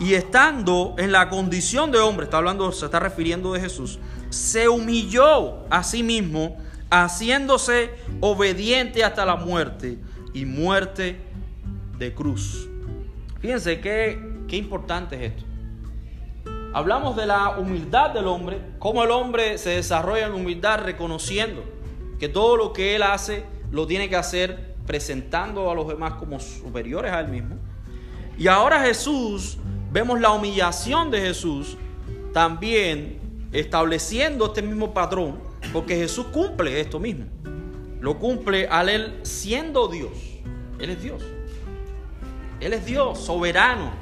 y 0.00 0.14
estando 0.14 0.94
en 0.98 1.12
la 1.12 1.28
condición 1.28 1.90
de 1.92 1.98
hombre, 1.98 2.24
está 2.24 2.38
hablando, 2.38 2.70
se 2.72 2.84
está 2.84 3.00
refiriendo 3.00 3.52
de 3.52 3.60
Jesús, 3.60 3.98
se 4.30 4.68
humilló 4.68 5.64
a 5.70 5.82
sí 5.82 6.02
mismo, 6.02 6.56
haciéndose 6.90 7.90
obediente 8.20 9.04
hasta 9.04 9.24
la 9.24 9.36
muerte 9.36 9.98
y 10.32 10.44
muerte 10.44 11.20
de 11.98 12.14
cruz. 12.14 12.68
Fíjense 13.40 13.80
qué, 13.80 14.42
qué 14.48 14.56
importante 14.56 15.16
es 15.16 15.32
esto. 15.32 15.44
Hablamos 16.72 17.14
de 17.14 17.26
la 17.26 17.50
humildad 17.58 18.10
del 18.10 18.26
hombre, 18.26 18.60
cómo 18.80 19.04
el 19.04 19.12
hombre 19.12 19.58
se 19.58 19.70
desarrolla 19.70 20.26
en 20.26 20.32
humildad 20.32 20.80
reconociendo 20.80 21.62
que 22.18 22.28
todo 22.28 22.56
lo 22.56 22.72
que 22.72 22.96
él 22.96 23.04
hace 23.04 23.44
lo 23.70 23.86
tiene 23.86 24.08
que 24.08 24.16
hacer 24.16 24.74
presentando 24.86 25.70
a 25.70 25.74
los 25.74 25.86
demás 25.86 26.14
como 26.14 26.40
superiores 26.40 27.12
a 27.12 27.20
él 27.20 27.28
mismo. 27.28 27.56
Y 28.36 28.48
ahora 28.48 28.80
Jesús, 28.80 29.58
vemos 29.94 30.20
la 30.20 30.32
humillación 30.32 31.12
de 31.12 31.20
Jesús 31.20 31.76
también 32.32 33.20
estableciendo 33.52 34.46
este 34.46 34.60
mismo 34.60 34.92
patrón, 34.92 35.38
porque 35.72 35.94
Jesús 35.94 36.26
cumple 36.32 36.80
esto 36.80 36.98
mismo. 36.98 37.26
Lo 38.00 38.18
cumple 38.18 38.66
al 38.66 38.88
él 38.88 39.20
siendo 39.22 39.86
Dios. 39.86 40.10
Él 40.80 40.90
es 40.90 41.00
Dios. 41.00 41.22
Él 42.58 42.72
es 42.72 42.84
Dios, 42.84 43.20
soberano, 43.20 43.92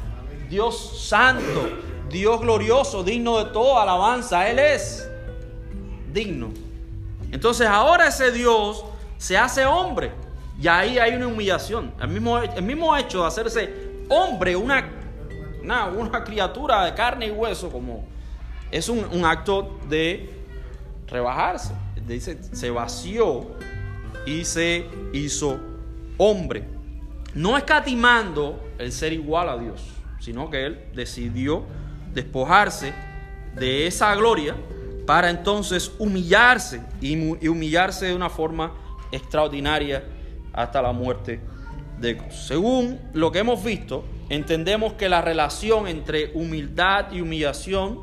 Dios 0.48 1.07
santo, 1.07 1.68
Dios 2.09 2.40
glorioso, 2.40 3.05
digno 3.05 3.44
de 3.44 3.52
toda 3.52 3.83
alabanza. 3.83 4.48
Él 4.48 4.59
es 4.59 5.07
digno 6.11 6.52
entonces 7.33 7.66
ahora 7.66 8.09
ese 8.09 8.31
Dios 8.31 8.85
se 9.18 9.37
hace 9.37 9.64
hombre. 9.64 10.12
Y 10.61 10.68
ahí 10.68 10.98
hay 10.98 11.16
una 11.16 11.26
humillación. 11.26 11.92
El 12.00 12.09
mismo, 12.09 12.38
el 12.38 12.62
mismo 12.62 12.96
hecho 12.96 13.22
de 13.22 13.26
hacerse 13.26 13.74
hombre, 14.09 14.55
una, 14.55 15.01
una, 15.62 16.25
criatura 16.25 16.85
de 16.85 16.94
carne 16.94 17.27
y 17.27 17.31
hueso, 17.31 17.70
como 17.70 18.05
es 18.70 18.88
un, 18.88 19.25
acto 19.25 19.79
de 19.88 20.31
rebajarse. 21.07 21.75
Dice, 22.07 22.42
se 22.53 22.70
vació 22.70 23.46
y 24.27 24.44
se 24.44 24.87
hizo 25.12 25.59
hombre. 26.18 26.64
No 27.35 27.57
escatimando 27.57 28.61
el 28.79 28.92
ser 28.92 29.12
igual 29.12 29.48
a 29.48 29.57
Dios, 29.57 29.83
sino 30.18 30.51
que 30.51 30.66
Él 30.66 30.85
decidió 30.94 31.64
despojarse 32.12 32.92
de 33.55 33.87
esa 33.87 34.14
gloria 34.14 34.55
para 35.07 35.31
entonces 35.31 35.92
humillarse 35.98 36.81
y 37.01 37.48
humillarse 37.48 38.07
de 38.07 38.14
una 38.14 38.31
forma 38.31 38.72
extraordinaria 39.11 40.05
hasta 40.53 40.83
la 40.83 40.92
muerte 40.92 41.40
de. 41.98 42.20
Según 42.31 43.01
lo 43.12 43.33
que 43.33 43.40
hemos 43.40 43.62
visto, 43.62 44.05
entendemos 44.33 44.95
que 44.95 45.11
la 45.11 45.21
relación 45.21 45.87
entre 45.87 46.33
humildad 46.33 47.12
y 47.12 47.21
humillación 47.21 48.01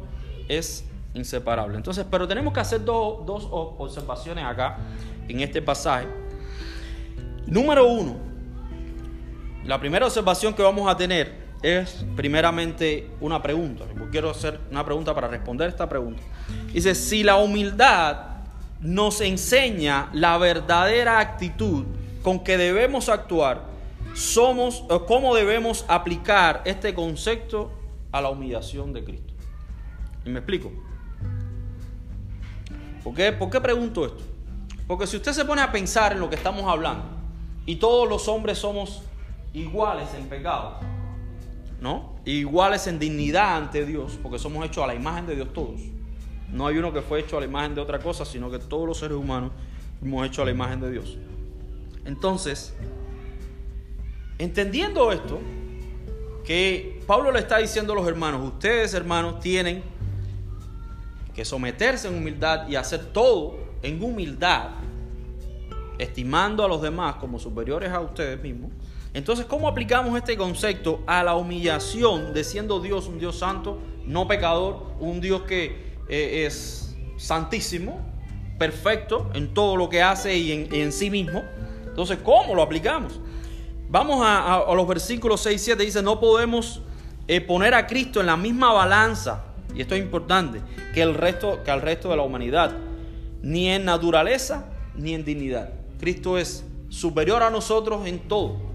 es 0.48 0.86
inseparable. 1.16 1.76
Entonces, 1.76 2.06
pero 2.10 2.28
tenemos 2.28 2.54
que 2.54 2.60
hacer 2.60 2.86
dos 2.86 3.48
observaciones 3.52 4.46
acá 4.46 4.78
en 5.28 5.40
este 5.40 5.60
pasaje. 5.60 6.08
Número 7.48 7.88
uno, 7.88 8.18
la 9.66 9.80
primera 9.80 10.06
observación 10.06 10.54
que 10.54 10.62
vamos 10.62 10.88
a 10.88 10.96
tener 10.96 11.34
es 11.64 12.06
primeramente 12.16 13.10
una 13.20 13.42
pregunta. 13.42 13.86
Quiero 14.12 14.30
hacer 14.30 14.60
una 14.70 14.86
pregunta 14.86 15.16
para 15.16 15.28
responder 15.28 15.68
esta 15.68 15.90
pregunta. 15.90 16.22
Dice, 16.72 16.94
si 16.94 17.24
la 17.24 17.38
humildad 17.38 18.18
nos 18.82 19.20
enseña 19.22 20.10
la 20.14 20.38
verdadera 20.38 21.20
actitud 21.20 21.86
con 22.22 22.44
que 22.44 22.56
debemos 22.56 23.10
actuar, 23.10 23.69
somos 24.20 24.84
cómo 25.08 25.34
debemos 25.34 25.86
aplicar 25.88 26.62
este 26.66 26.94
concepto 26.94 27.72
a 28.12 28.22
la 28.22 28.30
humillación 28.30 28.92
de 28.92 29.06
Cristo. 29.06 29.34
¿Y 30.26 30.30
me 30.30 30.40
explico? 30.40 30.72
¿Por 33.02 33.14
qué, 33.14 33.32
¿Por 33.32 33.50
qué 33.50 33.62
pregunto 33.62 34.06
esto? 34.06 34.22
Porque 34.88 35.08
si 35.08 35.16
usted 35.16 35.32
se 35.32 35.46
pone 35.46 35.62
a 35.62 35.72
pensar 35.72 36.12
en 36.12 36.20
lo 36.20 36.30
que 36.30 36.36
estamos 36.36 36.66
hablando 36.66 37.06
y 37.66 37.78
todos 37.78 38.10
los 38.10 38.28
hombres 38.28 38.58
somos 38.58 39.04
iguales 39.54 40.10
en 40.14 40.28
pecado, 40.28 40.80
¿no? 41.80 42.16
Iguales 42.26 42.88
en 42.88 43.00
dignidad 43.00 43.56
ante 43.56 43.86
Dios, 43.86 44.20
porque 44.22 44.38
somos 44.38 44.66
hechos 44.66 44.84
a 44.84 44.88
la 44.88 44.96
imagen 44.96 45.28
de 45.28 45.36
Dios 45.36 45.54
todos. 45.54 45.80
No 46.52 46.68
hay 46.68 46.78
uno 46.78 46.92
que 46.92 47.02
fue 47.02 47.22
hecho 47.22 47.38
a 47.38 47.40
la 47.40 47.46
imagen 47.46 47.74
de 47.74 47.80
otra 47.80 48.00
cosa, 48.00 48.26
sino 48.26 48.52
que 48.52 48.60
todos 48.60 48.86
los 48.86 48.98
seres 48.98 49.16
humanos 49.16 49.52
hemos 50.02 50.28
hecho 50.28 50.42
a 50.42 50.46
la 50.46 50.52
imagen 50.52 50.82
de 50.82 50.92
Dios. 50.92 51.18
Entonces, 52.04 52.76
entendiendo 54.40 55.12
esto, 55.12 55.40
que 56.44 57.00
Pablo 57.06 57.32
le 57.32 57.40
está 57.40 57.60
diciendo 57.60 57.94
a 57.94 57.96
los 57.96 58.08
hermanos, 58.08 58.42
ustedes 58.44 58.96
hermanos 58.96 59.40
tienen 59.40 59.84
que 61.36 61.46
someterse 61.46 62.08
en 62.08 62.16
humildad 62.16 62.68
y 62.68 62.76
hacer 62.76 63.06
todo 63.14 63.60
en 63.84 64.02
humildad, 64.04 64.70
estimando 66.00 66.66
a 66.66 66.68
los 66.68 66.82
demás 66.82 67.16
como 67.18 67.38
superiores 67.38 67.92
a 67.92 68.00
ustedes 68.00 68.42
mismos, 68.42 68.72
entonces, 69.14 69.46
¿cómo 69.46 69.68
aplicamos 69.68 70.16
este 70.16 70.38
concepto 70.38 71.02
a 71.08 71.24
la 71.24 71.36
humillación 71.36 72.34
de 72.34 72.44
siendo 72.44 72.80
Dios 72.80 73.08
un 73.08 73.18
Dios 73.18 73.40
santo, 73.40 73.80
no 74.06 74.28
pecador, 74.28 74.94
un 75.00 75.20
Dios 75.20 75.44
que 75.44 75.96
eh, 76.08 76.46
es 76.46 76.96
santísimo, 77.18 78.00
perfecto 78.60 79.30
en 79.34 79.54
todo 79.54 79.76
lo 79.78 79.90
que 79.90 80.04
hace 80.04 80.38
y 80.38 80.68
en, 80.72 80.92
sí 80.92 81.10
mismo? 81.10 81.44
Entonces, 81.88 82.20
¿cómo 82.24 82.54
lo 82.54 82.62
aplicamos? 82.62 83.20
Vamos 83.90 84.22
a, 84.24 84.64
los 84.74 84.88
versículos 84.88 85.42
6 85.42 85.62
y 85.62 85.66
7, 85.66 85.84
dice, 85.84 86.02
no 86.02 86.20
podemos 86.20 86.82
eh, 87.28 87.42
poner 87.42 87.74
a 87.74 87.88
Cristo 87.88 88.20
en 88.20 88.28
la 88.28 88.38
misma 88.38 88.72
balanza, 88.72 89.46
y 89.76 89.82
esto 89.82 89.96
es 89.96 90.02
importante, 90.02 90.62
que 90.94 91.02
el 91.02 91.16
resto, 91.16 91.64
que 91.64 91.72
al 91.72 91.82
resto 91.82 92.10
de 92.10 92.18
la 92.18 92.24
humanidad, 92.24 92.72
ni 93.42 93.70
en 93.70 93.86
naturaleza 93.86 94.66
ni 94.96 95.14
en 95.14 95.26
dignidad. 95.26 95.74
Cristo 96.00 96.38
es 96.38 96.64
superior 96.90 97.42
a 97.42 97.50
nosotros 97.50 98.06
en 98.06 98.20
todo 98.20 98.70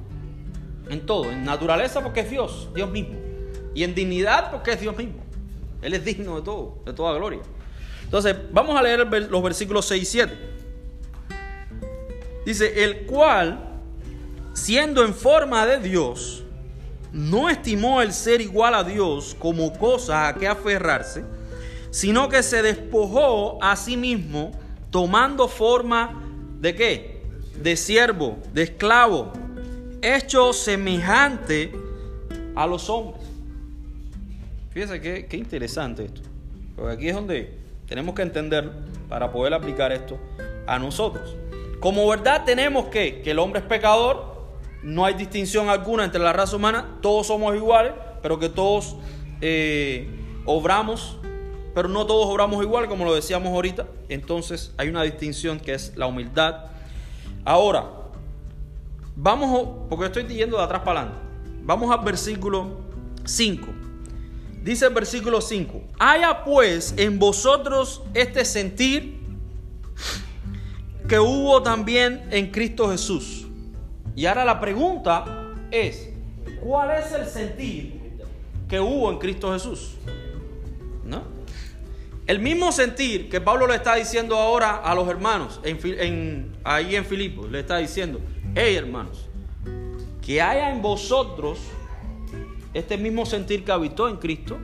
en 0.88 1.06
todo, 1.06 1.30
en 1.30 1.44
naturaleza 1.44 2.02
porque 2.02 2.20
es 2.20 2.30
Dios, 2.30 2.68
Dios 2.74 2.90
mismo, 2.90 3.14
y 3.74 3.84
en 3.84 3.94
dignidad 3.94 4.50
porque 4.50 4.72
es 4.72 4.80
Dios 4.80 4.96
mismo. 4.96 5.22
Él 5.82 5.94
es 5.94 6.04
digno 6.04 6.36
de 6.36 6.42
todo, 6.42 6.78
de 6.84 6.92
toda 6.92 7.14
gloria. 7.16 7.40
Entonces, 8.04 8.36
vamos 8.52 8.78
a 8.78 8.82
leer 8.82 9.06
los 9.30 9.42
versículos 9.42 9.86
6 9.86 10.02
y 10.02 10.06
7. 10.06 10.38
Dice, 12.46 12.84
el 12.84 13.06
cual, 13.06 13.73
siendo 14.54 15.04
en 15.04 15.12
forma 15.12 15.66
de 15.66 15.78
Dios, 15.78 16.44
no 17.12 17.48
estimó 17.48 18.00
el 18.00 18.12
ser 18.12 18.40
igual 18.40 18.74
a 18.74 18.82
Dios 18.82 19.36
como 19.38 19.72
cosa 19.74 20.26
a 20.26 20.34
que 20.34 20.48
aferrarse, 20.48 21.24
sino 21.90 22.28
que 22.28 22.42
se 22.42 22.62
despojó 22.62 23.62
a 23.62 23.76
sí 23.76 23.96
mismo, 23.96 24.52
tomando 24.90 25.46
forma 25.46 26.22
de 26.60 26.74
qué? 26.74 27.22
De 27.62 27.76
siervo, 27.76 28.38
de 28.52 28.62
esclavo, 28.62 29.32
hecho 30.02 30.52
semejante 30.52 31.72
a 32.56 32.66
los 32.66 32.88
hombres. 32.88 33.22
Fíjense 34.70 35.00
qué, 35.00 35.26
qué 35.26 35.36
interesante 35.36 36.06
esto. 36.06 36.22
Porque 36.74 36.92
aquí 36.92 37.08
es 37.08 37.14
donde 37.14 37.54
tenemos 37.86 38.14
que 38.14 38.22
entender 38.22 38.72
para 39.08 39.30
poder 39.30 39.54
aplicar 39.54 39.92
esto 39.92 40.18
a 40.66 40.78
nosotros. 40.78 41.36
Como 41.78 42.08
verdad 42.08 42.44
tenemos 42.44 42.86
que, 42.86 43.20
que 43.22 43.30
el 43.30 43.38
hombre 43.38 43.60
es 43.60 43.66
pecador, 43.66 44.33
no 44.84 45.06
hay 45.06 45.14
distinción 45.14 45.70
alguna 45.70 46.04
entre 46.04 46.20
la 46.20 46.32
raza 46.32 46.56
humana, 46.56 46.98
todos 47.00 47.26
somos 47.26 47.56
iguales, 47.56 47.94
pero 48.22 48.38
que 48.38 48.50
todos 48.50 48.96
eh, 49.40 50.08
obramos, 50.44 51.16
pero 51.74 51.88
no 51.88 52.06
todos 52.06 52.26
obramos 52.26 52.62
igual, 52.62 52.86
como 52.86 53.04
lo 53.04 53.14
decíamos 53.14 53.48
ahorita. 53.48 53.86
Entonces 54.08 54.72
hay 54.76 54.88
una 54.88 55.02
distinción 55.02 55.58
que 55.58 55.74
es 55.74 55.96
la 55.96 56.06
humildad. 56.06 56.66
Ahora, 57.44 57.90
vamos, 59.16 59.88
porque 59.88 60.06
estoy 60.06 60.24
yendo 60.24 60.58
de 60.58 60.62
atrás 60.62 60.82
para 60.84 61.00
adelante, 61.00 61.26
vamos 61.62 61.90
al 61.90 62.04
versículo 62.04 62.80
5. 63.24 63.66
Dice 64.62 64.86
el 64.86 64.94
versículo 64.94 65.40
5, 65.40 65.82
haya 65.98 66.44
pues 66.44 66.94
en 66.96 67.18
vosotros 67.18 68.02
este 68.14 68.44
sentir 68.44 69.18
que 71.08 71.18
hubo 71.18 71.62
también 71.62 72.26
en 72.30 72.50
Cristo 72.50 72.90
Jesús. 72.90 73.43
Y 74.16 74.26
ahora 74.26 74.44
la 74.44 74.60
pregunta 74.60 75.24
es, 75.70 76.10
¿cuál 76.62 76.90
es 76.98 77.12
el 77.12 77.26
sentir 77.26 78.00
que 78.68 78.78
hubo 78.80 79.10
en 79.10 79.18
Cristo 79.18 79.52
Jesús? 79.52 79.96
¿No? 81.04 81.22
El 82.26 82.38
mismo 82.38 82.72
sentir 82.72 83.28
que 83.28 83.40
Pablo 83.40 83.66
le 83.66 83.74
está 83.74 83.96
diciendo 83.96 84.36
ahora 84.36 84.76
a 84.76 84.94
los 84.94 85.06
hermanos 85.08 85.60
en, 85.62 85.78
en- 86.00 86.56
ahí 86.64 86.96
en 86.96 87.04
Filipos, 87.04 87.50
le 87.50 87.60
está 87.60 87.76
diciendo, 87.78 88.20
hey 88.54 88.74
hermanos, 88.76 89.26
que 90.24 90.40
haya 90.40 90.70
en 90.70 90.80
vosotros 90.80 91.58
este 92.72 92.96
mismo 92.96 93.26
sentir 93.26 93.62
que 93.64 93.72
habitó 93.72 94.08
en 94.08 94.16
Cristo, 94.16 94.56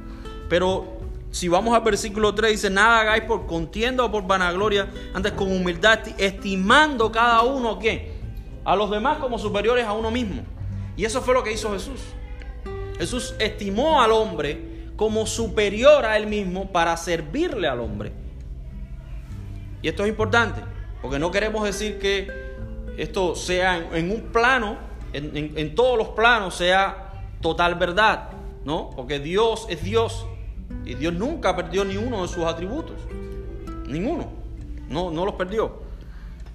pero 0.49 0.99
si 1.31 1.49
vamos 1.49 1.75
al 1.77 1.83
versículo 1.83 2.35
3 2.35 2.51
dice, 2.53 2.71
nada 2.71 3.01
hagáis 3.01 3.25
por 3.25 3.47
contienda 3.47 4.05
o 4.05 4.11
por 4.11 4.27
vanagloria, 4.27 4.89
antes 5.13 5.33
con 5.33 5.53
humildad, 5.53 6.01
estimando 6.17 7.13
cada 7.13 7.43
uno 7.43 7.79
¿qué? 7.79 8.10
A 8.71 8.77
los 8.77 8.91
demás 8.91 9.19
como 9.19 9.39
superiores 9.39 9.85
a 9.85 9.93
uno 9.93 10.11
mismo. 10.11 10.43
Y 10.97 11.05
eso 11.05 11.21
fue 11.23 11.35
lo 11.35 11.43
que 11.43 11.53
hizo 11.53 11.73
Jesús. 11.73 12.01
Jesús 12.99 13.35
estimó 13.39 14.01
al 14.01 14.13
hombre 14.13 14.93
como 14.97 15.27
superior 15.27 16.05
a 16.05 16.17
él 16.17 16.27
mismo 16.27 16.71
para 16.71 16.97
servirle 16.97 17.67
al 17.67 17.81
hombre. 17.81 18.13
Y 19.83 19.89
esto 19.89 20.05
es 20.05 20.09
importante, 20.11 20.61
porque 21.03 21.19
no 21.19 21.31
queremos 21.31 21.65
decir 21.65 21.99
que 21.99 22.29
esto 22.99 23.35
sea 23.35 23.89
en, 23.95 24.11
un 24.11 24.21
plano, 24.31 24.77
en, 25.13 25.37
en- 25.37 25.59
en 25.59 25.75
todos 25.75 25.97
los 25.99 26.09
planos 26.11 26.55
sea 26.55 27.25
total 27.41 27.75
verdad, 27.77 28.29
¿no? 28.65 28.91
Porque 28.91 29.19
Dios 29.19 29.67
es 29.71 29.83
Dios 29.83 30.27
y 30.85 30.95
Dios 30.95 31.15
nunca 31.15 31.57
perdió 31.57 31.85
ni 31.85 31.97
uno 31.97 32.23
de 32.23 32.29
sus 32.29 32.45
atributos, 32.45 32.97
ninguno, 33.89 34.29
no, 34.89 35.11
no 35.11 35.25
los 35.25 35.35
perdió. 35.35 35.90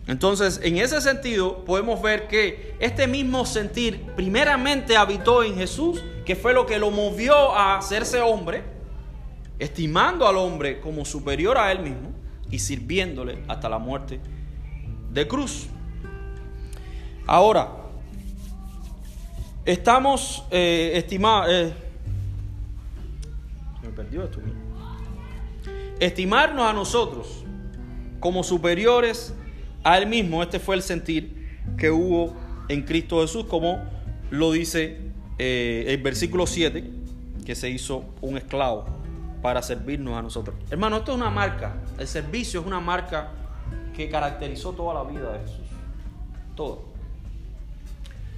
Entonces, 0.08 0.60
en 0.64 0.78
ese 0.78 1.02
sentido, 1.02 1.66
podemos 1.66 2.02
ver 2.02 2.28
que 2.28 2.76
este 2.80 3.08
mismo 3.08 3.46
sentir 3.46 4.02
primeramente 4.16 4.98
habitó 4.98 5.44
en 5.44 5.56
Jesús, 5.56 6.04
que 6.26 6.36
fue 6.36 6.54
lo 6.54 6.68
que 6.68 6.78
lo 6.78 6.92
movió 6.92 7.56
a 7.56 7.78
hacerse 7.78 8.22
hombre, 8.22 8.64
estimando 9.58 10.28
al 10.28 10.38
hombre 10.38 10.80
como 10.80 11.06
superior 11.06 11.58
a 11.58 11.72
él 11.72 11.80
mismo 11.80 12.14
y 12.52 12.60
sirviéndole 12.60 13.40
hasta 13.48 13.68
la 13.68 13.80
muerte 13.80 14.20
de 15.12 15.28
cruz. 15.28 15.68
Ahora, 17.26 17.72
estamos 19.66 20.46
eh, 20.52 20.92
estimados... 20.96 21.74
se 23.82 23.88
me 23.88 23.94
perdió 23.94 24.24
esto. 24.24 24.40
Estimarnos 26.00 26.68
a 26.68 26.74
nosotros 26.74 27.44
como 28.20 28.44
superiores 28.44 29.34
a 29.86 29.98
él 30.00 30.08
mismo. 30.08 30.44
Este 30.44 30.60
fue 30.60 30.76
el 30.76 30.82
sentir 30.82 31.62
que 31.78 31.90
hubo 31.90 32.36
en 32.68 32.82
Cristo 32.82 33.22
Jesús, 33.22 33.46
como 33.46 33.80
lo 34.32 34.52
dice 34.52 35.00
eh, 35.38 35.86
el 35.88 36.02
versículo 36.02 36.48
7, 36.48 36.84
que 37.46 37.56
se 37.56 37.70
hizo 37.70 38.04
un 38.20 38.36
esclavo 38.36 38.86
para 39.42 39.62
servirnos 39.62 40.18
a 40.18 40.22
nosotros. 40.24 40.56
Hermano, 40.72 40.98
esto 40.98 41.12
es 41.12 41.18
una 41.18 41.30
marca. 41.30 41.76
El 42.00 42.08
servicio 42.08 42.60
es 42.60 42.66
una 42.66 42.80
marca 42.80 43.32
que 43.96 44.10
caracterizó 44.10 44.74
toda 44.74 44.96
la 44.96 45.04
vida 45.10 45.32
de 45.32 45.40
Jesús. 45.40 45.68
Todo. 46.56 46.84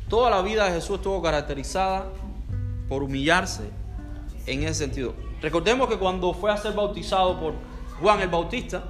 Toda 0.09 0.29
la 0.29 0.41
vida 0.41 0.65
de 0.65 0.71
Jesús 0.73 0.97
estuvo 0.97 1.21
caracterizada 1.21 2.11
por 2.89 3.03
humillarse 3.03 3.69
en 4.45 4.63
ese 4.63 4.73
sentido. 4.75 5.13
Recordemos 5.41 5.87
que 5.87 5.97
cuando 5.97 6.33
fue 6.33 6.51
a 6.51 6.57
ser 6.57 6.73
bautizado 6.73 7.39
por 7.39 7.53
Juan 8.01 8.19
el 8.21 8.29
Bautista, 8.29 8.83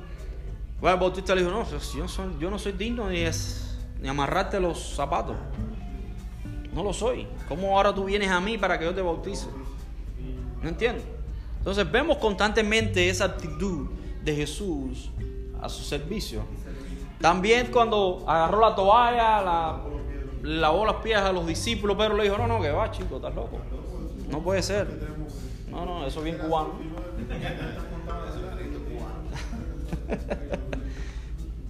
Juan 0.79 0.99
Bautista 0.99 1.33
le 1.33 1.41
dijo, 1.41 1.51
no, 1.51 1.65
yo, 2.39 2.49
no 2.51 2.59
soy 2.59 2.71
digno 2.73 3.09
ni, 3.09 3.19
es, 3.19 3.77
ni 3.99 4.07
amarrarte 4.07 4.59
los 4.59 4.95
zapatos. 4.95 5.35
No 6.73 6.83
lo 6.83 6.93
soy. 6.93 7.27
¿Cómo 7.49 7.75
ahora 7.75 7.93
tú 7.93 8.05
vienes 8.05 8.29
a 8.29 8.39
mí 8.39 8.57
para 8.57 8.77
que 8.77 8.85
yo 8.85 8.93
te 8.93 9.01
bautice? 9.01 9.47
No 10.61 10.69
entiendo. 10.69 11.03
Entonces 11.57 11.91
vemos 11.91 12.17
constantemente 12.17 13.09
esa 13.09 13.25
actitud 13.25 13.89
de 14.23 14.35
Jesús 14.35 15.09
a 15.61 15.67
su 15.69 15.83
servicio. 15.83 16.43
También 17.19 17.67
cuando 17.71 18.23
agarró 18.27 18.61
la 18.61 18.75
toalla, 18.75 19.41
la, 19.41 19.81
lavó 20.43 20.85
las 20.85 20.97
pies 20.97 21.17
a 21.17 21.31
los 21.31 21.47
discípulos, 21.47 21.97
Pedro 21.97 22.15
le 22.15 22.23
dijo, 22.23 22.37
no, 22.37 22.47
no, 22.47 22.61
que 22.61 22.69
va, 22.69 22.91
chico, 22.91 23.15
estás 23.15 23.33
loco. 23.33 23.59
No 24.29 24.41
puede 24.41 24.61
ser. 24.61 24.87
No, 25.69 25.85
no, 25.85 26.05
eso 26.05 26.19
es 26.19 26.25
bien 26.25 26.37
cubano. 26.37 26.73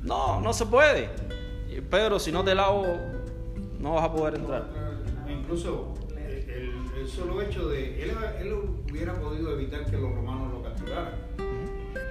No, 0.04 0.39
no 0.39 0.54
se 0.54 0.65
puede. 0.65 1.10
Pedro, 1.89 2.17
si 2.17 2.32
no 2.32 2.41
te 2.41 2.56
lavo, 2.56 2.97
no 3.78 3.95
vas 3.95 4.06
a 4.06 4.13
poder 4.13 4.36
entrar. 4.36 4.67
Incluso 5.28 5.95
el 6.97 7.08
solo 7.08 7.41
hecho 7.41 7.69
de 7.69 8.04
él, 8.04 8.12
él 8.39 8.54
hubiera 8.89 9.13
podido 9.13 9.54
evitar 9.54 9.86
que 9.86 9.97
los 9.97 10.13
romanos 10.13 10.52
lo 10.52 10.63
capturaran. 10.63 11.13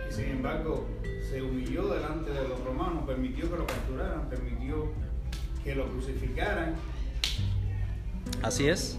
Y 0.08 0.12
sin 0.12 0.26
embargo, 0.26 0.86
se 1.28 1.42
humilló 1.42 1.88
delante 1.88 2.30
de 2.30 2.48
los 2.48 2.62
romanos, 2.64 3.04
permitió 3.06 3.50
que 3.50 3.56
lo 3.56 3.66
capturaran, 3.66 4.28
permitió 4.28 4.92
que 5.64 5.74
lo 5.74 5.86
crucificaran. 5.88 6.76
Así 8.42 8.68
es. 8.68 8.98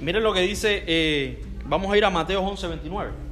Miren 0.00 0.22
lo 0.22 0.34
que 0.34 0.40
dice, 0.40 0.84
eh, 0.86 1.42
vamos 1.64 1.90
a 1.92 1.96
ir 1.96 2.04
a 2.04 2.10
Mateo 2.10 2.42
11, 2.42 2.68
29. 2.68 3.23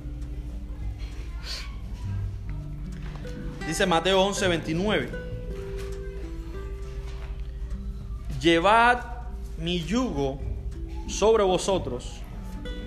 Dice 3.66 3.86
Mateo 3.86 4.20
11, 4.22 4.48
29. 4.48 5.10
Llevad 8.40 9.04
mi 9.58 9.84
yugo 9.84 10.40
sobre 11.06 11.44
vosotros 11.44 12.20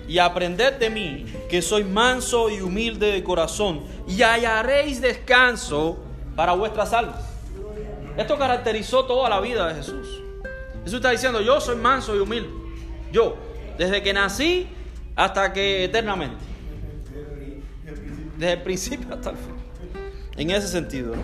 y 0.06 0.18
aprended 0.18 0.74
de 0.74 0.90
mí, 0.90 1.26
que 1.48 1.62
soy 1.62 1.82
manso 1.82 2.50
y 2.50 2.60
humilde 2.60 3.10
de 3.10 3.24
corazón, 3.24 3.82
y 4.06 4.22
hallaréis 4.22 5.00
descanso 5.00 5.98
para 6.36 6.52
vuestras 6.52 6.92
almas. 6.92 7.24
Esto 8.16 8.38
caracterizó 8.38 9.04
toda 9.04 9.28
la 9.28 9.40
vida 9.40 9.66
de 9.68 9.74
Jesús. 9.74 10.06
Jesús 10.84 10.96
está 10.96 11.10
diciendo, 11.10 11.40
yo 11.40 11.60
soy 11.60 11.76
manso 11.76 12.14
y 12.14 12.18
humilde. 12.18 12.50
Yo, 13.10 13.36
desde 13.76 14.02
que 14.02 14.12
nací 14.12 14.68
hasta 15.16 15.52
que 15.52 15.84
eternamente. 15.84 16.44
Desde 18.36 18.52
el 18.52 18.62
principio 18.62 19.14
hasta 19.14 19.30
el 19.30 19.36
fin. 19.36 19.55
En 20.36 20.50
ese 20.50 20.68
sentido. 20.68 21.14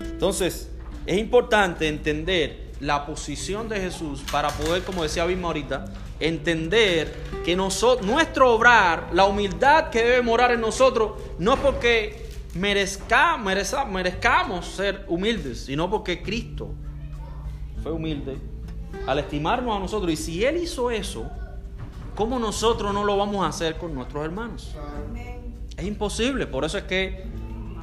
Entonces, 0.00 0.70
es 1.06 1.18
importante 1.18 1.88
entender 1.88 2.72
la 2.80 3.06
posición 3.06 3.68
de 3.68 3.80
Jesús 3.80 4.22
para 4.30 4.48
poder, 4.50 4.82
como 4.82 5.02
decía 5.02 5.24
Bisma 5.26 5.48
ahorita, 5.48 5.86
entender 6.20 7.12
que 7.44 7.56
nosotros, 7.56 8.06
nuestro 8.06 8.52
obrar, 8.52 9.08
la 9.12 9.24
humildad 9.26 9.90
que 9.90 10.02
debe 10.02 10.22
morar 10.22 10.52
en 10.52 10.60
nosotros, 10.60 11.12
no 11.38 11.54
es 11.54 11.60
porque 11.60 12.28
merezca, 12.54 13.36
mereza- 13.36 13.84
merezcamos 13.84 14.66
ser 14.66 15.04
humildes, 15.08 15.64
sino 15.64 15.90
porque 15.90 16.22
Cristo 16.22 16.72
fue 17.82 17.92
humilde 17.92 18.38
al 19.06 19.18
estimarnos 19.18 19.76
a 19.76 19.80
nosotros. 19.80 20.12
Y 20.12 20.16
si 20.16 20.44
Él 20.44 20.58
hizo 20.58 20.90
eso, 20.90 21.28
¿cómo 22.14 22.38
nosotros 22.38 22.94
no 22.94 23.04
lo 23.04 23.16
vamos 23.16 23.44
a 23.44 23.48
hacer 23.48 23.76
con 23.76 23.94
nuestros 23.94 24.24
hermanos? 24.24 24.74
Amén. 25.08 25.54
Es 25.76 25.84
imposible, 25.84 26.46
por 26.46 26.64
eso 26.64 26.78
es 26.78 26.84
que 26.84 27.24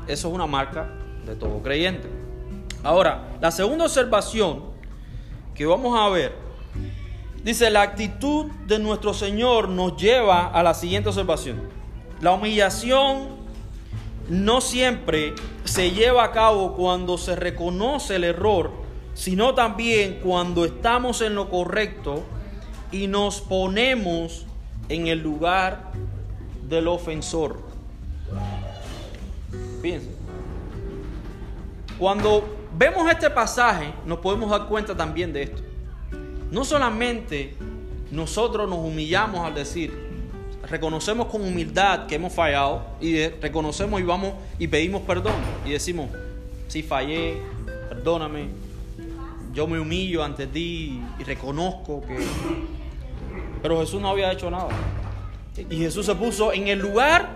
eso 0.07 0.27
es 0.27 0.33
una 0.33 0.47
marca 0.47 0.89
de 1.25 1.35
todo 1.35 1.61
creyente. 1.61 2.09
Ahora, 2.83 3.37
la 3.39 3.51
segunda 3.51 3.85
observación 3.85 4.63
que 5.53 5.65
vamos 5.65 5.99
a 5.99 6.09
ver, 6.09 6.33
dice, 7.43 7.69
la 7.69 7.83
actitud 7.83 8.47
de 8.67 8.79
nuestro 8.79 9.13
Señor 9.13 9.69
nos 9.69 9.97
lleva 9.97 10.47
a 10.47 10.63
la 10.63 10.73
siguiente 10.73 11.09
observación. 11.09 11.61
La 12.21 12.31
humillación 12.33 13.41
no 14.29 14.61
siempre 14.61 15.35
se 15.63 15.91
lleva 15.91 16.23
a 16.23 16.31
cabo 16.31 16.75
cuando 16.75 17.17
se 17.17 17.35
reconoce 17.35 18.15
el 18.15 18.23
error, 18.23 18.71
sino 19.13 19.53
también 19.53 20.19
cuando 20.23 20.65
estamos 20.65 21.21
en 21.21 21.35
lo 21.35 21.49
correcto 21.49 22.23
y 22.91 23.07
nos 23.07 23.41
ponemos 23.41 24.45
en 24.89 25.07
el 25.07 25.21
lugar 25.21 25.91
del 26.67 26.87
ofensor. 26.87 27.70
Cuando 31.97 32.43
vemos 32.77 33.09
este 33.09 33.29
pasaje, 33.29 33.93
nos 34.05 34.19
podemos 34.19 34.49
dar 34.49 34.67
cuenta 34.67 34.95
también 34.95 35.33
de 35.33 35.43
esto. 35.43 35.61
No 36.51 36.63
solamente 36.65 37.55
nosotros 38.11 38.69
nos 38.69 38.79
humillamos 38.79 39.45
al 39.45 39.53
decir, 39.53 39.93
reconocemos 40.67 41.27
con 41.27 41.41
humildad 41.41 42.07
que 42.07 42.15
hemos 42.15 42.33
fallado 42.33 42.85
y 42.99 43.27
reconocemos 43.27 43.99
y 43.99 44.03
vamos 44.03 44.33
y 44.59 44.67
pedimos 44.67 45.01
perdón 45.03 45.35
y 45.65 45.71
decimos, 45.71 46.09
si 46.67 46.83
fallé, 46.83 47.37
perdóname, 47.89 48.49
yo 49.53 49.67
me 49.67 49.79
humillo 49.79 50.23
ante 50.23 50.47
ti 50.47 51.01
y 51.19 51.23
reconozco 51.23 52.01
que... 52.01 52.17
Pero 53.61 53.79
Jesús 53.81 54.01
no 54.01 54.09
había 54.09 54.31
hecho 54.31 54.49
nada. 54.49 54.69
Y 55.69 55.77
Jesús 55.77 56.05
se 56.05 56.15
puso 56.15 56.53
en 56.53 56.67
el 56.67 56.79
lugar 56.79 57.29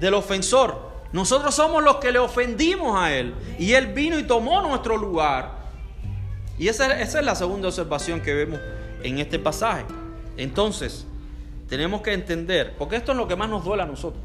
del 0.00 0.14
ofensor. 0.14 0.91
Nosotros 1.12 1.54
somos 1.54 1.82
los 1.82 1.96
que 1.96 2.10
le 2.12 2.18
ofendimos 2.18 2.98
a 2.98 3.12
Él. 3.14 3.34
Y 3.58 3.72
Él 3.72 3.88
vino 3.88 4.18
y 4.18 4.22
tomó 4.24 4.62
nuestro 4.62 4.96
lugar. 4.96 5.62
Y 6.58 6.68
esa, 6.68 7.00
esa 7.00 7.20
es 7.20 7.24
la 7.24 7.34
segunda 7.34 7.68
observación 7.68 8.20
que 8.20 8.32
vemos 8.34 8.60
en 9.02 9.18
este 9.18 9.38
pasaje. 9.38 9.84
Entonces, 10.36 11.06
tenemos 11.68 12.02
que 12.02 12.12
entender, 12.12 12.74
porque 12.78 12.96
esto 12.96 13.12
es 13.12 13.18
lo 13.18 13.26
que 13.28 13.36
más 13.36 13.48
nos 13.48 13.64
duele 13.64 13.82
a 13.82 13.86
nosotros. 13.86 14.22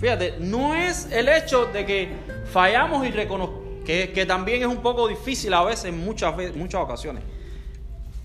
Fíjate, 0.00 0.36
no 0.40 0.74
es 0.74 1.08
el 1.10 1.28
hecho 1.28 1.66
de 1.66 1.86
que 1.86 2.08
fallamos 2.50 3.06
y 3.06 3.10
reconozcamos, 3.10 3.62
que, 3.84 4.12
que 4.12 4.26
también 4.26 4.62
es 4.62 4.68
un 4.68 4.78
poco 4.82 5.08
difícil 5.08 5.52
a 5.54 5.62
veces, 5.62 5.92
muchas, 5.92 6.36
ve- 6.36 6.52
muchas 6.52 6.80
ocasiones. 6.80 7.22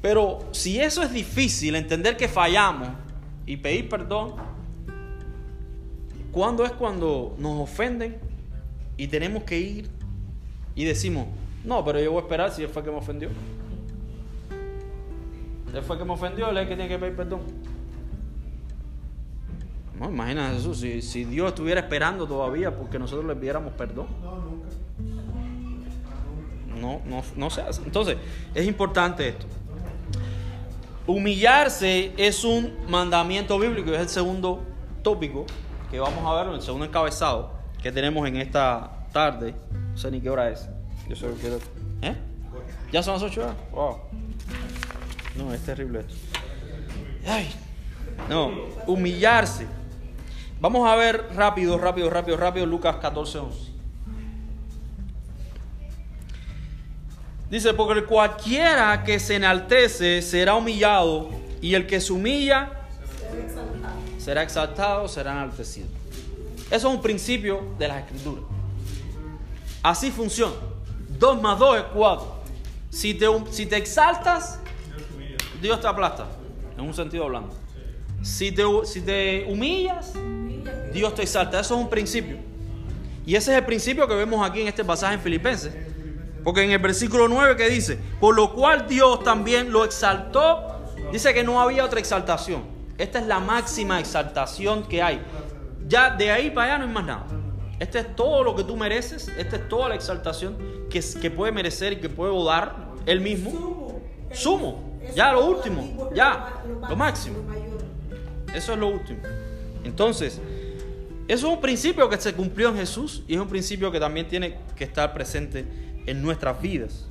Pero 0.01 0.39
si 0.51 0.79
eso 0.79 1.03
es 1.03 1.11
difícil, 1.11 1.75
entender 1.75 2.15
que 2.17 2.27
fallamos 2.27 2.89
y 3.45 3.57
pedir 3.57 3.89
perdón, 3.89 4.35
¿cuándo 6.31 6.65
es 6.65 6.71
cuando 6.71 7.35
nos 7.37 7.61
ofenden 7.61 8.17
y 8.97 9.07
tenemos 9.07 9.43
que 9.43 9.59
ir 9.59 9.89
y 10.75 10.85
decimos, 10.85 11.27
no, 11.63 11.83
pero 11.83 11.99
yo 11.99 12.11
voy 12.11 12.21
a 12.21 12.23
esperar 12.23 12.51
si 12.51 12.63
él 12.63 12.69
fue 12.69 12.83
que 12.83 12.91
me 12.91 12.97
ofendió? 12.97 13.29
Él 15.73 15.83
fue 15.83 15.97
que 15.97 16.05
me 16.05 16.13
ofendió, 16.13 16.49
él 16.49 16.57
es 16.57 16.63
el 16.63 16.69
que 16.69 16.75
tiene 16.75 16.89
que 16.89 16.97
pedir 16.97 17.15
perdón. 17.15 17.41
No, 19.99 20.09
imagina 20.09 20.49
Jesús, 20.51 20.79
si, 20.79 21.01
si 21.01 21.25
Dios 21.25 21.49
estuviera 21.49 21.81
esperando 21.81 22.25
todavía 22.25 22.75
porque 22.75 22.97
nosotros 22.97 23.25
le 23.27 23.35
pidiéramos 23.35 23.73
perdón. 23.73 24.07
No, 24.23 24.35
nunca. 24.35 24.69
No, 26.79 27.01
no, 27.05 27.21
no 27.35 27.49
se 27.49 27.61
hace. 27.61 27.81
Entonces, 27.83 28.17
es 28.55 28.65
importante 28.65 29.27
esto. 29.27 29.45
Humillarse 31.05 32.13
es 32.17 32.43
un 32.43 32.73
mandamiento 32.87 33.59
bíblico, 33.59 33.91
es 33.91 33.99
el 33.99 34.09
segundo 34.09 34.63
tópico 35.03 35.45
que 35.89 35.99
vamos 35.99 36.25
a 36.25 36.43
ver, 36.43 36.53
el 36.53 36.61
segundo 36.61 36.85
encabezado 36.85 37.53
que 37.81 37.91
tenemos 37.91 38.27
en 38.27 38.37
esta 38.37 39.05
tarde. 39.11 39.55
No 39.91 39.97
sé 39.97 40.11
ni 40.11 40.21
qué 40.21 40.29
hora 40.29 40.49
es. 40.49 40.69
Yo 41.07 41.15
solo 41.15 41.35
quiero. 41.35 41.57
¿Eh? 42.01 42.15
¿Ya 42.91 43.03
son 43.03 43.15
las 43.15 43.23
8 43.23 43.41
horas? 43.41 43.55
Wow. 43.71 43.97
No, 45.37 45.53
es 45.53 45.61
terrible 45.61 46.01
esto. 46.01 46.13
Ay. 47.27 47.49
No, 48.27 48.51
humillarse. 48.85 49.65
Vamos 50.59 50.87
a 50.89 50.95
ver 50.95 51.29
rápido, 51.35 51.77
rápido, 51.77 52.09
rápido, 52.09 52.37
rápido 52.37 52.65
Lucas 52.65 52.97
14, 52.97 53.37
11. 53.39 53.69
Dice, 57.49 57.73
porque 57.73 58.03
cualquiera 58.03 59.03
que 59.03 59.19
se 59.19 59.37
enaltece 59.37 60.21
será 60.21 60.55
humillado 60.55 61.29
y 61.61 61.73
el 61.73 61.87
que 61.87 61.99
se 62.01 62.13
humilla. 62.13 62.73
Será 64.19 64.43
exaltado, 64.43 65.07
será 65.07 65.31
enaltecido. 65.31 65.87
Eso 66.69 66.89
es 66.89 66.95
un 66.95 67.01
principio 67.01 67.61
de 67.79 67.87
las 67.87 68.03
escrituras. 68.03 68.43
Así 69.81 70.11
funciona. 70.11 70.53
Dos 71.17 71.41
más 71.41 71.57
dos 71.57 71.77
es 71.77 71.83
cuatro. 71.93 72.35
Si 72.91 73.13
te, 73.13 73.25
si 73.51 73.65
te 73.65 73.77
exaltas, 73.77 74.59
Dios 75.61 75.81
te 75.81 75.87
aplasta, 75.87 76.27
en 76.77 76.83
un 76.83 76.93
sentido 76.93 77.23
hablando. 77.23 77.55
Si 78.21 78.51
te, 78.51 78.63
si 78.85 79.01
te 79.01 79.45
humillas, 79.45 80.13
Dios 80.93 81.15
te 81.15 81.23
exalta. 81.23 81.59
Eso 81.59 81.75
es 81.75 81.81
un 81.81 81.89
principio. 81.89 82.37
Y 83.25 83.35
ese 83.35 83.51
es 83.51 83.57
el 83.57 83.65
principio 83.65 84.07
que 84.07 84.15
vemos 84.15 84.47
aquí 84.47 84.61
en 84.61 84.67
este 84.67 84.83
pasaje 84.83 85.15
en 85.15 85.21
Filipenses. 85.21 85.73
Porque 86.43 86.63
en 86.63 86.71
el 86.71 86.79
versículo 86.79 87.27
9 87.27 87.55
que 87.55 87.69
dice, 87.69 87.97
por 88.19 88.35
lo 88.35 88.53
cual 88.53 88.87
Dios 88.87 89.23
también 89.23 89.71
lo 89.71 89.85
exaltó, 89.85 90.83
dice 91.11 91.33
que 91.33 91.43
no 91.43 91.61
había 91.61 91.83
otra 91.83 91.99
exaltación. 91.99 92.78
Esta 92.99 93.19
es 93.19 93.25
la 93.25 93.39
máxima 93.39 93.99
exaltación 93.99 94.83
que 94.83 95.01
hay. 95.01 95.21
Ya 95.87 96.15
de 96.15 96.29
ahí 96.29 96.51
para 96.51 96.75
allá 96.75 96.77
no 96.79 96.83
hay 96.85 96.93
más 96.93 97.05
nada. 97.05 97.25
Este 97.79 97.99
es 97.99 98.15
todo 98.15 98.43
lo 98.43 98.55
que 98.55 98.65
tú 98.65 98.75
mereces, 98.75 99.29
esta 99.37 99.55
es 99.55 99.69
toda 99.69 99.89
la 99.89 99.95
exaltación 99.95 100.57
que, 100.89 101.01
que 101.21 101.31
puede 101.31 101.53
merecer 101.53 101.93
y 101.93 101.95
que 101.95 102.09
puede 102.09 102.31
dar 102.43 102.89
Él 103.05 103.21
mismo. 103.21 104.01
Sumo. 104.31 104.99
Ya 105.15 105.31
lo 105.31 105.45
último. 105.45 106.09
Ya. 106.13 106.61
lo 106.87 106.95
máximo. 106.95 107.37
Eso 108.53 108.73
es 108.73 108.79
lo 108.79 108.87
último. 108.87 109.19
Entonces, 109.83 110.41
eso 111.27 111.47
es 111.47 111.53
un 111.53 111.61
principio 111.61 112.09
que 112.09 112.17
se 112.17 112.33
cumplió 112.33 112.69
en 112.69 112.75
Jesús 112.75 113.23
y 113.27 113.35
es 113.35 113.39
un 113.39 113.47
principio 113.47 113.91
que 113.91 113.99
también 113.99 114.27
tiene 114.27 114.57
que 114.75 114.83
estar 114.83 115.13
presente 115.13 115.65
en 116.05 116.21
nuestras 116.21 116.61
vidas. 116.61 117.07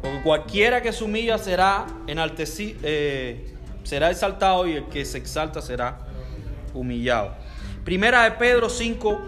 Porque 0.00 0.22
cualquiera 0.22 0.80
que 0.80 0.92
se 0.92 1.04
humilla 1.04 1.36
será 1.38 1.86
enaltecido, 2.06 2.78
será 3.88 4.10
exaltado 4.10 4.66
y 4.66 4.74
el 4.74 4.84
que 4.84 5.02
se 5.06 5.16
exalta 5.16 5.62
será 5.62 5.98
humillado. 6.74 7.34
Primera 7.86 8.24
de 8.24 8.32
Pedro 8.32 8.68
5, 8.68 9.18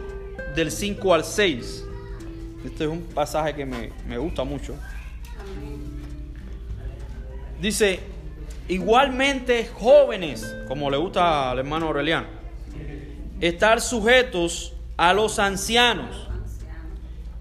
del 0.55 0.70
5 0.70 1.14
al 1.14 1.25
6. 1.25 1.85
Este 2.66 2.85
es 2.85 2.90
un 2.90 3.01
pasaje 3.05 3.55
que 3.55 3.64
me, 3.64 3.90
me 4.07 4.18
gusta 4.18 4.44
mucho. 4.44 4.75
Dice, 7.59 8.01
igualmente 8.68 9.66
jóvenes, 9.73 10.55
como 10.68 10.90
le 10.90 10.99
gusta 10.99 11.53
al 11.53 11.61
hermano 11.61 11.87
Aureliano, 11.87 12.27
estar 13.40 13.81
sujetos 13.81 14.75
a 14.99 15.14
los 15.14 15.38
ancianos 15.38 16.29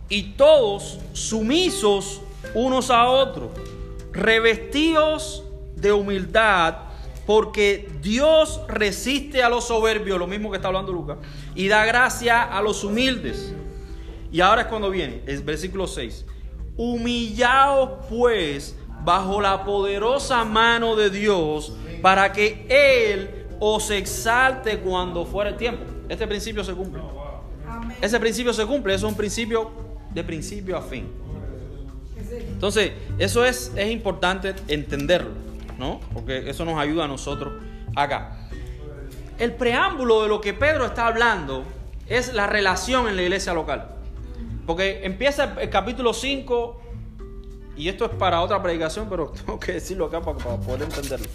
y 0.08 0.23
todos 0.38 1.01
sumisos 1.12 2.21
unos 2.53 2.89
a 2.89 3.10
otros, 3.10 3.51
revestidos 4.13 5.43
de 5.75 5.91
humildad, 5.91 6.88
porque 7.29 7.87
Dios 8.01 8.59
resiste 8.67 9.43
a 9.43 9.49
los 9.49 9.67
soberbios, 9.67 10.17
lo 10.17 10.25
mismo 10.25 10.49
que 10.49 10.55
está 10.55 10.69
hablando 10.69 10.91
Lucas, 10.91 11.19
y 11.53 11.67
da 11.67 11.85
gracia 11.85 12.41
a 12.41 12.59
los 12.59 12.83
humildes. 12.83 13.53
Y 14.31 14.41
ahora 14.41 14.63
es 14.63 14.67
cuando 14.67 14.89
viene, 14.89 15.21
el 15.27 15.43
versículo 15.43 15.85
6. 15.85 16.25
Humillaos 16.75 18.07
pues 18.09 18.75
bajo 19.03 19.41
la 19.41 19.63
poderosa 19.63 20.43
mano 20.43 20.95
de 20.95 21.11
Dios, 21.11 21.71
para 22.01 22.33
que 22.33 22.65
Él 22.67 23.45
os 23.60 23.91
exalte 23.91 24.79
cuando 24.79 25.23
fuera 25.23 25.51
el 25.51 25.58
tiempo. 25.58 25.83
Este 26.10 26.25
principio 26.25 26.63
se 26.63 26.73
cumple. 26.73 27.04
Ese 28.01 28.19
principio 28.19 28.54
se 28.54 28.65
cumple, 28.65 28.95
eso 28.95 29.06
es 29.06 29.12
un 29.12 29.17
principio 29.17 29.69
de 30.15 30.23
principio 30.23 30.75
a 30.75 30.81
fin. 30.81 31.08
Entonces, 32.54 32.91
eso 33.19 33.45
es, 33.45 33.71
es 33.75 33.91
importante 33.91 34.56
entenderlo, 34.67 35.29
¿no? 35.80 36.00
Porque 36.13 36.50
eso 36.50 36.65
nos 36.65 36.77
ayuda 36.77 37.06
a 37.06 37.08
nosotros 37.08 37.54
acá. 37.96 38.38
El 39.40 39.54
preámbulo 39.54 40.21
de 40.21 40.27
lo 40.27 40.42
que 40.42 40.54
Pedro 40.54 40.86
está 40.86 41.08
hablando 41.08 41.63
es 42.08 42.34
la 42.34 42.46
relación 42.46 43.08
en 43.08 43.15
la 43.15 43.23
iglesia 43.23 43.54
local. 43.54 43.96
Porque 44.65 45.04
empieza 45.04 45.56
el 45.60 45.69
capítulo 45.69 46.13
5, 46.13 46.82
y 47.77 47.88
esto 47.88 48.06
es 48.06 48.12
para 48.12 48.42
otra 48.42 48.62
predicación, 48.62 49.08
pero 49.10 49.27
tengo 49.46 49.58
que 49.60 49.73
decirlo 49.73 50.06
acá 50.06 50.21
para, 50.21 50.38
poder 50.38 50.84
entenderlo. 50.84 51.27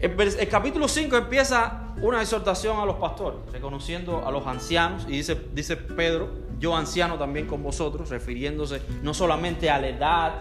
El 0.00 0.48
capítulo 0.48 0.86
5 0.86 1.16
empieza 1.16 1.94
una 2.00 2.20
exhortación 2.20 2.78
a 2.78 2.84
los 2.84 2.96
pastores, 2.96 3.40
reconociendo 3.52 4.26
a 4.26 4.30
los 4.30 4.46
ancianos, 4.46 5.06
y 5.08 5.12
dice, 5.12 5.36
dice 5.52 5.76
Pedro, 5.76 6.28
yo 6.58 6.76
anciano 6.76 7.16
también 7.18 7.46
con 7.46 7.62
vosotros, 7.62 8.10
refiriéndose 8.10 8.82
no 9.02 9.14
solamente 9.14 9.70
a 9.70 9.80
la 9.80 9.88
edad, 9.88 10.34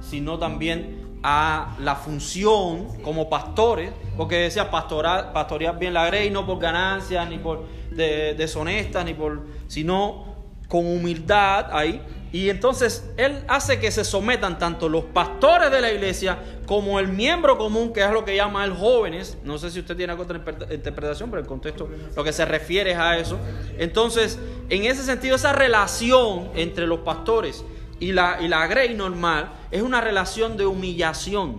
sino 0.00 0.38
también 0.38 1.03
a 1.26 1.74
la 1.80 1.96
función 1.96 3.00
como 3.02 3.30
pastores, 3.30 3.90
porque 4.14 4.36
decía 4.36 4.70
pastorar, 4.70 5.32
pastorear 5.32 5.78
bien 5.78 5.94
la 5.94 6.04
grey, 6.06 6.30
no 6.30 6.44
por 6.44 6.58
ganancias, 6.58 7.26
ni 7.30 7.38
por 7.38 7.64
de- 7.90 8.34
deshonestas, 8.34 9.06
ni 9.06 9.14
por, 9.14 9.40
sino 9.66 10.34
con 10.68 10.86
humildad 10.86 11.68
ahí. 11.72 12.02
Y 12.30 12.50
entonces 12.50 13.08
él 13.16 13.42
hace 13.48 13.78
que 13.80 13.90
se 13.90 14.04
sometan 14.04 14.58
tanto 14.58 14.88
los 14.88 15.04
pastores 15.04 15.70
de 15.70 15.80
la 15.80 15.90
iglesia 15.92 16.36
como 16.66 16.98
el 17.00 17.08
miembro 17.08 17.56
común, 17.56 17.92
que 17.94 18.04
es 18.04 18.10
lo 18.10 18.24
que 18.26 18.36
llama 18.36 18.64
el 18.66 18.74
jóvenes. 18.74 19.38
No 19.44 19.56
sé 19.56 19.70
si 19.70 19.80
usted 19.80 19.96
tiene 19.96 20.12
otra 20.12 20.44
interpre- 20.44 20.74
interpretación, 20.74 21.30
pero 21.30 21.40
el 21.40 21.46
contexto 21.48 21.88
lo 22.16 22.22
que 22.24 22.32
se 22.34 22.44
refiere 22.44 22.90
es 22.90 22.98
a 22.98 23.16
eso. 23.16 23.38
Entonces, 23.78 24.38
en 24.68 24.84
ese 24.84 25.04
sentido, 25.04 25.36
esa 25.36 25.52
relación 25.54 26.50
entre 26.54 26.86
los 26.86 26.98
pastores 27.00 27.64
y 28.00 28.10
la, 28.12 28.38
y 28.40 28.48
la 28.48 28.66
grey 28.66 28.94
normal 28.94 29.50
es 29.74 29.82
una 29.82 30.00
relación 30.00 30.56
de 30.56 30.64
humillación. 30.66 31.58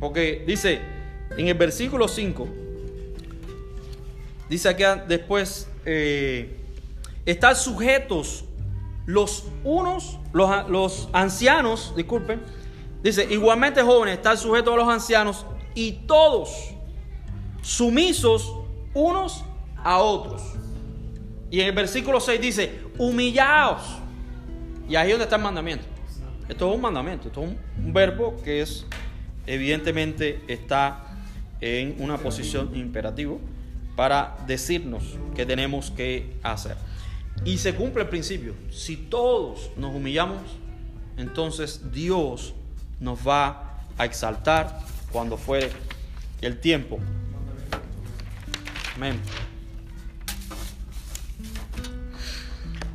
Porque 0.00 0.42
dice 0.44 0.80
en 1.38 1.46
el 1.46 1.54
versículo 1.54 2.08
5, 2.08 2.48
dice 4.48 4.68
aquí 4.68 4.82
después, 5.06 5.68
eh, 5.84 6.58
estar 7.24 7.54
sujetos 7.54 8.44
los 9.06 9.44
unos, 9.62 10.18
los, 10.32 10.68
los 10.68 11.08
ancianos, 11.12 11.94
disculpen, 11.96 12.42
dice, 13.00 13.24
igualmente 13.30 13.80
jóvenes, 13.80 14.16
estar 14.16 14.36
sujetos 14.36 14.74
a 14.74 14.76
los 14.78 14.88
ancianos 14.88 15.46
y 15.76 15.92
todos 16.08 16.50
sumisos 17.62 18.52
unos 18.92 19.44
a 19.84 19.98
otros. 19.98 20.42
Y 21.48 21.60
en 21.60 21.68
el 21.68 21.74
versículo 21.76 22.18
6 22.18 22.40
dice, 22.40 22.80
humillaos. 22.98 24.00
Y 24.88 24.96
ahí 24.96 25.08
es 25.08 25.12
donde 25.14 25.24
está 25.24 25.36
el 25.36 25.42
mandamiento. 25.42 25.84
Esto 26.48 26.68
es 26.68 26.76
un 26.76 26.80
mandamiento, 26.80 27.28
esto 27.28 27.42
es 27.42 27.50
un, 27.78 27.92
verbo 27.92 28.40
que 28.42 28.60
es, 28.62 28.86
evidentemente, 29.46 30.42
está 30.46 31.04
en 31.60 31.96
una 31.98 32.18
posición 32.18 32.76
imperativo 32.76 33.40
para 33.96 34.36
decirnos 34.46 35.02
que 35.34 35.44
tenemos 35.44 35.90
que 35.90 36.36
hacer. 36.42 36.76
Y 37.44 37.58
se 37.58 37.74
cumple 37.74 38.02
el 38.02 38.08
principio. 38.08 38.54
Si 38.70 38.96
todos 38.96 39.70
nos 39.76 39.94
humillamos, 39.94 40.42
entonces 41.16 41.92
Dios 41.92 42.54
nos 43.00 43.26
va 43.26 43.80
a 43.98 44.04
exaltar 44.04 44.80
cuando 45.10 45.36
fuere 45.36 45.70
el 46.42 46.60
tiempo. 46.60 47.00
Amén. 48.94 49.20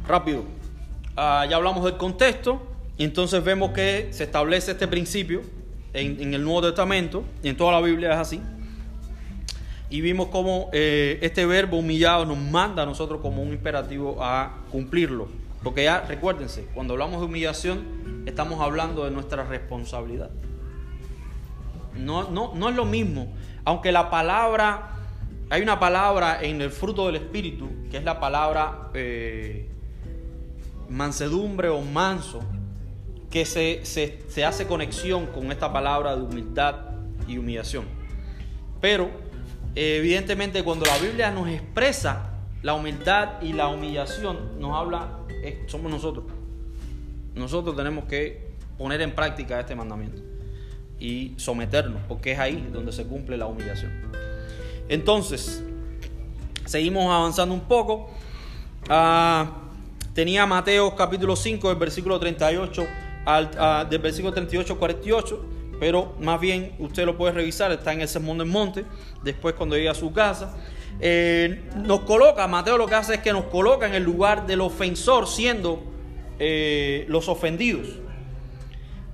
Rápido. 0.08 0.61
Ah, 1.16 1.46
ya 1.50 1.58
hablamos 1.58 1.84
del 1.84 1.98
contexto. 1.98 2.62
Y 2.98 3.04
entonces 3.04 3.44
vemos 3.44 3.72
que 3.72 4.10
se 4.12 4.24
establece 4.24 4.72
este 4.72 4.88
principio 4.88 5.42
en, 5.94 6.22
en 6.22 6.34
el 6.34 6.44
Nuevo 6.44 6.62
Testamento. 6.62 7.24
Y 7.44 7.50
en 7.50 7.58
toda 7.58 7.72
la 7.72 7.82
Biblia 7.82 8.12
es 8.14 8.18
así. 8.18 8.42
Y 9.92 10.00
vimos 10.00 10.28
cómo 10.28 10.70
eh, 10.72 11.20
este 11.22 11.46
verbo 11.46 11.78
humillado 11.78 12.26
nos 12.26 12.38
manda 12.38 12.84
a 12.84 12.86
nosotros 12.86 13.20
como 13.22 13.44
un 13.44 13.50
imperativo 13.50 14.24
a 14.24 14.60
cumplirlo. 14.72 15.28
Porque 15.64 15.84
ya 15.84 16.02
recuérdense, 16.08 16.66
cuando 16.74 16.94
hablamos 16.94 17.20
de 17.20 17.26
humillación, 17.26 18.24
estamos 18.26 18.62
hablando 18.62 19.04
de 19.04 19.12
nuestra 19.12 19.44
responsabilidad. 19.44 20.30
No, 21.98 22.30
no, 22.30 22.54
no 22.56 22.70
es 22.70 22.76
lo 22.76 22.86
mismo. 22.86 23.34
Aunque 23.66 23.92
la 23.92 24.10
palabra, 24.10 24.92
hay 25.50 25.62
una 25.62 25.78
palabra 25.78 26.42
en 26.42 26.62
el 26.62 26.72
fruto 26.72 27.08
del 27.08 27.18
Espíritu, 27.18 27.70
que 27.92 27.98
es 27.98 28.06
la 28.06 28.20
palabra 28.20 28.92
eh, 28.94 29.71
mansedumbre 30.92 31.70
o 31.70 31.82
manso, 31.82 32.42
que 33.30 33.46
se, 33.46 33.86
se, 33.86 34.20
se 34.28 34.46
hace 34.46 34.68
conexión 34.68 35.28
con 35.28 35.52
esta 35.52 35.72
palabra 35.72 36.16
de 36.16 36.22
humildad 36.22 36.76
y 37.28 37.38
humillación. 37.38 37.86
Pero 38.82 39.10
evidentemente 39.74 40.64
cuando 40.64 40.86
la 40.86 40.98
Biblia 40.98 41.32
nos 41.32 41.48
expresa 41.48 42.32
la 42.62 42.74
humildad 42.74 43.42
y 43.42 43.54
la 43.54 43.70
humillación, 43.70 44.60
nos 44.60 44.76
habla, 44.76 45.18
somos 45.68 45.92
nosotros. 45.92 46.26
Nosotros 47.34 47.76
tenemos 47.76 48.06
que 48.06 48.52
poner 48.78 49.02
en 49.02 49.16
práctica 49.16 49.60
este 49.60 49.76
mandamiento 49.76 50.22
y 51.00 51.34
someternos, 51.38 52.02
porque 52.08 52.34
es 52.34 52.40
ahí 52.40 52.70
donde 52.72 52.92
se 52.92 53.06
cumple 53.06 53.38
la 53.38 53.48
humillación. 53.48 53.92
Entonces, 54.90 55.64
seguimos 56.66 57.06
avanzando 57.06 57.56
un 57.56 57.62
poco. 57.62 58.12
Ah, 58.90 59.71
tenía 60.14 60.46
Mateo 60.46 60.96
capítulo 60.96 61.36
5, 61.36 61.70
del 61.70 61.78
versículo 61.78 62.20
38 62.20 62.88
al, 63.26 63.52
ah, 63.58 63.86
del 63.90 64.00
versículo 64.00 64.34
38 64.34 64.74
al 64.74 64.80
48, 64.80 65.46
pero 65.80 66.16
más 66.20 66.40
bien 66.40 66.76
usted 66.80 67.06
lo 67.06 67.18
puede 67.18 67.34
revisar, 67.34 67.72
está 67.72 67.94
en 67.94 68.02
el 68.02 68.08
Sermón 68.08 68.38
del 68.38 68.48
Monte, 68.48 68.86
después 69.24 69.56
cuando 69.56 69.76
llegue 69.76 69.90
a 69.90 69.96
su 69.96 70.12
casa. 70.14 70.56
Eh, 71.00 71.64
nos 71.76 72.02
coloca, 72.02 72.48
Mateo 72.48 72.78
lo 72.78 72.86
que 72.86 72.96
hace 72.96 73.16
es 73.16 73.22
que 73.22 73.34
nos 73.34 73.46
coloca 73.46 73.88
en 73.88 73.96
el 73.96 74.04
lugar 74.04 74.46
del 74.46 74.62
ofensor, 74.62 75.28
siendo 75.28 75.84
eh, 76.38 77.06
los 77.08 77.28
ofendidos. 77.30 77.88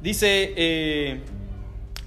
Dice, 0.01 0.53
eh, 0.55 1.21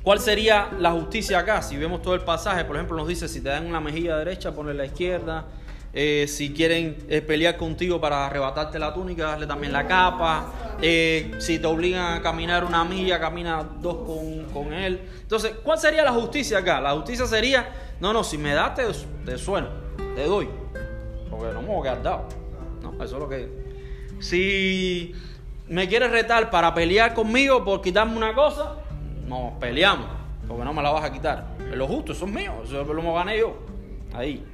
¿cuál 0.03 0.19
sería 0.21 0.71
la 0.79 0.93
justicia 0.93 1.39
acá? 1.39 1.63
Si 1.63 1.77
vemos 1.77 2.03
todo 2.03 2.15
el 2.15 2.21
pasaje, 2.21 2.65
por 2.65 2.77
ejemplo, 2.77 2.97
nos 2.97 3.09
dice, 3.09 3.29
si 3.29 3.41
te 3.41 3.49
dan 3.49 3.67
una 3.67 3.81
mejilla 3.81 4.17
derecha, 4.17 4.53
ponle 4.55 4.75
la 4.75 4.85
izquierda. 4.85 5.47
Eh, 5.93 6.27
si 6.29 6.53
quieren 6.53 6.99
eh, 7.09 7.21
pelear 7.21 7.57
contigo 7.57 8.01
para 8.01 8.27
arrebatarte 8.27 8.79
la 8.79 8.95
túnica, 8.95 9.25
darle 9.25 9.47
también 9.47 9.73
la 9.73 9.87
capa. 9.87 10.53
Eh, 10.81 11.33
si 11.39 11.59
te 11.59 11.67
obligan 11.67 12.19
a 12.19 12.23
caminar 12.23 12.65
una 12.65 12.85
milla, 12.85 13.19
camina 13.19 13.65
dos 13.81 14.07
con, 14.07 14.45
con 14.53 14.73
él. 14.73 15.01
Entonces, 15.23 15.53
¿cuál 15.65 15.79
sería 15.79 16.05
la 16.05 16.13
justicia 16.13 16.59
acá? 16.59 16.81
La 16.81 16.93
justicia 16.93 17.27
sería, 17.27 17.69
no, 18.01 18.13
no, 18.13 18.23
si 18.23 18.39
me 18.39 18.55
das, 18.55 18.75
te, 19.25 19.39
sueno, 19.39 19.69
te 20.15 20.25
doy. 20.25 20.49
Porque 21.29 21.53
no 21.53 21.63
me 21.63 21.69
voy 21.69 21.81
a 21.81 21.91
quedar 21.91 22.03
dado. 22.03 22.29
No, 22.83 22.93
eso 23.05 23.17
es 23.17 23.21
lo 23.21 23.29
que... 23.29 23.49
Si 24.21 25.15
me 25.69 25.89
quieres 25.89 26.11
retar 26.11 26.51
para 26.51 26.75
pelear 26.75 27.15
conmigo 27.15 27.65
por 27.65 27.81
quitarme 27.81 28.17
una 28.17 28.35
cosa, 28.35 28.77
nos 29.27 29.55
peleamos, 29.55 30.07
porque 30.47 30.65
no 30.65 30.73
me 30.73 30.83
la 30.83 30.91
vas 30.91 31.05
a 31.05 31.13
quitar. 31.13 31.57
Es 31.59 31.77
lo 31.77 31.87
justo, 31.87 32.13
eso 32.13 32.27
es 32.27 32.33
mío, 32.33 32.53
eso 32.65 32.85
lo 32.85 33.15
gané 33.15 33.39
yo. 33.39 33.57
Ahí. 34.13 34.45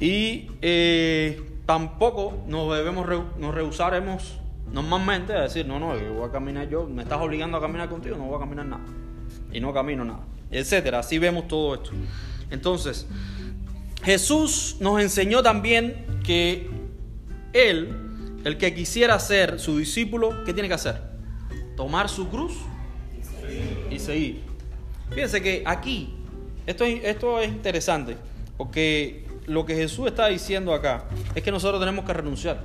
Y 0.00 0.50
eh, 0.62 1.42
tampoco 1.66 2.44
nos 2.46 2.74
debemos 2.76 3.06
nos 3.38 3.54
rehusaremos 3.54 4.38
normalmente 4.72 5.32
a 5.32 5.42
decir, 5.42 5.66
no, 5.66 5.78
no, 5.78 5.98
yo 5.98 6.14
voy 6.14 6.28
a 6.28 6.32
caminar 6.32 6.68
yo, 6.68 6.86
me 6.86 7.02
estás 7.02 7.20
obligando 7.20 7.56
a 7.56 7.60
caminar 7.60 7.88
contigo, 7.88 8.16
no 8.16 8.24
voy 8.24 8.36
a 8.36 8.40
caminar 8.40 8.66
nada. 8.66 8.84
Y 9.52 9.60
no 9.60 9.72
camino 9.72 10.04
nada. 10.04 10.20
Etcétera. 10.50 11.00
Así 11.00 11.18
vemos 11.18 11.48
todo 11.48 11.74
esto. 11.74 11.90
Entonces, 12.50 13.06
Jesús 14.02 14.76
nos 14.80 15.00
enseñó 15.00 15.42
también 15.42 16.06
que 16.24 16.68
Él, 17.52 17.94
el 18.44 18.56
que 18.56 18.74
quisiera 18.74 19.18
ser 19.18 19.58
su 19.58 19.78
discípulo, 19.78 20.44
¿qué 20.44 20.52
tiene 20.52 20.68
que 20.68 20.74
hacer? 20.74 21.02
Tomar 21.76 22.08
su 22.08 22.28
cruz 22.28 22.54
y 23.90 23.98
seguir. 23.98 24.42
Fíjense 25.10 25.42
que 25.42 25.62
aquí, 25.66 26.14
esto 26.66 26.84
es, 26.84 27.04
esto 27.04 27.40
es 27.40 27.48
interesante, 27.48 28.16
porque 28.56 29.27
lo 29.48 29.64
que 29.64 29.74
Jesús 29.74 30.06
está 30.06 30.26
diciendo 30.26 30.72
acá 30.74 31.04
es 31.34 31.42
que 31.42 31.50
nosotros 31.50 31.80
tenemos 31.80 32.04
que 32.04 32.12
renunciar. 32.12 32.60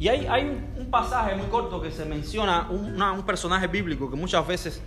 Y 0.00 0.06
hay, 0.06 0.44
un, 0.78 0.90
pasaje 0.90 1.34
muy 1.34 1.46
corto 1.46 1.82
que 1.82 1.90
se 1.90 2.04
menciona, 2.04 2.68
un, 2.70 3.22
personaje 3.22 3.66
bíblico 3.66 4.08
que 4.08 4.16
muchas 4.16 4.46
veces 4.46 4.80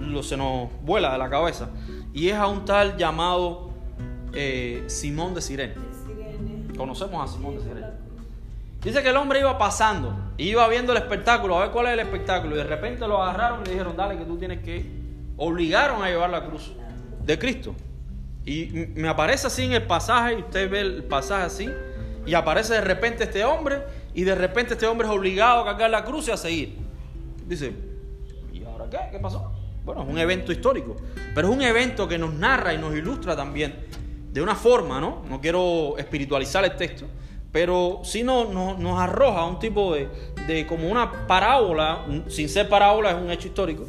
lo, 0.00 0.24
se 0.24 0.36
nos 0.36 0.70
vuela 0.82 1.12
de 1.12 1.18
la 1.18 1.30
cabeza, 1.30 1.70
y 2.12 2.28
es 2.28 2.34
a 2.34 2.48
un 2.48 2.64
tal 2.64 2.96
llamado 2.96 3.70
eh, 4.32 4.82
Simón 4.88 5.34
de 5.34 5.40
Sirene. 5.40 5.74
Sirene. 6.04 6.74
Conocemos 6.76 7.30
a 7.30 7.32
Simón 7.32 7.58
de 7.58 7.62
Sirene. 7.62 7.86
Dice 8.82 9.02
que 9.04 9.10
el 9.10 9.16
hombre 9.16 9.38
iba 9.38 9.56
pasando, 9.56 10.32
iba 10.36 10.66
viendo 10.66 10.92
el 10.92 10.98
espectáculo, 10.98 11.56
a 11.56 11.60
ver 11.60 11.70
cuál 11.70 11.86
es 11.86 11.92
el 11.92 12.00
espectáculo, 12.00 12.56
y 12.56 12.58
de 12.58 12.64
repente 12.64 13.06
lo 13.06 13.22
agarraron 13.22 13.60
y 13.62 13.66
le 13.66 13.70
dijeron, 13.72 13.96
dale 13.96 14.18
que 14.18 14.24
tú 14.24 14.36
tienes 14.36 14.64
que, 14.64 14.84
obligaron 15.36 16.02
a 16.02 16.08
llevar 16.08 16.30
la 16.30 16.44
cruz 16.44 16.72
de 17.24 17.38
Cristo. 17.38 17.74
Y 18.44 18.88
me 18.94 19.08
aparece 19.08 19.46
así 19.46 19.64
en 19.64 19.72
el 19.72 19.82
pasaje, 19.82 20.34
y 20.34 20.36
usted 20.42 20.70
ve 20.70 20.80
el 20.80 21.04
pasaje 21.04 21.44
así, 21.44 21.68
y 22.26 22.34
aparece 22.34 22.74
de 22.74 22.80
repente 22.80 23.24
este 23.24 23.44
hombre, 23.44 23.82
y 24.14 24.24
de 24.24 24.34
repente 24.34 24.74
este 24.74 24.86
hombre 24.86 25.06
es 25.06 25.12
obligado 25.12 25.60
a 25.60 25.64
cargar 25.64 25.90
la 25.90 26.04
cruz 26.04 26.28
y 26.28 26.30
a 26.30 26.36
seguir. 26.36 26.76
Dice, 27.46 27.72
¿y 28.52 28.64
ahora 28.64 28.86
qué? 28.90 28.98
¿Qué 29.12 29.18
pasó? 29.18 29.52
Bueno, 29.84 30.02
es 30.02 30.08
un 30.08 30.18
evento 30.18 30.52
histórico, 30.52 30.96
pero 31.34 31.48
es 31.48 31.54
un 31.54 31.62
evento 31.62 32.06
que 32.06 32.18
nos 32.18 32.34
narra 32.34 32.74
y 32.74 32.78
nos 32.78 32.94
ilustra 32.94 33.34
también 33.34 33.86
de 34.32 34.42
una 34.42 34.54
forma, 34.54 35.00
¿no? 35.00 35.22
No 35.28 35.40
quiero 35.40 35.96
espiritualizar 35.98 36.64
el 36.64 36.76
texto, 36.76 37.06
pero 37.50 38.00
sí 38.04 38.22
nos, 38.22 38.50
nos, 38.50 38.78
nos 38.78 39.00
arroja 39.00 39.46
un 39.46 39.58
tipo 39.58 39.94
de, 39.94 40.08
de 40.46 40.66
como 40.66 40.88
una 40.88 41.26
parábola, 41.26 42.04
sin 42.28 42.48
ser 42.48 42.68
parábola, 42.68 43.10
es 43.10 43.16
un 43.16 43.30
hecho 43.30 43.48
histórico, 43.48 43.86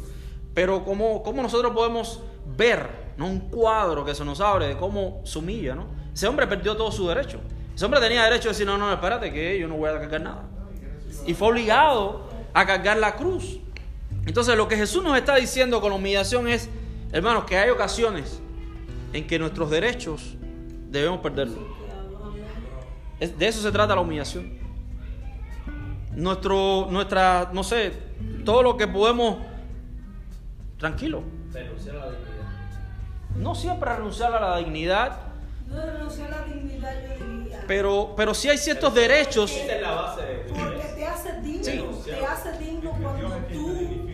pero 0.54 0.84
como, 0.84 1.22
como 1.22 1.42
nosotros 1.42 1.72
podemos 1.72 2.22
ver, 2.56 3.09
¿no? 3.20 3.26
Un 3.26 3.50
cuadro 3.50 4.02
que 4.02 4.14
se 4.14 4.24
nos 4.24 4.40
abre 4.40 4.66
de 4.68 4.78
cómo 4.78 5.20
se 5.24 5.38
humilla, 5.38 5.74
¿no? 5.74 5.88
Ese 6.14 6.26
hombre 6.26 6.46
perdió 6.46 6.74
todo 6.74 6.90
su 6.90 7.06
derecho. 7.06 7.38
Ese 7.74 7.84
hombre 7.84 8.00
tenía 8.00 8.24
derecho 8.24 8.44
de 8.44 8.54
decir, 8.54 8.66
no, 8.66 8.78
no, 8.78 8.90
espérate, 8.90 9.30
que 9.30 9.58
yo 9.58 9.68
no 9.68 9.76
voy 9.76 9.90
a 9.90 10.00
cargar 10.00 10.22
nada. 10.22 10.48
Y 11.26 11.34
fue 11.34 11.48
obligado 11.48 12.30
a 12.54 12.64
cargar 12.64 12.96
la 12.96 13.16
cruz. 13.16 13.60
Entonces 14.24 14.56
lo 14.56 14.68
que 14.68 14.76
Jesús 14.76 15.04
nos 15.04 15.18
está 15.18 15.36
diciendo 15.36 15.82
con 15.82 15.90
la 15.90 15.96
humillación 15.96 16.48
es, 16.48 16.70
hermanos, 17.12 17.44
que 17.44 17.58
hay 17.58 17.68
ocasiones 17.68 18.40
en 19.12 19.26
que 19.26 19.38
nuestros 19.38 19.68
derechos 19.68 20.36
debemos 20.88 21.20
perderlos. 21.20 21.58
De 23.18 23.46
eso 23.46 23.60
se 23.60 23.70
trata 23.70 23.94
la 23.94 24.00
humillación. 24.00 24.58
Nuestro, 26.16 26.88
nuestra, 26.90 27.50
no 27.52 27.64
sé, 27.64 27.92
todo 28.46 28.62
lo 28.62 28.78
que 28.78 28.88
podemos, 28.88 29.36
tranquilo, 30.78 31.22
la. 31.52 32.29
No 33.36 33.54
siempre 33.54 33.94
renunciar 33.94 34.34
a 34.34 34.40
la 34.40 34.56
dignidad, 34.58 35.16
No 35.68 35.84
renunciar 35.84 36.32
a 36.34 36.38
la 36.40 36.44
dignidad, 36.52 36.92
yo 37.18 37.24
diría. 37.26 37.64
pero, 37.66 38.12
pero 38.16 38.34
sí 38.34 38.48
hay 38.50 38.58
ciertos 38.58 38.92
derechos. 38.94 39.50
Esa 39.52 39.74
es 39.76 39.82
la 39.82 39.90
base 39.92 40.22
de 40.22 40.34
Porque 40.48 40.84
te 40.96 41.06
hace 41.06 41.40
digno, 41.40 41.92
Sí. 42.04 42.10
te 42.10 42.26
hace 42.26 42.52
digno 42.58 42.90
cuando 43.00 43.28
tú... 43.52 44.06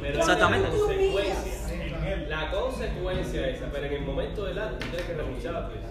Pero 0.00 0.18
Exactamente. 0.18 0.68
La 0.68 0.74
consecuencia, 0.74 2.16
la 2.28 2.50
consecuencia 2.50 3.48
esa, 3.48 3.66
pero 3.72 3.86
en 3.86 3.92
el 3.92 4.02
momento 4.02 4.44
del 4.44 4.58
acto 4.58 4.76
tú 4.78 4.86
tienes 4.86 5.02
que 5.06 5.14
renunciar 5.14 5.54
a 5.56 5.68
vida. 5.68 5.88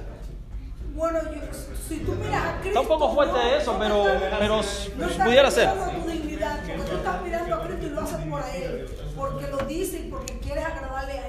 Bueno, 0.94 1.20
yo, 1.24 1.40
si 1.88 2.00
tú 2.00 2.12
miras 2.16 2.44
a 2.44 2.52
Cristo... 2.60 2.68
Está 2.68 2.80
un 2.82 2.88
poco 2.88 3.14
fuerte 3.14 3.34
no- 3.34 3.56
eso, 3.56 3.76
pero, 3.80 4.06
pero 4.40 4.56
No 4.98 5.08
estás 5.08 5.26
pudiera 5.26 5.50
ser. 5.50 5.70
tu 5.74 6.10
dignidad, 6.10 6.60
porque 6.68 6.84
tú 6.92 6.98
estás 6.98 7.22
mirando 7.24 7.56
a 7.56 7.62
Cristo 7.66 7.86
y 7.86 7.90
lo 7.92 8.02
haces 8.02 8.18
por 8.30 8.44
Él, 8.54 8.90
porque 9.16 9.48
lo 9.48 9.58
dices 9.60 10.02
y 10.02 10.10
porque 10.10 10.40
quieres 10.40 10.66
agradarle 10.66 11.14
a 11.14 11.16
Él. 11.16 11.21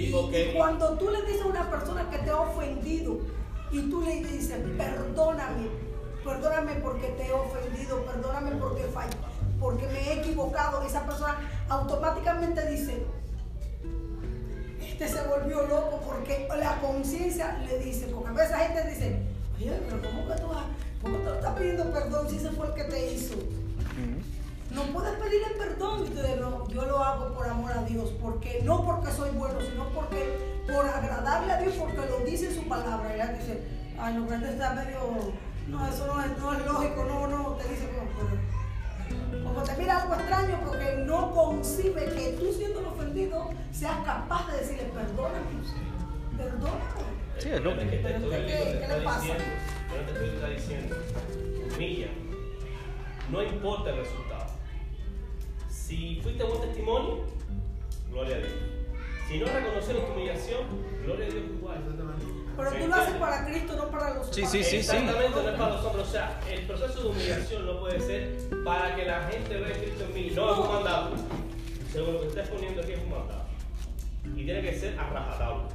Y 0.00 0.52
cuando 0.56 0.94
tú 0.94 1.10
le 1.10 1.22
dices 1.22 1.42
a 1.42 1.46
una 1.46 1.70
persona 1.70 2.08
que 2.08 2.18
te 2.18 2.30
ha 2.30 2.40
ofendido 2.40 3.18
y 3.70 3.82
tú 3.90 4.00
le 4.00 4.24
dices, 4.24 4.58
perdóname, 4.78 5.68
perdóname 6.24 6.72
porque 6.76 7.08
te 7.08 7.26
he 7.26 7.32
ofendido, 7.32 8.02
perdóname 8.06 8.52
porque 8.52 8.84
fallé, 8.84 9.16
porque 9.60 9.86
me 9.88 10.00
he 10.00 10.20
equivocado, 10.20 10.82
esa 10.82 11.04
persona 11.04 11.38
automáticamente 11.68 12.66
dice, 12.70 13.04
este 14.80 15.06
se 15.06 15.22
volvió 15.28 15.66
loco 15.66 16.00
porque 16.06 16.48
la 16.58 16.80
conciencia 16.80 17.58
le 17.58 17.78
dice, 17.78 18.06
porque 18.06 18.30
a 18.30 18.32
veces 18.32 18.50
la 18.52 18.58
gente 18.58 18.90
dice, 18.90 19.18
oye, 19.58 19.80
pero 19.86 20.02
¿cómo 20.02 20.28
que 20.28 20.40
tú, 20.40 20.48
cómo 21.02 21.34
estás 21.34 21.58
pidiendo 21.58 21.92
perdón 21.92 22.28
si 22.30 22.36
ese 22.36 22.50
fue 22.52 22.68
el 22.68 22.74
que 22.74 22.84
te 22.84 23.12
hizo? 23.12 23.34
No 24.70 24.82
puedes 24.92 25.12
pedirle 25.18 25.48
perdón 25.58 26.04
y 26.06 26.10
tú 26.10 26.14
dices, 26.22 26.40
no, 26.40 26.68
yo 26.68 26.84
lo 26.84 26.98
hago 27.02 27.34
por 27.34 27.48
amor 27.48 27.72
a 27.72 27.82
Dios, 27.84 28.10
porque 28.22 28.60
no 28.64 28.84
porque 28.84 29.10
soy 29.10 29.30
bueno, 29.30 29.60
sino 29.60 29.88
porque 29.88 30.38
por 30.72 30.86
agradarle 30.86 31.52
a 31.52 31.60
Dios, 31.60 31.74
porque 31.78 31.96
lo 32.08 32.18
dice 32.24 32.48
en 32.50 32.54
su 32.54 32.68
palabra. 32.68 33.10
Y 33.10 33.14
ella 33.14 33.32
dice, 33.32 33.62
ay, 33.98 34.14
no, 34.14 34.24
pero 34.26 34.36
este 34.36 34.50
está 34.52 34.72
medio, 34.74 34.98
no, 35.68 35.88
eso 35.88 36.06
no 36.06 36.22
es, 36.22 36.38
no 36.38 36.52
es 36.54 36.64
lógico, 36.66 37.04
no, 37.04 37.26
no, 37.26 37.48
te 37.54 37.68
dice, 37.68 37.88
"No, 37.92 38.08
pero-". 38.16 39.42
como 39.44 39.62
te 39.64 39.76
mira 39.76 40.02
algo 40.02 40.14
extraño, 40.14 40.60
porque 40.64 41.02
no 41.04 41.30
concibe 41.32 42.04
que 42.04 42.36
tú 42.38 42.52
siendo 42.52 42.80
ofendido 42.88 43.50
seas 43.72 43.96
capaz 44.04 44.52
de 44.52 44.58
decirle, 44.58 44.84
perdóname, 44.94 45.46
perdóname. 46.36 46.80
Sí, 47.38 47.48
es 47.50 47.60
lo 47.62 47.74
que 47.76 47.88
que- 47.90 47.96
te 47.96 48.16
estoy 48.16 48.30
¿Qué- 48.30 48.46
te 48.46 48.82
está 48.82 48.96
le 48.98 49.04
pasa? 49.04 49.20
diciendo, 49.20 49.44
pero 49.90 50.20
te 50.20 50.34
está 50.34 50.48
diciendo, 50.48 50.96
humilla, 51.74 52.08
no 53.30 53.42
importa 53.42 53.90
el 53.90 53.96
resultado. 53.96 54.39
Si 55.90 56.20
fuiste 56.22 56.44
buen 56.44 56.60
testimonio, 56.60 57.18
gloria 58.12 58.36
a 58.36 58.38
Dios. 58.38 58.52
Si 59.26 59.38
no 59.40 59.46
reconocieron 59.46 60.06
tu 60.06 60.12
humillación, 60.12 60.60
gloria 61.02 61.26
a 61.26 61.30
Dios 61.30 61.44
igual. 61.58 61.78
Pero 62.56 62.70
tú 62.70 62.86
lo 62.86 62.94
haces 62.94 63.14
para 63.14 63.44
Cristo, 63.44 63.74
no 63.74 63.90
para 63.90 64.14
los 64.14 64.28
Sí, 64.28 64.46
sí, 64.46 64.62
sí, 64.62 64.70
sí. 64.70 64.76
Exactamente, 64.76 65.42
no 65.42 65.48
es 65.48 65.58
para 65.58 65.74
los 65.74 65.84
hombres. 65.84 66.06
O 66.06 66.10
sea, 66.12 66.40
el 66.48 66.64
proceso 66.64 67.02
de 67.02 67.08
humillación 67.08 67.66
no 67.66 67.80
puede 67.80 67.98
ser 67.98 68.38
para 68.64 68.94
que 68.94 69.04
la 69.04 69.24
gente 69.24 69.56
vea 69.56 69.74
a 69.74 69.78
Cristo 69.80 70.04
en 70.04 70.14
mí. 70.14 70.32
No 70.32 70.52
es 70.52 70.58
un 70.60 70.68
mandato. 70.68 71.16
Según 71.92 72.14
lo 72.14 72.20
que 72.20 72.28
estás 72.28 72.48
poniendo 72.50 72.82
aquí 72.82 72.92
es 72.92 73.00
un 73.00 73.10
mandato. 73.10 73.44
Y 74.36 74.44
tiene 74.44 74.62
que 74.62 74.78
ser 74.78 74.96
a 74.96 75.10
rajatabla. 75.10 75.68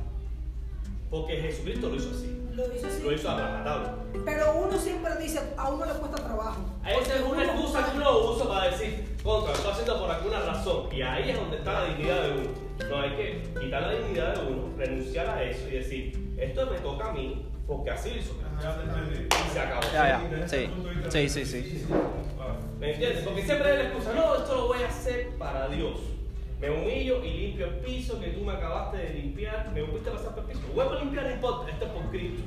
Porque 1.10 1.42
Jesucristo 1.42 1.90
lo 1.90 1.96
hizo 1.98 2.12
así. 2.12 2.42
Lo 2.54 2.74
hizo 2.74 2.88
así. 2.88 3.04
Lo 3.04 3.12
hizo 3.12 3.30
a 3.30 3.38
rajatabla. 3.38 3.96
Pero 4.24 4.56
uno 4.60 4.78
siempre 4.80 5.14
dice, 5.18 5.42
a 5.58 5.70
uno 5.72 5.86
le 5.86 5.94
cuesta 5.94 6.24
trabajo. 6.24 6.62
Esa 6.86 7.16
es 7.16 7.22
una 7.22 7.44
excusa 7.44 7.92
que 7.92 7.98
uno 7.98 8.20
usa 8.30 8.48
para 8.48 8.72
decir, 8.72 9.15
contra, 9.26 9.52
lo 9.52 9.58
estoy 9.58 9.72
haciendo 9.72 10.00
por 10.00 10.12
alguna 10.12 10.40
razón. 10.40 10.88
Y 10.94 11.02
ahí 11.02 11.32
es 11.32 11.36
donde 11.36 11.58
está 11.58 11.74
la 11.74 11.86
dignidad 11.86 12.24
de 12.24 12.32
uno. 12.32 12.50
No 12.90 13.02
hay 13.02 13.10
que 13.12 13.44
quitar 13.60 13.82
la 13.82 13.94
dignidad 13.94 14.36
de 14.36 14.52
uno, 14.52 14.70
renunciar 14.78 15.30
a 15.30 15.44
eso 15.44 15.68
y 15.68 15.72
decir, 15.72 16.34
esto 16.38 16.70
me 16.72 16.78
toca 16.78 17.10
a 17.10 17.14
mí 17.14 17.46
porque 17.66 17.90
así 17.90 18.12
lo 18.12 18.18
hizo. 18.18 18.34
Y 18.36 19.50
se 19.52 19.60
acabó. 19.60 19.82
Ya, 19.92 20.22
ya. 20.30 20.48
Sí, 20.48 20.70
sí, 21.10 21.30
sí, 21.30 21.46
sí. 21.46 21.86
¿Me 22.80 22.92
entiendes? 22.92 23.24
Porque 23.24 23.42
siempre 23.42 23.72
hay 23.72 23.78
la 23.78 23.84
excusa, 23.86 24.14
no, 24.14 24.36
esto 24.36 24.56
lo 24.56 24.68
voy 24.68 24.84
a 24.84 24.88
hacer 24.88 25.30
para 25.38 25.68
Dios. 25.70 26.00
Me 26.60 26.70
humillo 26.70 27.24
y 27.24 27.32
limpio 27.32 27.66
el 27.66 27.76
piso 27.78 28.20
que 28.20 28.28
tú 28.28 28.42
me 28.42 28.54
acabaste 28.54 28.98
de 28.98 29.10
limpiar. 29.10 29.72
Me 29.74 29.84
fuiste 29.86 30.10
a 30.10 30.14
pasar 30.14 30.36
por 30.36 30.44
el 30.44 30.52
piso. 30.52 30.62
Vuelvo 30.74 30.94
a 30.94 31.00
limpiar, 31.00 31.26
no 31.26 31.32
importa, 31.32 31.72
esto 31.72 31.86
es 31.86 31.92
por 31.92 32.10
Cristo. 32.12 32.44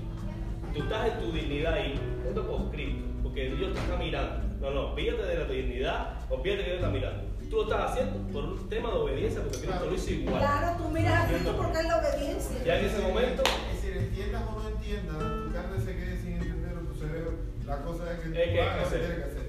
Tú 0.74 0.82
estás 0.82 1.12
en 1.12 1.20
tu 1.20 1.32
dignidad 1.32 1.72
ahí, 1.74 1.98
esto 2.26 2.40
es 2.40 2.46
por 2.46 2.70
Cristo, 2.70 3.04
porque 3.22 3.50
Dios 3.50 3.72
te 3.72 3.80
está 3.80 3.96
mirando. 3.96 4.47
No, 4.60 4.70
no, 4.70 4.92
olvídate 4.92 5.22
de 5.22 5.38
la 5.38 5.44
dignidad, 5.44 6.14
olvídate 6.30 6.62
que 6.64 6.70
Dios 6.70 6.76
está 6.80 6.90
mirando. 6.90 7.24
Tú 7.48 7.56
lo 7.56 7.62
estás 7.62 7.90
haciendo 7.92 8.18
por 8.32 8.44
un 8.44 8.68
tema 8.68 8.90
de 8.90 8.96
obediencia, 8.96 9.40
porque 9.42 9.58
Cristo 9.58 9.86
lo 9.88 9.94
hizo 9.94 10.10
igual. 10.10 10.38
Claro, 10.38 10.76
tú 10.82 10.88
miras 10.90 11.24
a 11.24 11.28
Cristo 11.28 11.54
porque 11.56 11.78
es 11.78 11.84
la 11.86 11.96
obediencia. 11.98 12.64
Ya 12.64 12.78
en 12.78 12.84
ese 12.86 12.98
momento, 13.00 13.42
Es 13.72 13.82
decir, 13.82 13.96
entiendas 13.96 14.42
o 14.48 14.60
no 14.62 14.68
entiendas, 14.68 15.16
tu 15.16 15.52
carne 15.52 15.80
se 15.80 15.96
quede 15.96 16.20
sin 16.20 16.32
entender 16.32 16.76
o 16.76 16.80
tu 16.92 16.94
cerebro. 16.94 17.32
La 17.66 17.82
cosa 17.82 18.12
es 18.12 18.18
que 18.20 18.28
tú 18.28 18.34
Es 18.38 18.48
que 18.50 18.60
hagas 18.62 18.86
hacer. 18.86 19.00
tienes 19.00 19.16
que 19.18 19.24
hacer. 19.24 19.48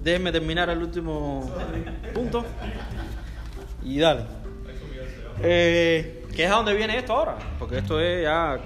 Y. 0.00 0.04
Déjenme 0.04 0.32
terminar 0.32 0.68
el 0.68 0.78
último 0.82 1.50
punto. 2.12 2.44
Y 3.82 3.98
dale. 3.98 4.24
Eh, 5.42 6.24
¿Qué 6.34 6.44
es 6.44 6.50
a 6.50 6.56
dónde 6.56 6.74
viene 6.74 6.98
esto 6.98 7.14
ahora? 7.14 7.38
Porque 7.58 7.78
esto 7.78 7.98
es 8.00 8.24
ya. 8.24 8.58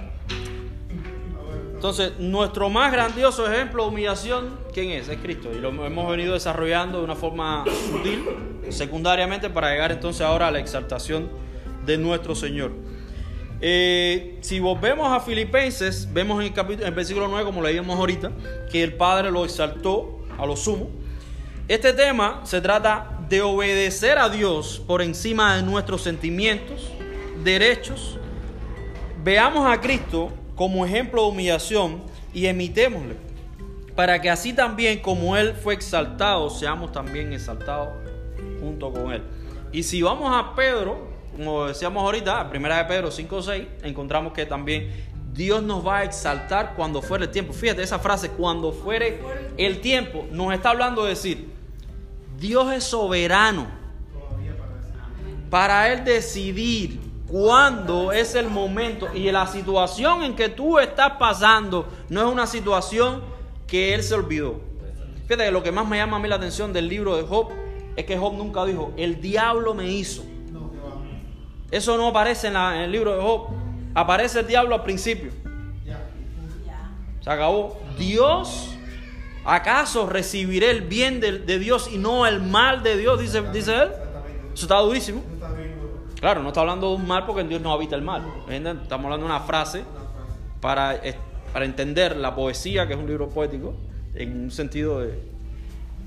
Entonces, 1.75 2.19
nuestro 2.19 2.69
más 2.69 2.91
grandioso 2.93 3.51
ejemplo 3.51 3.85
de 3.85 3.89
humillación, 3.91 4.59
¿quién 4.79 4.93
es? 4.93 5.09
Es 5.09 5.19
Cristo. 5.19 5.51
Y 5.53 5.59
lo 5.59 5.71
hemos 5.85 6.09
venido 6.09 6.35
desarrollando 6.35 6.99
de 6.99 7.05
una 7.05 7.17
forma 7.17 7.65
sutil, 7.91 8.25
secundariamente, 8.69 9.51
para 9.51 9.71
llegar 9.71 9.91
entonces 9.91 10.23
ahora 10.23 10.49
a 10.49 10.51
la 10.53 10.61
exaltación 10.61 11.29
de 11.85 11.99
nuestro 11.99 12.37
Señor. 12.37 12.71
Eh, 13.61 14.39
si 14.41 14.61
volvemos 14.61 15.11
a 15.11 15.19
Filipenses, 15.19 16.09
vemos 16.13 16.41
en 16.41 16.47
el, 16.47 16.53
capítulo, 16.53 16.85
en 16.85 16.89
el 16.91 16.95
versículo 16.95 17.27
9, 17.27 17.45
como 17.45 17.61
leíamos 17.61 17.99
ahorita, 17.99 18.31
que 18.71 18.85
el 18.85 18.95
Padre 18.95 19.33
lo 19.33 19.45
exaltó 19.45 20.21
a 20.39 20.47
lo 20.47 20.55
sumo. 20.55 20.91
Este 21.67 21.93
tema 21.93 22.43
se 22.45 22.61
trata 22.61 23.19
de 23.29 23.43
obedecer 23.43 24.17
a 24.19 24.29
Dios 24.29 24.81
por 24.87 25.03
encima 25.03 25.57
de 25.57 25.65
nuestros 25.65 26.03
sentimientos, 26.03 26.89
derechos. 27.43 28.17
Veamos 29.25 29.69
a 29.69 29.81
Cristo 29.81 30.33
como 30.55 30.87
ejemplo 30.87 31.23
de 31.23 31.29
humillación 31.31 32.03
y 32.33 32.47
emitémosle, 32.47 33.28
para 33.99 34.21
que 34.21 34.31
así 34.31 34.53
también 34.53 35.01
como 35.01 35.37
Él 35.37 35.55
fue 35.55 35.75
exaltado, 35.75 36.51
seamos 36.51 36.93
también 36.93 37.33
exaltados 37.33 37.89
junto 38.61 38.93
con 38.93 39.11
Él. 39.11 39.25
Y 39.73 39.83
si 39.83 40.03
vamos 40.03 40.33
a 40.33 40.55
Pedro, 40.55 41.09
como 41.35 41.67
decíamos 41.67 42.05
ahorita, 42.05 42.49
primera 42.49 42.77
de 42.79 42.85
Pedro 42.85 43.11
5 43.11 43.35
o 43.35 43.43
6, 43.43 43.67
encontramos 43.83 44.33
que 44.33 44.47
también 44.47 44.89
Dios 45.33 45.65
nos 45.65 45.85
va 45.85 45.97
a 45.97 46.05
exaltar 46.05 46.75
cuando 46.77 47.03
fuere 47.03 47.25
el 47.25 47.33
tiempo. 47.33 47.53
Fíjate 47.53 47.83
esa 47.83 47.99
frase, 47.99 48.31
cuando 48.31 48.71
fuere 48.71 49.21
el 49.57 49.81
tiempo, 49.81 50.29
nos 50.31 50.55
está 50.55 50.71
hablando 50.71 51.03
de 51.03 51.09
decir, 51.09 51.53
Dios 52.39 52.73
es 52.73 52.85
soberano 52.85 53.67
para 55.51 55.93
Él 55.93 56.05
decidir 56.05 57.01
cuándo 57.27 58.13
es 58.13 58.37
el 58.37 58.47
momento 58.47 59.09
y 59.13 59.29
la 59.33 59.49
situación 59.49 60.23
en 60.23 60.37
que 60.37 60.49
tú 60.49 60.79
estás 60.79 61.15
pasando 61.19 61.89
no 62.09 62.21
es 62.21 62.33
una 62.33 62.47
situación 62.47 63.37
que 63.69 63.95
Él 63.95 64.03
se 64.03 64.15
olvidó. 64.15 64.61
Fíjate 65.29 65.45
que 65.45 65.51
lo 65.53 65.63
que 65.63 65.71
más 65.71 65.87
me 65.87 65.99
llama 65.99 66.17
a 66.17 66.21
mí 66.21 66.29
la 66.29 66.37
atención 66.37 66.73
del 66.73 66.89
libro 66.89 67.17
de 67.17 67.23
Job 67.23 67.51
es 67.97 68.05
que 68.07 68.17
Job 68.19 68.33
nunca 68.35 68.65
dijo, 68.65 68.93
el 68.97 69.21
diablo 69.21 69.75
me 69.75 69.87
hizo. 69.89 70.25
Eso 71.71 71.97
no 71.99 72.09
aparece 72.09 72.47
en, 72.49 72.55
la- 72.55 72.77
en 72.77 72.83
el 72.83 72.93
libro 72.93 73.15
de 73.15 73.23
Job. 73.23 73.49
Aparece 73.95 74.41
el 74.41 74.47
diablo 74.47 74.75
al 74.75 74.83
principio. 74.83 75.31
Se 77.21 77.31
acabó. 77.31 77.79
Dios, 77.99 78.75
¿acaso 79.45 80.07
recibiré 80.07 80.71
el 80.71 80.83
bien 80.83 81.21
de, 81.21 81.41
de 81.41 81.59
Dios 81.59 81.91
y 81.93 81.99
no 81.99 82.27
el 82.27 82.41
mal 82.41 82.83
de 82.83 82.97
Dios? 82.97 83.21
Dice, 83.21 83.43
dice 83.53 83.75
él. 83.75 83.89
Eso 84.55 84.65
está 84.65 84.79
durísimo. 84.79 85.23
Claro, 86.21 86.43
no 86.43 86.49
está 86.49 86.61
hablando 86.61 86.89
de 86.91 86.97
un 86.97 87.07
mal 87.07 87.27
porque 87.27 87.43
en 87.43 87.49
Dios 87.49 87.61
no 87.61 87.73
habita 87.73 87.97
el 87.97 88.03
mal. 88.03 88.25
Estamos 88.49 89.05
hablando 89.05 89.27
de 89.27 89.33
una 89.33 89.41
frase 89.41 89.85
para, 90.61 90.95
para 91.59 91.67
entender 91.67 92.17
la 92.17 92.37
poesía, 92.37 92.87
que 92.87 92.93
es 92.93 92.99
un 93.01 93.09
libro 93.09 93.29
poético, 93.31 93.75
en 94.15 94.43
un 94.45 94.51
sentido 94.53 95.01
de, 95.01 95.19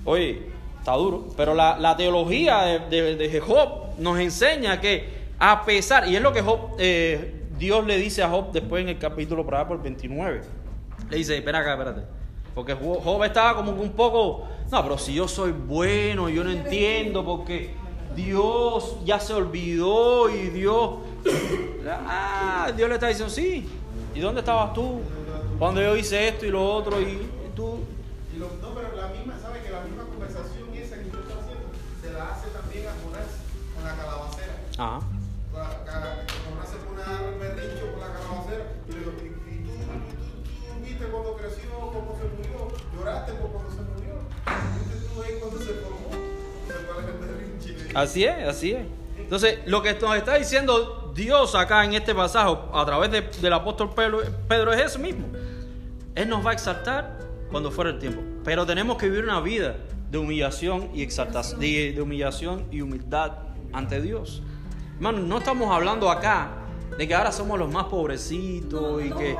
oye, 0.05 0.43
está 0.79 0.93
duro, 0.93 1.27
pero 1.35 1.53
la, 1.53 1.77
la 1.77 1.97
teología 1.97 2.61
de, 2.89 3.17
de- 3.17 3.41
Job 3.41 3.97
nos 3.99 4.17
enseña 4.17 4.79
que 4.79 5.09
a 5.39 5.65
pesar, 5.65 6.07
y 6.07 6.15
es 6.15 6.21
lo 6.21 6.31
que 6.31 6.41
Job, 6.41 6.77
eh, 6.79 7.41
Dios 7.59 7.85
le 7.85 7.97
dice 7.97 8.23
a 8.23 8.29
Job 8.29 8.53
después 8.53 8.81
en 8.83 8.87
el 8.87 8.97
capítulo 8.97 9.45
allá 9.51 9.67
por 9.67 9.83
29, 9.83 10.39
le 11.09 11.17
dice, 11.17 11.35
espera 11.35 11.59
acá, 11.59 11.73
espérate, 11.73 12.03
Porque 12.55 12.73
Jo- 12.73 13.01
Job 13.03 13.21
estaba 13.25 13.53
como 13.57 13.71
un 13.73 13.89
poco, 13.91 14.45
no, 14.71 14.83
pero 14.83 14.97
si 14.97 15.13
yo 15.15 15.27
soy 15.27 15.51
bueno, 15.51 16.29
yo 16.29 16.45
no 16.45 16.51
entiendo 16.51 17.25
porque 17.25 17.71
Dios 18.15 18.99
ya 19.03 19.19
se 19.19 19.33
olvidó 19.33 20.29
y 20.29 20.47
Dios, 20.47 20.91
ah, 21.89 22.71
Dios 22.73 22.87
le 22.87 22.95
está 22.95 23.07
diciendo, 23.09 23.29
sí, 23.33 23.67
¿y 24.15 24.19
dónde 24.21 24.39
estabas 24.39 24.71
tú? 24.73 25.01
Cuando 25.61 25.79
yo 25.79 25.95
hice 25.95 26.27
esto 26.27 26.43
y 26.47 26.49
lo 26.49 26.65
otro 26.73 26.99
y 26.99 27.29
tú, 27.55 27.85
Y 28.33 28.39
lo- 28.39 28.49
no, 28.61 28.73
pero 28.73 28.95
la 28.97 29.09
misma, 29.09 29.37
¿sabe 29.39 29.61
que 29.61 29.69
la 29.69 29.81
misma 29.81 30.05
conversación 30.05 30.73
esa 30.73 30.95
que 30.97 31.05
usted 31.05 31.19
está 31.21 31.37
haciendo 31.37 31.69
se 32.01 32.13
la 32.13 32.31
hace 32.33 32.47
también 32.49 32.87
a 32.87 32.93
Jonás 32.97 33.29
con 33.75 33.83
la 33.85 33.93
calabacera? 33.95 34.55
ajá, 34.79 34.99
Jonás 36.49 36.65
se 36.65 36.77
pone 36.81 37.01
a 37.03 37.05
dar 37.05 37.37
berrincho 37.37 37.85
por 37.93 37.99
la 38.01 38.09
calabacera 38.09 38.63
y 38.87 38.91
le 38.91 38.97
digo, 38.99 39.11
¿y, 39.21 39.27
y 39.53 39.57
tú, 39.61 39.71
tú, 39.77 40.73
tú 40.73 40.81
viste 40.81 41.05
cuando 41.05 41.35
creció, 41.37 41.69
cómo 41.77 42.17
se 42.17 42.25
murió? 42.33 42.57
¿Lloraste 42.97 43.31
por 43.33 43.51
cuando 43.51 43.69
se 43.69 43.81
murió? 43.85 44.13
¿Viste 44.81 44.95
tú 45.13 45.21
ahí 45.21 45.33
cuando 45.39 45.59
se 45.61 45.73
formó? 45.77 46.09
Así 47.93 48.23
es, 48.23 48.47
así 48.47 48.71
es. 48.71 48.87
Entonces, 49.17 49.59
lo 49.67 49.81
que 49.83 49.93
nos 49.93 50.15
está 50.17 50.35
diciendo 50.37 51.11
Dios 51.13 51.53
acá 51.53 51.85
en 51.85 51.93
este 51.93 52.15
pasaje, 52.15 52.57
a 52.73 52.85
través 52.85 53.11
de- 53.11 53.21
del 53.21 53.53
apóstol 53.53 53.91
Pedro, 53.93 54.21
Pedro, 54.47 54.73
es 54.73 54.81
eso 54.81 54.97
mismo. 54.99 55.27
Él 56.15 56.29
nos 56.29 56.45
va 56.45 56.51
a 56.51 56.53
exaltar 56.53 57.19
cuando 57.49 57.71
fuera 57.71 57.91
el 57.91 57.99
tiempo. 57.99 58.21
Pero 58.43 58.65
tenemos 58.65 58.97
que 58.97 59.09
vivir 59.09 59.23
una 59.23 59.39
vida 59.39 59.77
de 60.09 60.17
humillación 60.17 60.89
y 60.93 61.03
exaltación, 61.03 61.59
de, 61.59 61.93
de 61.93 62.01
humillación 62.01 62.65
y 62.71 62.81
humildad 62.81 63.33
ante 63.73 64.01
Dios. 64.01 64.41
Hermano, 64.95 65.19
no 65.19 65.37
estamos 65.37 65.71
hablando 65.71 66.09
acá 66.09 66.51
de 66.97 67.07
que 67.07 67.15
ahora 67.15 67.31
somos 67.31 67.57
los 67.57 67.71
más 67.71 67.85
pobrecitos 67.85 69.03
y 69.03 69.09
No, 69.09 69.17
que 69.17 69.35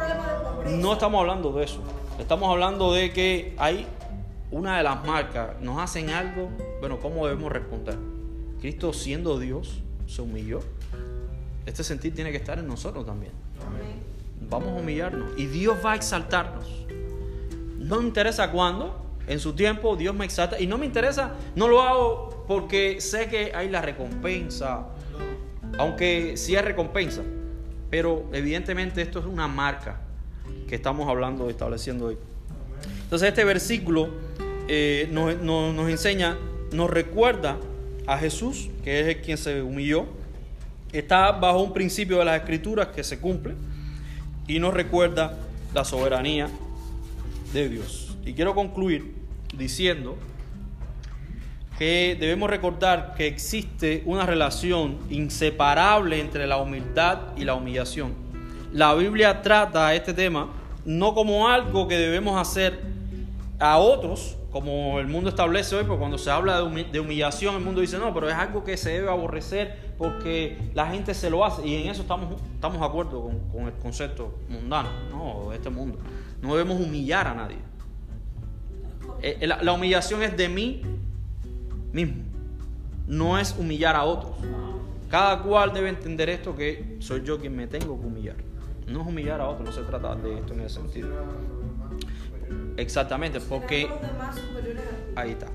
no 0.78 0.94
estamos 0.94 1.20
hablando 1.20 1.52
de 1.54 1.66
eso. 1.66 1.82
Estamos 2.20 2.50
hablando 2.50 2.94
de 2.94 3.12
que 3.12 3.56
hay 3.58 3.86
una 4.52 4.78
de 4.78 4.84
las 4.84 5.06
marcas, 5.06 5.60
nos 5.62 5.80
hacen 5.80 6.10
algo, 6.10 6.50
bueno, 6.80 7.00
¿cómo 7.00 7.26
debemos 7.26 7.52
responder? 7.52 7.98
Cristo 8.60 8.94
siendo 8.94 9.40
Dios 9.40 9.82
se 10.08 10.22
humilló. 10.22 10.60
Este 11.66 11.84
sentir 11.84 12.14
tiene 12.14 12.32
que 12.32 12.38
estar 12.38 12.60
en 12.60 12.68
nosotros 12.68 13.06
también. 13.06 13.32
Amén. 13.66 14.11
Vamos 14.52 14.70
a 14.70 14.82
humillarnos 14.82 15.32
y 15.38 15.48
Dios 15.48 15.78
va 15.84 15.94
a 15.94 15.96
exaltarnos. 15.96 16.66
No 17.80 18.00
me 18.02 18.08
interesa 18.08 18.52
cuándo, 18.52 19.04
en 19.28 19.40
su 19.40 19.54
tiempo 19.54 19.96
Dios 19.96 20.14
me 20.14 20.26
exalta 20.26 20.60
y 20.60 20.68
no 20.68 20.78
me 20.78 20.86
interesa, 20.86 21.34
no 21.56 21.68
lo 21.68 21.82
hago 21.82 22.44
porque 22.48 23.00
sé 23.02 23.28
que 23.30 23.54
hay 23.56 23.70
la 23.70 23.82
recompensa, 23.82 24.88
aunque 25.78 26.36
sí 26.36 26.56
hay 26.56 26.64
recompensa, 26.64 27.22
pero 27.90 28.26
evidentemente 28.34 29.02
esto 29.02 29.20
es 29.20 29.26
una 29.26 29.48
marca 29.48 30.02
que 30.68 30.76
estamos 30.76 31.08
hablando, 31.08 31.50
estableciendo 31.50 32.08
hoy. 32.08 32.18
Entonces 33.04 33.30
este 33.30 33.46
versículo 33.46 34.10
eh, 34.68 35.08
nos, 35.12 35.38
nos- 35.42 35.90
enseña, 35.90 36.38
nos 36.74 36.90
recuerda 36.90 37.58
a 38.06 38.18
Jesús, 38.18 38.70
que 38.84 39.00
es 39.00 39.08
el 39.16 39.22
quien 39.22 39.38
se 39.38 39.62
humilló, 39.62 40.06
está 40.92 41.32
bajo 41.32 41.62
un 41.64 41.72
principio 41.74 42.20
de 42.20 42.26
las 42.26 42.38
escrituras 42.42 42.88
que 42.88 43.04
se 43.04 43.18
cumple 43.20 43.54
y 44.52 44.60
nos 44.60 44.74
recuerda 44.74 45.38
la 45.74 45.86
soberanía 45.86 46.50
de 47.54 47.70
Dios. 47.70 48.18
Y 48.26 48.34
quiero 48.34 48.54
concluir 48.54 49.16
diciendo 49.56 50.18
que 51.80 52.18
debemos 52.20 52.50
recordar 52.50 53.14
que 53.16 53.28
existe 53.28 54.04
una 54.06 54.26
relación 54.26 54.98
inseparable 55.10 56.20
entre 56.20 56.48
la 56.48 56.58
humildad 56.58 57.30
y 57.38 57.46
la 57.46 57.54
humillación. 57.54 58.14
La 58.74 58.94
Biblia 58.94 59.42
trata 59.42 59.96
este 59.96 60.14
tema 60.14 60.50
no 60.84 61.14
como 61.14 61.48
algo 61.48 61.88
que 61.88 61.98
debemos 61.98 62.38
hacer 62.40 62.82
a 63.58 63.78
otros, 63.78 64.36
como 64.52 65.00
el 65.00 65.08
mundo 65.08 65.30
establece 65.30 65.76
hoy, 65.76 65.86
porque 65.86 66.00
cuando 66.00 66.18
se 66.18 66.30
habla 66.30 66.58
de, 66.58 66.64
humi- 66.64 66.92
de 66.92 67.00
humillación, 67.00 67.56
el 67.56 67.62
mundo 67.62 67.80
dice, 67.82 67.98
no, 67.98 68.14
pero 68.14 68.28
es 68.30 68.36
algo 68.36 68.64
que 68.64 68.76
se 68.78 68.92
debe 68.92 69.10
aborrecer 69.10 69.94
porque 69.98 70.58
la 70.74 70.88
gente 70.88 71.14
se 71.14 71.30
lo 71.30 71.46
hace. 71.46 71.66
Y 71.66 71.76
en 71.76 71.88
eso 71.90 72.02
estamos, 72.02 72.42
estamos 72.54 72.80
de 72.80 72.86
acuerdo 72.86 73.32
con, 73.52 73.68
el 73.68 73.74
concepto 73.74 74.38
mundano, 74.50 74.90
no, 75.10 75.50
de 75.52 75.56
este 75.56 75.70
mundo. 75.70 75.98
No 76.42 76.56
debemos 76.56 76.80
humillar 76.82 77.28
a 77.28 77.34
nadie. 77.34 77.58
Eh, 79.22 79.46
la, 79.48 79.62
la 79.64 79.72
humillación 79.74 80.22
es 80.24 80.36
de 80.36 80.50
mí 80.50 80.82
mismo, 81.94 82.24
no 83.08 83.38
es 83.38 83.56
humillar 83.58 83.96
a 83.96 84.04
otros. 84.04 84.34
Cada 85.10 85.42
cual 85.44 85.74
debe 85.74 85.90
entender 85.90 86.30
esto 86.30 86.56
que 86.56 86.98
soy 87.00 87.22
yo 87.24 87.40
quien 87.40 87.56
me 87.56 87.68
tengo 87.68 88.00
que 88.00 88.06
humillar. 88.08 88.36
No 88.88 89.02
es 89.02 89.08
humillar 89.08 89.40
a 89.42 89.48
otros, 89.50 89.68
no 89.70 89.74
se 89.74 89.84
trata 89.84 90.16
de 90.16 90.40
esto 90.40 90.54
en 90.54 90.62
ese 90.62 90.76
sentido. 90.76 91.10
Exactamente, 92.78 93.40
porque 93.40 93.90
ahí 95.16 95.32
está. 95.32 95.48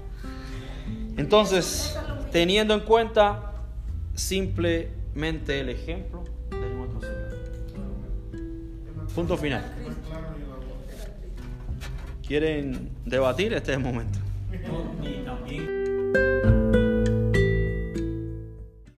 Entonces, 1.16 1.98
teniendo 2.30 2.74
en 2.74 2.80
cuenta 2.80 3.54
simplemente 4.14 5.60
el 5.60 5.70
ejemplo 5.70 6.24
de 6.50 6.70
nuestro 6.74 7.00
Señor. 7.00 7.26
Punto 9.14 9.36
final. 9.36 9.64
¿Quieren 12.26 12.90
debatir? 13.04 13.52
Este 13.54 13.72
es 13.72 13.78
el 13.78 13.84
momento. 13.84 14.18